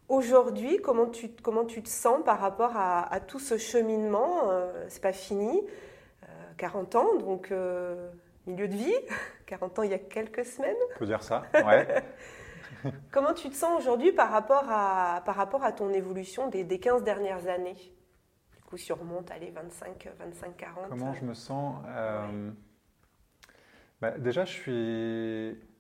Aujourd'hui, 0.08 0.78
comment 0.84 1.08
tu, 1.08 1.30
comment 1.42 1.66
tu 1.66 1.82
te 1.82 1.90
sens 1.90 2.24
par 2.24 2.40
rapport 2.40 2.74
à, 2.76 3.20
tout 3.22 3.40
ce 3.40 3.58
cheminement 3.58 4.52
euh, 4.52 4.86
C'est 4.88 5.02
pas 5.02 5.14
fini. 5.14 5.62
40 6.58 6.96
euh, 6.96 7.00
ans, 7.00 7.16
donc 7.16 7.52
euh, 7.52 8.12
milieu 8.46 8.68
de 8.68 8.76
vie. 8.76 8.94
40 9.48 9.80
ans 9.80 9.84
il 9.84 9.92
y 9.92 9.96
a 9.96 10.00
quelques 10.00 10.46
semaines. 10.46 10.76
On 10.96 11.00
peut 11.00 11.06
dire 11.08 11.24
ça, 11.24 11.44
ouais. 11.54 12.04
comment 13.12 13.34
tu 13.34 13.50
te 13.50 13.56
sens 13.56 13.80
aujourd'hui 13.80 14.12
par, 14.12 14.32
rapport 14.32 14.66
à, 14.70 15.24
par 15.26 15.36
rapport 15.36 15.64
à 15.64 15.72
ton 15.72 15.92
évolution 15.92 16.50
des, 16.50 16.64
des 16.64 16.80
15 16.80 17.04
dernières 17.04 17.48
années? 17.48 17.78
Du 18.56 18.62
coup, 18.64 18.78
si 18.78 18.92
on 18.92 18.96
remonte, 18.96 19.32
allez, 19.32 19.50
25, 19.50 20.10
25 20.20 20.56
40. 20.56 20.90
Comment 20.90 21.14
je 21.14 21.26
me 21.26 21.34
sens 21.34 21.78
bah, 24.02 24.12
Déjà, 24.20 24.46
je 24.46 24.52
suis 24.52 25.75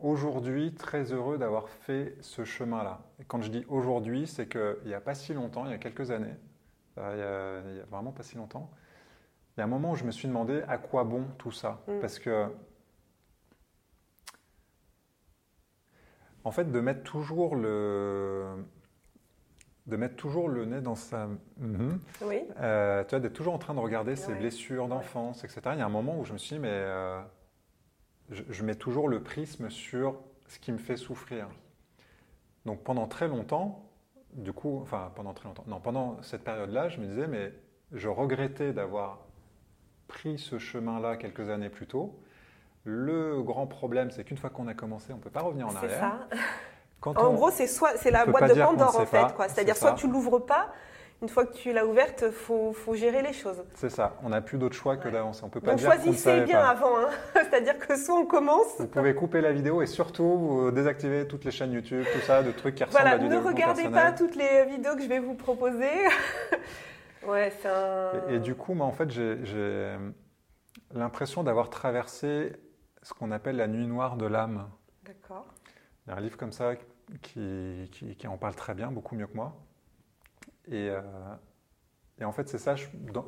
aujourd'hui 0.00 0.74
très 0.74 1.12
heureux 1.12 1.38
d'avoir 1.38 1.68
fait 1.68 2.16
ce 2.20 2.44
chemin-là. 2.44 3.00
Et 3.20 3.24
quand 3.24 3.40
je 3.40 3.50
dis 3.50 3.64
aujourd'hui, 3.68 4.26
c'est 4.26 4.48
qu'il 4.48 4.76
n'y 4.86 4.94
a 4.94 5.00
pas 5.00 5.14
si 5.14 5.34
longtemps, 5.34 5.64
il 5.64 5.70
y 5.70 5.74
a 5.74 5.78
quelques 5.78 6.10
années, 6.10 6.34
euh, 6.98 7.62
il 7.66 7.74
n'y 7.74 7.80
a, 7.80 7.84
vraiment 7.84 8.12
pas 8.12 8.22
si 8.22 8.36
longtemps, 8.36 8.70
il 9.56 9.60
y 9.60 9.62
a 9.62 9.64
un 9.64 9.68
moment 9.68 9.92
où 9.92 9.96
je 9.96 10.04
me 10.04 10.10
suis 10.10 10.28
demandé 10.28 10.62
à 10.68 10.78
quoi 10.78 11.04
bon 11.04 11.24
tout 11.38 11.52
ça. 11.52 11.82
Mm. 11.88 12.00
Parce 12.00 12.18
que, 12.18 12.48
en 16.44 16.50
fait, 16.50 16.70
de 16.70 16.80
mettre 16.80 17.02
toujours 17.02 17.56
le, 17.56 18.64
de 19.86 19.96
mettre 19.96 20.16
toujours 20.16 20.48
le 20.48 20.64
nez 20.64 20.80
dans 20.80 20.94
sa. 20.94 21.28
Mhm. 21.58 22.00
Oui. 22.22 22.42
Euh, 22.60 23.04
tu 23.04 23.10
vois, 23.10 23.20
d'être 23.20 23.34
toujours 23.34 23.54
en 23.54 23.58
train 23.58 23.74
de 23.74 23.80
regarder 23.80 24.16
ses 24.16 24.34
blessures 24.34 24.88
d'enfance, 24.88 25.44
etc. 25.44 25.60
Il 25.72 25.78
y 25.78 25.82
a 25.82 25.86
un 25.86 25.90
moment 25.90 26.18
où 26.18 26.24
je 26.24 26.32
me 26.32 26.38
suis 26.38 26.56
dit, 26.56 26.60
mais 26.60 26.70
euh, 26.70 27.20
je, 28.30 28.62
mets 28.62 28.74
toujours 28.74 29.08
le 29.08 29.22
prisme 29.22 29.70
sur 29.70 30.16
ce 30.48 30.58
qui 30.58 30.72
me 30.72 30.78
fait 30.78 30.96
souffrir. 30.96 31.48
Donc 32.64 32.82
pendant 32.82 33.06
très 33.06 33.28
longtemps, 33.28 33.90
du 34.32 34.52
coup, 34.52 34.80
enfin 34.82 35.12
pendant 35.14 35.34
très 35.34 35.48
longtemps, 35.48 35.64
non, 35.66 35.80
pendant 35.80 36.22
cette 36.22 36.42
période-là, 36.42 36.88
je 36.88 37.00
me 37.00 37.06
disais, 37.06 37.26
mais 37.26 37.52
je 37.92 38.08
regrettais 38.08 38.72
d'avoir 38.72 39.20
pris 40.08 40.38
ce 40.38 40.58
chemin-là 40.58 41.16
quelques 41.16 41.50
années 41.50 41.68
plus 41.68 41.86
tôt. 41.86 42.18
Le 42.84 43.42
grand 43.42 43.66
problème, 43.66 44.10
c'est 44.10 44.24
qu'une 44.24 44.36
fois 44.36 44.50
qu'on 44.50 44.68
a 44.68 44.74
commencé, 44.74 45.12
on 45.12 45.16
ne 45.16 45.22
peut 45.22 45.30
pas 45.30 45.42
revenir 45.42 45.66
en 45.68 45.74
arrière. 45.74 46.26
C'est 46.30 46.38
ça. 46.38 47.20
en 47.20 47.32
gros, 47.32 47.50
c'est 47.50 47.66
soit 47.66 47.96
c'est 47.96 48.10
la 48.10 48.26
boîte 48.26 48.54
de 48.54 48.60
Pandore 48.60 48.98
en 48.98 49.06
fait, 49.06 49.26
C'est-à-dire 49.48 49.76
soit 49.76 49.92
tu 49.92 50.08
l'ouvres 50.08 50.38
pas, 50.38 50.72
une 51.24 51.30
fois 51.30 51.46
que 51.46 51.54
tu 51.54 51.72
l'as 51.72 51.86
ouverte, 51.86 52.22
il 52.26 52.32
faut, 52.32 52.94
gérer 52.94 53.22
les 53.22 53.32
choses. 53.32 53.64
C'est 53.72 53.88
ça, 53.88 54.18
on 54.22 54.28
n'a 54.28 54.42
plus 54.42 54.58
d'autre 54.58 54.76
choix 54.76 54.98
que 54.98 55.08
d'avancer. 55.08 55.42
On 55.42 55.48
peut 55.48 55.60
pas 55.60 55.70
Donc 55.70 55.80
choisissez 55.80 56.42
bien 56.42 56.60
avant, 56.60 56.98
hein. 56.98 57.08
c'est-à-dire 57.32 57.78
que 57.78 57.96
soit 57.96 58.18
on 58.18 58.26
commence. 58.26 58.78
Vous 58.78 58.86
pouvez 58.86 59.14
couper 59.14 59.40
la 59.40 59.50
vidéo 59.50 59.80
et 59.80 59.86
surtout 59.86 60.70
désactiver 60.70 61.26
toutes 61.26 61.46
les 61.46 61.50
chaînes 61.50 61.72
YouTube, 61.72 62.04
tout 62.12 62.20
ça, 62.20 62.42
de 62.42 62.52
trucs 62.52 62.74
qui 62.74 62.84
ressemblent 62.84 63.06
à 63.06 63.16
du 63.16 63.26
ne 63.26 63.38
regardez 63.38 63.88
pas 63.88 64.12
toutes 64.12 64.36
les 64.36 64.66
vidéos 64.66 64.94
que 64.96 65.02
je 65.02 65.08
vais 65.08 65.18
vous 65.18 65.34
proposer. 65.34 65.88
ouais, 67.26 67.50
c'est 67.62 67.68
un... 67.68 68.28
et, 68.28 68.38
du 68.38 68.54
coup, 68.54 68.74
moi, 68.74 68.86
en 68.86 68.92
fait, 68.92 69.10
j'ai 69.10 69.96
l'impression 70.92 71.42
d'avoir 71.42 71.70
traversé 71.70 72.52
ce 73.00 73.14
qu'on 73.14 73.30
appelle 73.30 73.56
la 73.56 73.66
nuit 73.66 73.86
noire 73.86 74.18
de 74.18 74.26
l'âme. 74.26 74.68
D'accord. 75.04 75.46
Il 76.06 76.10
y 76.10 76.12
a 76.12 76.18
un 76.18 76.20
livre 76.20 76.36
comme 76.36 76.52
ça 76.52 76.74
qui, 77.22 77.90
qui 77.90 78.26
en 78.26 78.36
parle 78.36 78.54
très 78.54 78.74
bien, 78.74 78.90
beaucoup 78.90 79.16
mieux 79.16 79.26
que 79.26 79.36
moi. 79.36 79.56
Euh, 80.72 81.02
et, 82.20 82.24
en 82.24 82.32
fait, 82.32 82.48
c'est 82.48 82.58
ça, 82.58 82.74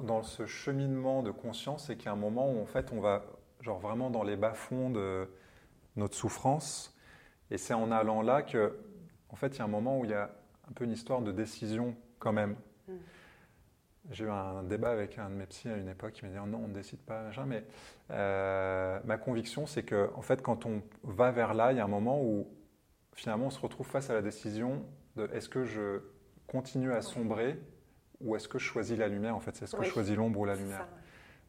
dans, 0.05 0.23
ce 0.23 0.47
cheminement 0.47 1.23
de 1.23 1.31
conscience, 1.31 1.87
c'est 1.87 1.97
qu'il 1.97 2.07
y 2.07 2.09
a 2.09 2.13
un 2.13 2.17
moment 2.17 2.51
où 2.51 2.61
en 2.61 2.67
fait, 2.67 2.93
on 2.93 3.01
va 3.01 3.25
genre 3.61 3.79
vraiment 3.79 4.11
dans 4.11 4.23
les 4.23 4.37
bas-fonds 4.37 4.91
de 4.91 5.29
notre 5.97 6.15
souffrance. 6.15 6.97
Et 7.51 7.59
c'est 7.59 7.75
en 7.75 7.91
allant 7.91 8.23
là 8.23 8.43
que, 8.43 8.79
en 9.29 9.37
fait, 9.37 9.49
il 9.57 9.59
y 9.59 9.61
a 9.63 9.65
un 9.65 9.69
moment 9.69 9.99
où 9.99 10.05
il 10.05 10.11
y 10.11 10.15
a 10.15 10.31
un 10.69 10.73
peu 10.73 10.85
une 10.85 10.93
histoire 10.93 11.23
de 11.23 11.33
décision 11.33 11.97
quand 12.19 12.33
même. 12.33 12.57
Mm. 12.89 12.93
J'ai 14.11 14.25
eu 14.25 14.31
un 14.31 14.63
débat 14.63 14.91
avec 14.91 15.19
un 15.19 15.29
de 15.29 15.35
mes 15.35 15.47
psys 15.47 15.69
à 15.69 15.77
une 15.77 15.89
époque 15.89 16.13
qui 16.13 16.25
m'a 16.25 16.31
dit 16.31 16.37
non, 16.37 16.63
on 16.65 16.69
ne 16.69 16.75
décide 16.75 17.01
pas, 17.01 17.25
mais 17.45 17.65
euh, 18.11 19.01
ma 19.05 19.19
conviction, 19.19 19.67
c'est 19.67 19.83
que 19.83 20.11
en 20.15 20.23
fait, 20.23 20.43
quand 20.43 20.65
on 20.65 20.83
va 21.03 21.33
vers 21.33 21.55
là, 21.55 21.73
il 21.73 21.79
y 21.79 21.81
a 21.81 21.85
un 21.85 21.89
moment 21.89 22.23
où 22.23 22.47
finalement 23.15 23.47
on 23.47 23.51
se 23.51 23.61
retrouve 23.61 23.87
face 23.87 24.11
à 24.11 24.15
la 24.15 24.23
décision 24.23 24.85
de 25.17 25.29
est-ce 25.33 25.49
que 25.49 25.65
je 25.65 26.03
continue 26.47 26.93
à 26.93 27.03
sombrer 27.03 27.59
ou 28.21 28.37
est-ce 28.37 28.49
que 28.49 28.59
je 28.59 28.65
choisis 28.65 28.99
la 28.99 29.09
lumière 29.09 29.37
en 29.37 29.41
fait 29.41 29.61
Est-ce 29.63 29.77
que 29.77 29.83
je 29.83 29.91
choisis 29.91 30.17
l'ombre 30.17 30.41
ou 30.41 30.45
la 30.45 30.55
lumière 30.55 30.87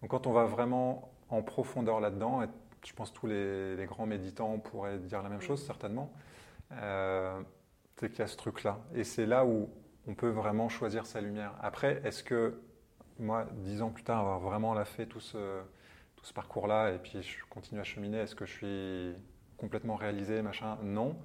Donc 0.02 0.12
quand 0.12 0.28
on 0.28 0.34
va 0.34 0.46
vraiment 0.46 1.14
en 1.30 1.42
profondeur 1.42 2.00
là-dedans, 2.00 2.44
et 2.44 2.48
je 2.86 2.94
pense 2.94 3.12
que 3.12 3.18
tous 3.18 3.28
les, 3.28 3.86
grands 3.86 4.06
méditants 4.06 4.60
pourraient 4.60 5.00
dire 5.00 5.22
la 5.22 5.30
même 5.30 5.42
chose 5.42 5.66
certainement, 5.66 6.12
euh, 6.74 7.42
c'est 7.96 8.10
qu'il 8.10 8.20
y 8.20 8.22
a 8.22 8.28
ce 8.28 8.38
truc-là. 8.38 8.80
Et 8.94 9.04
c'est 9.04 9.26
là 9.26 9.46
où 9.46 9.70
on 10.08 10.14
peut 10.14 10.30
vraiment 10.30 10.70
choisir 10.70 11.06
sa 11.06 11.22
lumière. 11.22 11.54
Après, 11.62 12.02
est-ce 12.04 12.24
que 12.24 12.62
moi, 13.20 13.48
dix 13.54 13.82
ans 13.82 13.90
plus 13.90 14.04
tard, 14.04 14.20
avoir 14.20 14.40
vraiment 14.40 14.74
la 14.74 14.86
fait 14.86 15.06
tout 15.06 15.20
ce, 15.20 15.60
tout 16.16 16.26
ce 16.26 16.34
parcours-là 16.34 16.92
et 16.92 17.00
puis 17.00 17.22
je 17.22 17.38
continue 17.50 17.82
à 17.82 17.84
cheminer, 17.84 18.20
est-ce 18.20 18.36
que 18.36 18.46
je 18.46 18.52
suis 18.52 19.16
complètement 19.58 19.96
réalisé, 19.96 20.42
machin? 20.42 20.78
Non. 20.84 21.18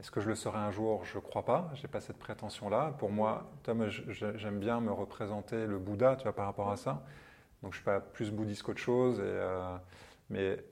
Est-ce 0.00 0.10
que 0.10 0.20
je 0.20 0.28
le 0.28 0.34
serai 0.34 0.58
un 0.58 0.70
jour? 0.70 1.04
Je 1.04 1.18
ne 1.18 1.22
crois 1.22 1.44
pas. 1.44 1.70
Je 1.74 1.82
n'ai 1.82 1.88
pas 1.88 2.00
cette 2.00 2.18
prétention-là. 2.18 2.94
Pour 2.98 3.10
moi, 3.10 3.50
Tom, 3.62 3.86
j'aime 3.88 4.58
bien 4.58 4.80
me 4.80 4.90
représenter 4.90 5.66
le 5.66 5.78
Bouddha, 5.78 6.16
tu 6.16 6.24
vois, 6.24 6.34
par 6.34 6.46
rapport 6.46 6.70
à 6.70 6.76
ça. 6.76 7.04
Donc, 7.62 7.72
je 7.72 7.78
suis 7.78 7.84
pas 7.84 8.00
plus 8.00 8.30
bouddhiste 8.30 8.62
qu'autre 8.62 8.80
chose. 8.80 9.18
Et, 9.18 9.22
euh, 9.24 9.76
mais 10.30 10.64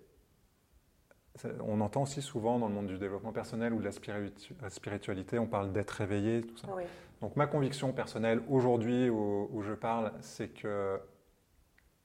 on 1.61 1.81
entend 1.81 2.03
aussi 2.03 2.22
souvent 2.22 2.59
dans 2.59 2.68
le 2.68 2.74
monde 2.74 2.87
du 2.87 2.99
développement 2.99 3.33
personnel 3.33 3.72
ou 3.72 3.81
de 3.81 3.85
la 3.85 4.70
spiritualité, 4.70 5.39
on 5.39 5.47
parle 5.47 5.72
d'être 5.72 6.01
éveillé, 6.01 6.43
tout 6.43 6.57
ça. 6.57 6.68
Donc 7.20 7.37
ma 7.37 7.47
conviction 7.47 7.93
personnelle 7.93 8.43
aujourd'hui 8.49 9.11
où, 9.11 9.62
je 9.62 9.72
parle, 9.72 10.12
c'est 10.20 10.49
que 10.49 10.99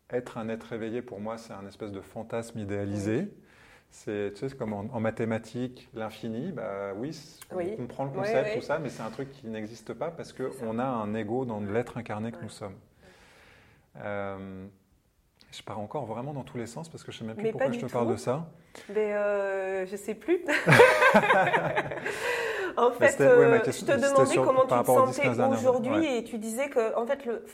être 0.10 0.38
un 0.38 0.50
être 0.50 0.74
éveillé 0.74 1.02
pour 1.02 1.20
moi, 1.20 1.38
c'est 1.38 1.54
un 1.54 1.66
espèce 1.66 1.92
de 1.92 2.02
fantasme 2.02 2.60
idéalisé. 2.60 3.34
C'est 3.96 4.34
tu 4.34 4.50
sais, 4.50 4.56
comme 4.56 4.74
en, 4.74 5.00
mathématiques, 5.00 5.88
l'infini, 5.94 6.52
bah 6.52 6.94
oui, 6.96 7.16
on 7.52 7.64
comprend 7.78 8.06
le 8.06 8.10
concept, 8.10 8.56
tout 8.56 8.62
ça, 8.62 8.80
mais 8.80 8.90
c'est 8.90 9.04
un 9.04 9.12
truc 9.12 9.32
qui 9.32 9.46
n'existe 9.46 9.94
pas 9.94 10.10
parce 10.10 10.34
qu'on 10.34 10.80
a 10.80 10.84
un 10.84 11.14
ego 11.14 11.46
dans 11.46 11.60
l'être 11.60 11.96
incarné 11.98 12.32
que 12.32 12.42
nous 12.42 12.50
sommes. 12.50 12.74
Euh, 14.04 14.66
je 15.52 15.62
pars 15.62 15.80
encore 15.80 16.08
vraiment 16.08 16.34
dans 16.34 16.42
tous 16.42 16.58
les 16.58 16.66
sens 16.66 16.90
parce 16.90 17.04
que 17.04 17.12
je 17.12 17.24
ne 17.24 17.30
sais 17.30 17.36
même 17.36 17.36
plus 17.36 17.52
pourquoi 17.52 17.72
je 17.72 17.82
te 17.82 17.86
parle 17.86 18.12
de 18.12 18.18
ça. 18.18 18.48
Mais 18.90 19.14
euh, 19.14 19.86
je 19.86 19.92
ne 19.92 19.98
sais 19.98 20.16
plus. 20.16 20.44
en 22.76 22.90
fait, 22.94 23.22
euh, 23.22 23.60
je 23.64 23.86
te 23.86 23.92
demandais 23.92 24.38
comment 24.38 24.66
tu 24.66 24.70
te 24.70 24.86
sentais 24.86 25.30
aujourd'hui 25.44 26.18
et 26.18 26.24
tu 26.24 26.40
disais 26.40 26.70
que, 26.70 26.98
en 26.98 27.06
fait, 27.06 27.26
le, 27.26 27.46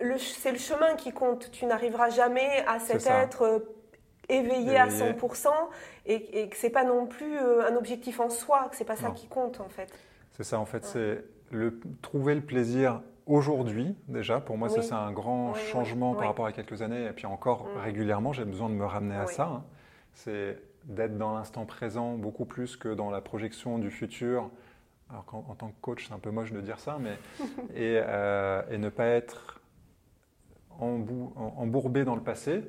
le, 0.00 0.18
c'est 0.18 0.50
le 0.50 0.58
chemin 0.58 0.96
qui 0.96 1.12
compte. 1.12 1.52
Tu 1.52 1.66
n'arriveras 1.66 2.10
jamais 2.10 2.64
à 2.66 2.80
cet 2.80 3.06
être 3.06 3.42
euh, 3.42 3.60
éveillé, 4.28 4.76
à 4.76 4.88
100% 4.88 5.48
et, 6.06 6.42
et 6.42 6.48
que 6.48 6.56
c'est 6.56 6.70
pas 6.70 6.84
non 6.84 7.06
plus 7.06 7.38
un 7.38 7.76
objectif 7.76 8.20
en 8.20 8.30
soi, 8.30 8.68
que 8.70 8.76
c'est 8.76 8.84
pas 8.84 8.96
ça 8.96 9.10
qui 9.10 9.28
compte 9.28 9.60
en 9.60 9.68
fait. 9.68 9.92
C'est 10.32 10.44
ça, 10.44 10.58
en 10.58 10.66
fait, 10.66 10.84
c'est 10.84 11.24
le, 11.50 11.80
trouver 12.02 12.34
le 12.34 12.42
plaisir 12.42 13.00
aujourd'hui, 13.26 13.96
déjà, 14.08 14.40
pour 14.40 14.56
moi, 14.56 14.68
ça 14.68 14.82
c'est 14.82 14.94
un 14.94 15.12
grand 15.12 15.54
changement 15.54 16.14
par 16.14 16.26
rapport 16.26 16.46
à 16.46 16.52
quelques 16.52 16.82
années. 16.82 17.06
Et 17.06 17.12
puis 17.12 17.26
encore 17.26 17.64
mm. 17.64 17.78
régulièrement, 17.78 18.32
j'ai 18.32 18.44
besoin 18.44 18.68
de 18.68 18.74
me 18.74 18.84
ramener 18.84 19.16
à 19.16 19.26
ça. 19.26 19.44
Hein. 19.44 19.64
C'est 20.12 20.58
d'être 20.84 21.18
dans 21.18 21.34
l'instant 21.34 21.64
présent 21.64 22.14
beaucoup 22.14 22.44
plus 22.44 22.76
que 22.76 22.88
dans 22.88 23.10
la 23.10 23.20
projection 23.20 23.78
du 23.78 23.90
futur. 23.90 24.50
Alors 25.10 25.24
en, 25.32 25.54
tant 25.54 25.68
que 25.68 25.80
coach, 25.80 26.06
c'est 26.06 26.14
un 26.14 26.18
peu 26.18 26.30
moche 26.30 26.52
de 26.52 26.60
dire 26.60 26.78
ça, 26.78 26.98
mais 27.00 27.16
et, 27.74 28.00
euh, 28.02 28.62
et 28.70 28.78
ne 28.78 28.88
pas 28.88 29.06
être 29.06 29.60
embourbé 30.78 32.04
dans 32.04 32.14
le 32.14 32.22
passé, 32.22 32.62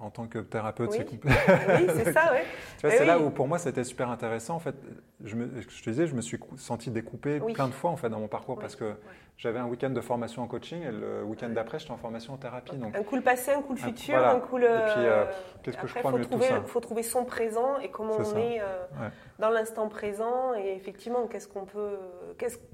en 0.00 0.10
tant 0.10 0.26
que 0.26 0.38
thérapeute, 0.38 0.92
c'est 0.92 1.06
Oui, 1.10 1.86
c'est 1.94 2.12
ça, 2.12 2.32
oui. 2.32 2.40
c'est 2.90 3.04
là 3.04 3.18
où 3.18 3.30
pour 3.30 3.46
moi 3.46 3.58
c'était 3.58 3.84
super 3.84 4.10
intéressant. 4.10 4.56
En 4.56 4.60
fait, 4.60 4.74
je, 5.22 5.36
me, 5.36 5.60
je 5.60 5.82
te 5.82 5.90
disais, 5.90 6.06
je 6.06 6.14
me 6.14 6.22
suis 6.22 6.38
senti 6.56 6.90
découpé 6.90 7.40
plein 7.40 7.68
de 7.68 7.72
fois 7.72 7.90
en 7.90 7.96
fait 7.96 8.08
dans 8.08 8.20
mon 8.20 8.28
parcours 8.28 8.58
parce 8.58 8.76
que 8.76 8.94
j'avais 9.36 9.58
un 9.58 9.66
week-end 9.66 9.90
de 9.90 10.00
formation 10.02 10.42
en 10.42 10.46
coaching 10.46 10.82
et 10.82 10.90
le 10.90 11.24
week-end 11.24 11.48
d'après, 11.48 11.78
j'étais 11.78 11.92
en 11.92 11.96
formation 11.96 12.34
en 12.34 12.36
thérapie. 12.36 12.76
Donc, 12.76 12.94
un 12.94 13.02
coup 13.02 13.16
le 13.16 13.22
passé, 13.22 13.52
un 13.52 13.62
coup 13.62 13.72
le 13.72 13.78
futur, 13.78 14.18
un, 14.18 14.38
coup 14.38 14.58
le. 14.58 14.66
Et 14.66 14.92
puis, 14.92 15.06
euh, 15.06 15.24
qu'est-ce 15.62 15.78
que 15.78 15.86
je 15.86 15.94
crois 15.94 16.12
mieux 16.12 16.26
trouver, 16.26 16.48
Il 16.62 16.68
faut 16.68 16.80
trouver 16.80 17.02
son 17.02 17.24
présent 17.24 17.78
et 17.78 17.88
comment 17.88 18.16
on 18.18 18.36
est 18.36 18.60
euh, 18.60 19.08
dans 19.38 19.48
l'instant 19.48 19.88
présent. 19.88 20.54
Et 20.54 20.74
effectivement, 20.74 21.26
qu'est-ce 21.26 21.48
qu'on 21.48 21.64
peut, 21.64 21.98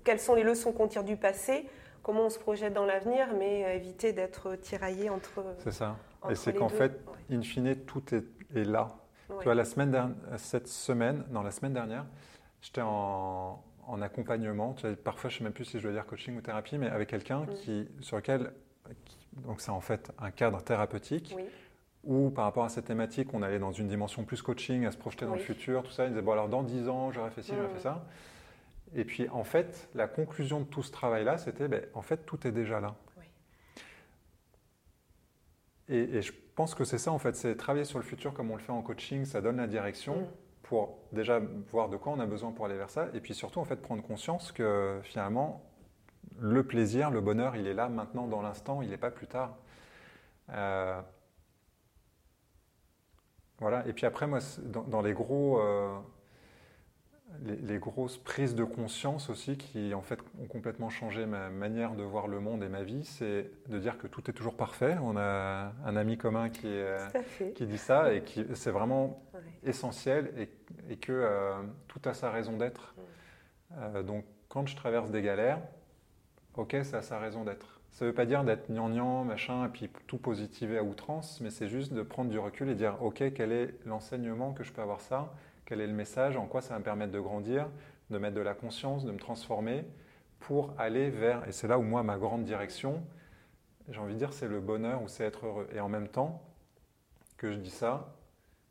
quelles 0.02 0.20
sont 0.20 0.34
les 0.34 0.42
leçons 0.42 0.72
qu'on 0.72 0.88
tire 0.88 1.04
du 1.04 1.16
passé 1.16 1.68
comment 2.02 2.26
on 2.26 2.30
se 2.30 2.38
projette 2.38 2.72
dans 2.72 2.84
l'avenir, 2.84 3.26
mais 3.36 3.74
éviter 3.74 4.12
d'être 4.12 4.54
tiraillé 4.54 5.10
entre. 5.10 5.42
C'est 5.58 5.72
Et 6.30 6.34
c'est 6.34 6.54
qu'en 6.54 6.68
fait, 6.68 7.00
in 7.30 7.42
fine, 7.42 7.76
tout 7.86 8.02
est, 8.14 8.24
là. 8.64 8.96
Tu 9.28 9.44
vois, 9.44 9.54
la 9.54 9.64
semaine 9.64 9.90
dernière, 9.90 10.16
cette 10.36 10.68
semaine, 10.68 11.24
non, 11.30 11.42
la 11.42 11.50
semaine 11.50 11.72
dernière, 11.72 12.06
j'étais 12.60 12.82
en, 12.82 13.62
accompagnement. 14.00 14.74
Tu 14.74 14.86
vois, 14.86 14.96
parfois, 14.96 15.30
je 15.30 15.36
ne 15.36 15.38
sais 15.38 15.44
même 15.44 15.52
plus 15.52 15.64
si 15.64 15.78
je 15.78 15.82
dois 15.82 15.92
dire 15.92 16.06
coaching 16.06 16.36
ou 16.36 16.40
thérapie, 16.40 16.78
mais 16.78 16.88
avec 16.88 17.08
quelqu'un 17.08 17.40
mm. 17.40 17.54
qui, 17.54 17.88
sur 18.00 18.16
lequel, 18.16 18.52
donc 19.32 19.60
c'est 19.60 19.70
en 19.70 19.80
fait 19.80 20.12
un 20.18 20.30
cadre 20.30 20.62
thérapeutique. 20.62 21.34
Où 22.04 22.30
par 22.30 22.44
rapport 22.44 22.64
à 22.64 22.68
cette 22.68 22.84
thématique, 22.84 23.34
on 23.34 23.42
allait 23.42 23.58
dans 23.58 23.72
une 23.72 23.88
dimension 23.88 24.22
plus 24.22 24.40
coaching, 24.40 24.86
à 24.86 24.92
se 24.92 24.96
projeter 24.96 25.26
dans 25.26 25.34
le 25.34 25.40
futur, 25.40 25.82
tout 25.82 25.90
ça. 25.90 26.04
Il 26.04 26.10
disait, 26.10 26.22
bon 26.22 26.32
alors 26.32 26.48
dans 26.48 26.62
10 26.62 26.88
ans, 26.88 27.10
j'aurais 27.10 27.30
fait 27.30 27.42
ci, 27.42 27.52
j'aurais 27.52 27.74
fait 27.74 27.80
ça. 27.80 28.06
Et 28.94 29.04
puis 29.04 29.28
en 29.28 29.42
fait, 29.42 29.88
la 29.96 30.06
conclusion 30.06 30.60
de 30.60 30.66
tout 30.66 30.84
ce 30.84 30.92
travail-là, 30.92 31.36
c'était, 31.36 31.66
ben, 31.66 31.82
en 31.94 32.02
fait, 32.02 32.18
tout 32.24 32.46
est 32.46 32.52
déjà 32.52 32.78
là. 32.78 32.94
Et, 35.88 36.20
je 36.22 36.32
pense 36.54 36.74
que 36.74 36.84
c'est 36.84 36.98
ça, 36.98 37.12
en 37.12 37.18
fait, 37.18 37.36
c'est 37.36 37.54
travailler 37.56 37.84
sur 37.84 37.98
le 37.98 38.04
futur 38.04 38.34
comme 38.34 38.50
on 38.50 38.56
le 38.56 38.62
fait 38.62 38.72
en 38.72 38.82
coaching, 38.82 39.24
ça 39.24 39.40
donne 39.40 39.58
la 39.58 39.66
direction 39.66 40.20
mm. 40.22 40.26
pour 40.62 40.98
déjà 41.12 41.40
voir 41.70 41.88
de 41.88 41.96
quoi 41.96 42.12
on 42.12 42.20
a 42.20 42.26
besoin 42.26 42.52
pour 42.52 42.64
aller 42.66 42.76
vers 42.76 42.90
ça, 42.90 43.08
et 43.14 43.20
puis 43.20 43.34
surtout, 43.34 43.60
en 43.60 43.64
fait, 43.64 43.76
prendre 43.76 44.02
conscience 44.02 44.52
que 44.52 44.98
finalement, 45.02 45.62
le 46.38 46.64
plaisir, 46.64 47.10
le 47.10 47.20
bonheur, 47.20 47.56
il 47.56 47.66
est 47.66 47.74
là 47.74 47.88
maintenant, 47.88 48.26
dans 48.26 48.42
l'instant, 48.42 48.82
il 48.82 48.90
n'est 48.90 48.96
pas 48.96 49.10
plus 49.10 49.26
tard. 49.26 49.56
Euh, 50.50 51.00
voilà, 53.58 53.86
et 53.86 53.92
puis 53.92 54.06
après, 54.06 54.26
moi, 54.26 54.40
dans, 54.64 55.02
les 55.02 55.12
gros... 55.12 55.60
Euh, 55.60 55.96
les, 57.44 57.78
grosses 57.78 58.16
prises 58.16 58.54
de 58.54 58.64
conscience 58.64 59.30
aussi 59.30 59.56
qui 59.56 59.94
en 59.94 60.02
fait 60.02 60.18
ont 60.40 60.46
complètement 60.46 60.90
changé 60.90 61.26
ma 61.26 61.50
manière 61.50 61.94
de 61.94 62.02
voir 62.02 62.28
le 62.28 62.40
monde 62.40 62.62
et 62.62 62.68
ma 62.68 62.82
vie, 62.82 63.04
c'est 63.04 63.50
de 63.68 63.78
dire 63.78 63.98
que 63.98 64.06
tout 64.06 64.28
est 64.30 64.32
toujours 64.32 64.54
parfait. 64.54 64.96
On 65.02 65.16
a 65.16 65.72
un 65.84 65.96
ami 65.96 66.16
commun 66.16 66.48
qui, 66.48 66.72
qui 67.54 67.66
dit 67.66 67.78
ça 67.78 68.12
et 68.12 68.22
qui 68.22 68.44
c'est 68.54 68.70
vraiment 68.70 69.22
essentiel 69.64 70.32
et, 70.38 70.48
et 70.92 70.96
que 70.96 71.12
euh, 71.12 71.62
tout 71.88 72.00
a 72.04 72.14
sa 72.14 72.30
raison 72.30 72.56
d'être. 72.56 72.94
Euh, 73.78 74.02
donc 74.02 74.24
quand 74.48 74.66
je 74.66 74.76
traverse 74.76 75.10
des 75.10 75.22
galères, 75.22 75.60
ok, 76.56 76.76
ça 76.82 76.98
a 76.98 77.02
sa 77.02 77.18
raison 77.18 77.44
d'être. 77.44 77.80
Ça 77.90 78.04
ne 78.04 78.10
veut 78.10 78.14
pas 78.14 78.26
dire 78.26 78.44
d'être 78.44 78.70
gnangnan, 78.70 79.24
machin, 79.24 79.66
et 79.66 79.68
puis 79.68 79.90
tout 80.06 80.18
positiver 80.18 80.78
à 80.78 80.82
outrance, 80.82 81.40
mais 81.40 81.50
c'est 81.50 81.68
juste 81.68 81.92
de 81.92 82.02
prendre 82.02 82.30
du 82.30 82.38
recul 82.38 82.68
et 82.68 82.74
dire, 82.74 83.02
ok, 83.02 83.32
quel 83.34 83.52
est 83.52 83.74
l'enseignement 83.86 84.52
que 84.52 84.64
je 84.64 84.72
peux 84.72 84.82
avoir 84.82 85.00
ça 85.00 85.32
quel 85.66 85.80
est 85.80 85.86
le 85.86 85.92
message, 85.92 86.36
en 86.36 86.46
quoi 86.46 86.62
ça 86.62 86.74
va 86.74 86.78
me 86.78 86.84
permettre 86.84 87.12
de 87.12 87.20
grandir, 87.20 87.68
de 88.08 88.18
mettre 88.18 88.36
de 88.36 88.40
la 88.40 88.54
conscience, 88.54 89.04
de 89.04 89.12
me 89.12 89.18
transformer 89.18 89.84
pour 90.38 90.72
aller 90.78 91.10
vers, 91.10 91.46
et 91.48 91.52
c'est 91.52 91.66
là 91.66 91.78
où 91.78 91.82
moi 91.82 92.02
ma 92.02 92.16
grande 92.16 92.44
direction, 92.44 93.02
j'ai 93.88 93.98
envie 93.98 94.14
de 94.14 94.18
dire 94.18 94.32
c'est 94.32 94.48
le 94.48 94.60
bonheur 94.60 95.02
ou 95.02 95.08
c'est 95.08 95.24
être 95.24 95.46
heureux. 95.46 95.68
Et 95.74 95.80
en 95.80 95.88
même 95.88 96.08
temps 96.08 96.42
que 97.36 97.52
je 97.52 97.58
dis 97.58 97.70
ça, 97.70 98.14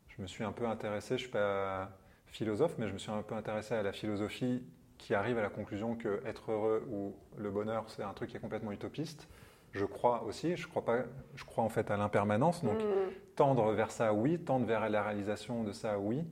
je 0.07 0.21
me 0.21 0.27
suis 0.27 0.43
un 0.43 0.53
peu 0.53 0.65
intéressé, 0.65 1.09
je 1.09 1.13
ne 1.13 1.19
suis 1.19 1.29
pas 1.29 1.91
philosophe, 2.27 2.75
mais 2.77 2.87
je 2.87 2.93
me 2.93 2.97
suis 2.97 3.11
un 3.11 3.21
peu 3.21 3.35
intéressé 3.35 3.75
à 3.75 3.83
la 3.83 3.91
philosophie 3.91 4.63
qui 4.97 5.13
arrive 5.13 5.37
à 5.37 5.41
la 5.41 5.49
conclusion 5.49 5.95
que 5.95 6.21
être 6.25 6.51
heureux 6.51 6.87
ou 6.89 7.13
le 7.37 7.51
bonheur, 7.51 7.83
c'est 7.87 8.03
un 8.03 8.13
truc 8.13 8.29
qui 8.29 8.37
est 8.37 8.39
complètement 8.39 8.71
utopiste. 8.71 9.27
Je 9.73 9.83
crois 9.83 10.23
aussi, 10.23 10.55
je 10.55 10.67
crois, 10.69 10.85
pas, 10.85 10.99
je 11.35 11.43
crois 11.43 11.63
en 11.65 11.69
fait 11.69 11.91
à 11.91 11.97
l'impermanence, 11.97 12.63
donc 12.63 12.77
mmh. 12.81 13.35
tendre 13.35 13.73
vers 13.73 13.91
ça, 13.91 14.13
oui, 14.13 14.39
tendre 14.39 14.65
vers 14.65 14.89
la 14.89 15.03
réalisation 15.03 15.63
de 15.65 15.73
ça, 15.73 15.99
oui 15.99 16.25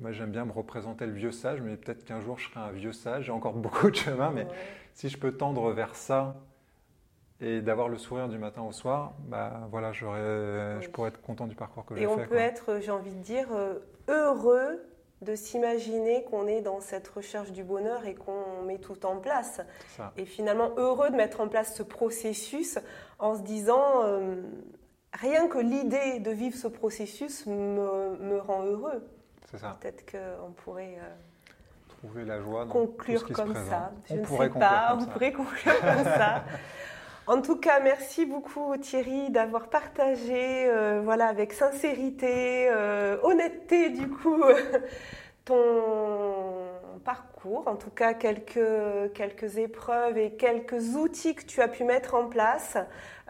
moi 0.00 0.12
j'aime 0.12 0.30
bien 0.30 0.44
me 0.44 0.52
représenter 0.52 1.06
le 1.06 1.12
vieux 1.12 1.32
sage, 1.32 1.60
mais 1.60 1.76
peut-être 1.76 2.04
qu'un 2.04 2.20
jour 2.20 2.38
je 2.38 2.48
serai 2.48 2.60
un 2.60 2.70
vieux 2.70 2.92
sage. 2.92 3.26
J'ai 3.26 3.32
encore 3.32 3.52
beaucoup 3.54 3.90
de 3.90 3.96
chemin, 3.96 4.30
mais 4.30 4.46
si 4.94 5.08
je 5.08 5.18
peux 5.18 5.32
tendre 5.32 5.72
vers 5.72 5.94
ça 5.94 6.36
et 7.40 7.60
d'avoir 7.60 7.88
le 7.88 7.98
sourire 7.98 8.28
du 8.28 8.38
matin 8.38 8.62
au 8.62 8.72
soir, 8.72 9.14
bah 9.26 9.68
voilà, 9.70 9.92
je 9.92 10.88
pourrais 10.88 11.08
être 11.08 11.20
content 11.20 11.46
du 11.46 11.56
parcours 11.56 11.84
que 11.84 11.94
j'ai 11.94 12.02
fait. 12.02 12.06
Et 12.06 12.06
on 12.06 12.26
peut 12.26 12.36
être, 12.36 12.80
j'ai 12.80 12.90
envie 12.90 13.14
de 13.14 13.22
dire, 13.22 13.48
euh, 13.52 13.80
heureux 14.08 14.80
de 15.22 15.34
s'imaginer 15.34 16.24
qu'on 16.24 16.46
est 16.46 16.60
dans 16.60 16.80
cette 16.80 17.08
recherche 17.08 17.50
du 17.50 17.64
bonheur 17.64 18.06
et 18.06 18.14
qu'on 18.14 18.62
met 18.66 18.78
tout 18.78 19.06
en 19.06 19.16
place. 19.16 19.60
Et 20.16 20.26
finalement 20.26 20.70
heureux 20.76 21.10
de 21.10 21.16
mettre 21.16 21.40
en 21.40 21.48
place 21.48 21.74
ce 21.74 21.82
processus 21.82 22.78
en 23.18 23.36
se 23.36 23.42
disant, 23.42 24.02
euh, 24.04 24.42
rien 25.12 25.48
que 25.48 25.58
l'idée 25.58 26.20
de 26.20 26.30
vivre 26.30 26.56
ce 26.56 26.68
processus 26.68 27.46
me, 27.46 28.16
me 28.18 28.38
rend 28.38 28.64
heureux. 28.64 29.02
Peut-être 29.50 30.10
qu'on 30.10 30.52
pourrait 30.52 30.98
euh, 30.98 31.14
trouver 31.88 32.24
la 32.24 32.40
joie 32.40 32.66
conclure 32.66 33.26
comme 33.32 33.54
ça. 33.54 33.92
Je 34.08 34.14
on 34.14 34.20
ne 34.20 34.26
sais 34.26 34.58
pas, 34.58 34.96
on 34.98 35.04
pourrait 35.06 35.32
conclure 35.32 35.80
comme 35.80 36.04
ça. 36.04 36.44
En 37.26 37.40
tout 37.40 37.56
cas, 37.56 37.80
merci 37.80 38.26
beaucoup 38.26 38.76
Thierry 38.76 39.30
d'avoir 39.30 39.70
partagé, 39.70 40.68
euh, 40.68 41.00
voilà, 41.02 41.28
avec 41.28 41.54
sincérité, 41.54 42.68
euh, 42.68 43.16
honnêteté 43.22 43.88
du 43.88 44.10
coup, 44.10 44.42
ton 45.46 46.43
parcours, 47.04 47.64
en 47.66 47.76
tout 47.76 47.90
cas 47.90 48.14
quelques, 48.14 49.12
quelques 49.14 49.58
épreuves 49.58 50.18
et 50.18 50.32
quelques 50.32 50.96
outils 50.96 51.34
que 51.34 51.44
tu 51.44 51.60
as 51.60 51.68
pu 51.68 51.84
mettre 51.84 52.14
en 52.14 52.26
place. 52.26 52.76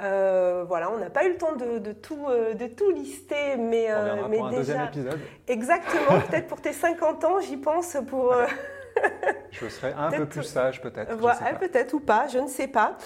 Euh, 0.00 0.64
voilà, 0.66 0.90
on 0.90 0.98
n'a 0.98 1.10
pas 1.10 1.24
eu 1.24 1.30
le 1.30 1.36
temps 1.36 1.54
de, 1.54 1.92
tout, 1.92 2.26
euh, 2.28 2.54
de 2.54 2.66
tout 2.66 2.90
lister, 2.90 3.56
mais, 3.58 3.86
euh, 3.90 4.26
mais 4.28 4.40
déjà. 4.50 4.90
Exactement, 5.46 6.20
peut-être 6.28 6.48
pour 6.48 6.60
tes 6.60 6.72
50 6.72 7.24
ans, 7.24 7.40
j'y 7.40 7.56
pense 7.56 7.96
pour. 8.08 8.34
je 9.50 9.68
serais 9.68 9.94
un 9.96 10.10
peu 10.16 10.26
plus 10.26 10.44
sage 10.44 10.80
peut-être. 10.80 11.14
Voilà, 11.14 11.54
peut-être 11.58 11.92
ou 11.94 12.00
pas, 12.00 12.26
je 12.28 12.38
ne 12.38 12.48
sais 12.48 12.68
pas. 12.68 12.96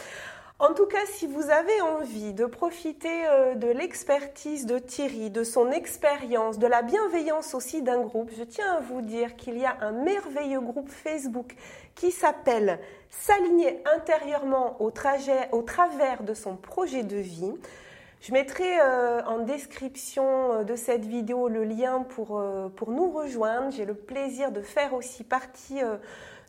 En 0.61 0.75
tout 0.75 0.87
cas, 0.87 1.07
si 1.07 1.29
vous 1.29 1.51
avez 1.51 1.81
envie 1.83 2.35
de 2.35 2.45
profiter 2.45 3.29
euh, 3.29 3.55
de 3.55 3.69
l'expertise 3.69 4.67
de 4.67 4.81
Thierry, 4.81 5.31
de 5.31 5.45
son 5.45 5.71
expérience, 5.71 6.59
de 6.59 6.67
la 6.67 6.83
bienveillance 6.83 7.55
aussi 7.55 7.81
d'un 7.81 8.01
groupe, 8.01 8.33
je 8.37 8.43
tiens 8.43 8.73
à 8.75 8.81
vous 8.81 9.01
dire 9.01 9.37
qu'il 9.37 9.57
y 9.57 9.65
a 9.65 9.77
un 9.81 9.93
merveilleux 9.93 10.61
groupe 10.61 10.89
Facebook 10.89 11.55
qui 11.95 12.11
s'appelle 12.11 12.81
S'aligner 13.09 13.81
intérieurement 13.97 14.83
au, 14.83 14.91
trajet, 14.91 15.49
au 15.53 15.63
travers 15.63 16.25
de 16.25 16.35
son 16.35 16.57
projet 16.57 17.05
de 17.05 17.19
vie. 17.19 17.53
Je 18.21 18.33
mettrai 18.33 18.81
euh, 18.81 19.23
en 19.27 19.39
description 19.39 20.55
euh, 20.55 20.65
de 20.65 20.75
cette 20.75 21.05
vidéo 21.05 21.47
le 21.47 21.63
lien 21.63 22.01
pour, 22.01 22.43
pour 22.75 22.91
nous 22.91 23.13
rejoindre. 23.13 23.71
J'ai 23.71 23.85
le 23.85 23.95
plaisir 23.95 24.51
de 24.51 24.63
faire 24.63 24.93
aussi 24.93 25.23
partie 25.23 25.79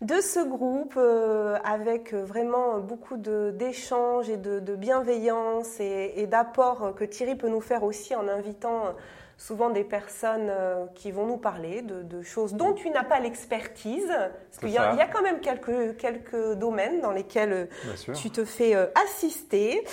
de 0.01 0.21
ce 0.21 0.39
groupe 0.39 0.95
euh, 0.97 1.57
avec 1.63 2.13
vraiment 2.13 2.79
beaucoup 2.79 3.17
d'échanges 3.17 4.29
et 4.29 4.37
de, 4.37 4.75
bienveillance 4.75 5.79
et, 5.79 6.25
d'apports 6.27 6.93
que 6.95 7.03
Thierry 7.03 7.35
peut 7.35 7.49
nous 7.49 7.61
faire 7.61 7.83
aussi 7.83 8.15
en 8.15 8.27
invitant 8.27 8.95
souvent 9.37 9.69
des 9.69 9.83
personnes 9.83 10.49
euh, 10.49 10.85
qui 10.95 11.11
vont 11.11 11.25
nous 11.25 11.37
parler 11.37 11.81
de, 11.81 12.21
choses 12.21 12.53
dont 12.53 12.73
tu 12.73 12.89
n'as 12.89 13.03
pas 13.03 13.19
l'expertise. 13.19 14.07
Parce 14.07 14.59
qu'il 14.59 14.69
y, 14.69 14.77
a 14.77 15.07
quand 15.07 15.21
même 15.21 15.41
quelques, 15.41 15.97
quelques 15.97 16.53
domaines 16.55 17.01
dans 17.01 17.11
lesquels 17.11 17.67
tu 18.15 18.31
te 18.31 18.45
fais 18.45 18.75
euh, 18.75 18.87
assister. 19.05 19.83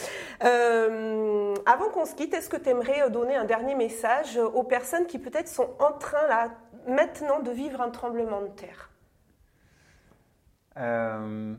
avant 0.41 1.89
qu'on 1.93 2.05
se 2.05 2.15
quitte, 2.15 2.33
est-ce 2.33 2.49
que 2.49 2.57
tu 2.57 2.69
aimerais 2.69 3.11
donner 3.11 3.35
un 3.35 3.45
dernier 3.45 3.75
message 3.75 4.37
aux 4.37 4.65
personnes 4.65 5.07
qui 5.07 5.19
peut-être 5.19 5.49
sont 5.49 5.71
en 5.81 5.93
train 5.93 6.27
là 6.29 6.51
maintenant 6.87 7.41
de 7.41 7.51
vivre 7.51 7.81
un 7.81 7.91
tremblement 7.91 8.41
de 8.41 8.49
terre? 8.49 8.91
Euh, 10.77 11.55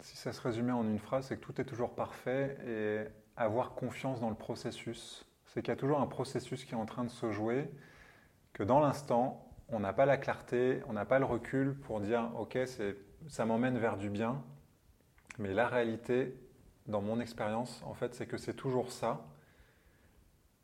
si 0.00 0.16
ça 0.16 0.32
se 0.32 0.40
résumait 0.40 0.72
en 0.72 0.84
une 0.84 0.98
phrase, 0.98 1.26
c'est 1.26 1.36
que 1.36 1.44
tout 1.44 1.60
est 1.60 1.64
toujours 1.64 1.94
parfait 1.94 2.58
et 2.66 3.04
avoir 3.36 3.74
confiance 3.74 4.20
dans 4.20 4.30
le 4.30 4.36
processus. 4.36 5.26
C'est 5.46 5.62
qu'il 5.62 5.70
y 5.70 5.72
a 5.72 5.76
toujours 5.76 6.00
un 6.00 6.06
processus 6.06 6.64
qui 6.64 6.72
est 6.72 6.76
en 6.76 6.86
train 6.86 7.04
de 7.04 7.10
se 7.10 7.30
jouer, 7.30 7.70
que 8.52 8.62
dans 8.62 8.80
l'instant, 8.80 9.48
on 9.68 9.80
n'a 9.80 9.92
pas 9.92 10.06
la 10.06 10.16
clarté, 10.16 10.82
on 10.88 10.92
n'a 10.92 11.04
pas 11.04 11.18
le 11.18 11.24
recul 11.24 11.74
pour 11.74 12.00
dire 12.00 12.30
ok, 12.36 12.58
ça 13.28 13.46
m'emmène 13.46 13.78
vers 13.78 13.96
du 13.96 14.10
bien, 14.10 14.42
mais 15.38 15.54
la 15.54 15.68
réalité, 15.68 16.36
dans 16.86 17.00
mon 17.00 17.20
expérience, 17.20 17.82
en 17.86 17.94
fait, 17.94 18.14
c'est 18.14 18.26
que 18.26 18.36
c'est 18.36 18.54
toujours 18.54 18.92
ça, 18.92 19.26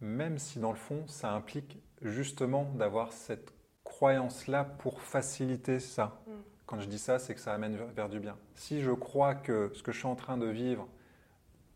même 0.01 0.39
si 0.39 0.59
dans 0.59 0.71
le 0.71 0.77
fond, 0.77 1.07
ça 1.07 1.33
implique 1.33 1.79
justement 2.03 2.65
d'avoir 2.75 3.13
cette 3.13 3.53
croyance-là 3.91 4.65
pour 4.65 5.03
faciliter 5.03 5.81
ça. 5.81 6.23
Mm. 6.27 6.31
Quand 6.67 6.81
je 6.81 6.87
dis 6.87 6.99
ça, 6.99 7.19
c'est 7.19 7.35
que 7.35 7.41
ça 7.41 7.53
amène 7.53 7.77
vers 7.97 8.09
du 8.09 8.21
bien. 8.21 8.37
Si 8.55 8.81
je 8.81 8.93
crois 8.93 9.35
que 9.35 9.73
ce 9.75 9.83
que 9.83 9.91
je 9.91 9.99
suis 9.99 10.07
en 10.07 10.15
train 10.15 10.39
de 10.39 10.47
vivre 10.47 10.87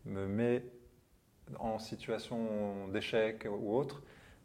me 0.04 0.26
met 0.26 0.64
en 1.58 1.80
situation 1.80 2.86
d'échec 2.88 3.46
ou 3.50 3.74
autre, 3.76 4.02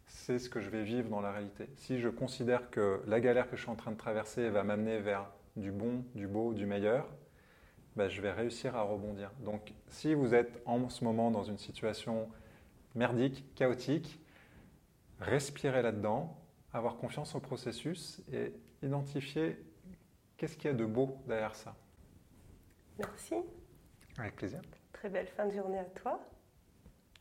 c'est 0.08 0.40
ce 0.40 0.50
que 0.50 0.60
je 0.60 0.72
vais 0.72 0.84
vivre 0.84 1.08
dans 1.08 1.22
la 1.22 1.32
réalité. 1.32 1.70
Si 1.76 2.00
je 2.00 2.10
considère 2.10 2.72
que 2.72 3.02
la 3.06 3.20
galère 3.20 3.48
que 3.48 3.56
je 3.56 3.62
suis 3.62 3.70
en 3.70 3.76
train 3.76 3.92
de 3.92 3.98
traverser 3.98 4.50
va 4.50 4.64
m'amener 4.64 4.98
vers 5.00 5.30
du 5.56 5.72
bon, 5.72 6.04
du 6.16 6.28
beau, 6.28 6.54
du 6.54 6.66
meilleur, 6.66 7.08
ben, 7.96 8.10
je 8.10 8.20
vais 8.20 8.32
réussir 8.32 8.76
à 8.76 8.82
rebondir. 8.82 9.32
Donc 9.42 9.74
si 9.90 10.16
vous 10.16 10.34
êtes 10.34 10.64
en 10.66 10.90
ce 10.90 11.04
moment 11.04 11.30
dans 11.30 11.44
une 11.44 11.60
situation 11.60 12.28
merdique, 12.96 13.46
chaotique, 13.54 14.20
respirez 15.20 15.84
là-dedans, 15.84 16.39
avoir 16.74 16.98
confiance 16.98 17.36
au 17.36 17.40
processus 17.40 18.22
et 18.32 18.54
identifier 18.84 19.58
qu'est-ce 20.38 20.56
qu'il 20.56 20.72
y 20.72 20.74
a 20.74 20.78
de 20.78 20.86
beau 20.86 21.18
derrière 21.28 21.56
ça. 21.56 21.76
Merci. 22.98 23.36
Avec 24.18 24.36
plaisir. 24.36 24.62
Très 24.94 25.10
belle 25.10 25.28
fin 25.28 25.46
de 25.46 25.54
journée 25.54 25.80
à 25.80 25.86
toi. 25.86 26.20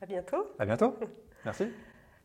À 0.00 0.06
bientôt. 0.06 0.46
À 0.58 0.66
bientôt. 0.66 0.96
Merci. 1.44 1.68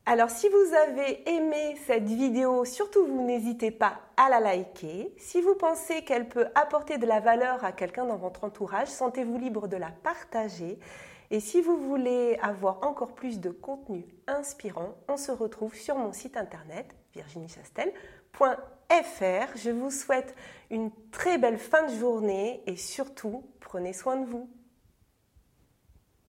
Alors 0.05 0.29
si 0.29 0.49
vous 0.49 0.75
avez 0.75 1.29
aimé 1.29 1.77
cette 1.85 2.03
vidéo, 2.03 2.65
surtout 2.65 3.05
vous 3.05 3.25
n'hésitez 3.25 3.71
pas 3.71 4.01
à 4.17 4.29
la 4.29 4.41
liker. 4.41 5.13
Si 5.17 5.41
vous 5.41 5.55
pensez 5.55 6.03
qu'elle 6.03 6.27
peut 6.27 6.47
apporter 6.55 6.97
de 6.97 7.05
la 7.05 7.21
valeur 7.21 7.63
à 7.63 7.71
quelqu'un 7.71 8.05
dans 8.05 8.17
votre 8.17 8.43
entourage, 8.43 8.89
sentez-vous 8.89 9.37
libre 9.37 9.69
de 9.69 9.77
la 9.77 9.91
partager. 9.91 10.77
Et 11.31 11.39
si 11.39 11.61
vous 11.61 11.77
voulez 11.77 12.37
avoir 12.41 12.85
encore 12.85 13.13
plus 13.13 13.39
de 13.39 13.49
contenu 13.49 14.05
inspirant, 14.27 14.95
on 15.07 15.15
se 15.15 15.31
retrouve 15.31 15.73
sur 15.73 15.95
mon 15.95 16.11
site 16.11 16.35
internet 16.35 16.93
virginiechastel.fr. 17.13 19.57
Je 19.57 19.69
vous 19.69 19.91
souhaite 19.91 20.35
une 20.69 20.91
très 21.11 21.37
belle 21.37 21.57
fin 21.57 21.87
de 21.87 21.95
journée 21.95 22.61
et 22.67 22.75
surtout, 22.75 23.45
prenez 23.59 23.93
soin 23.93 24.17
de 24.17 24.25
vous. 24.25 24.49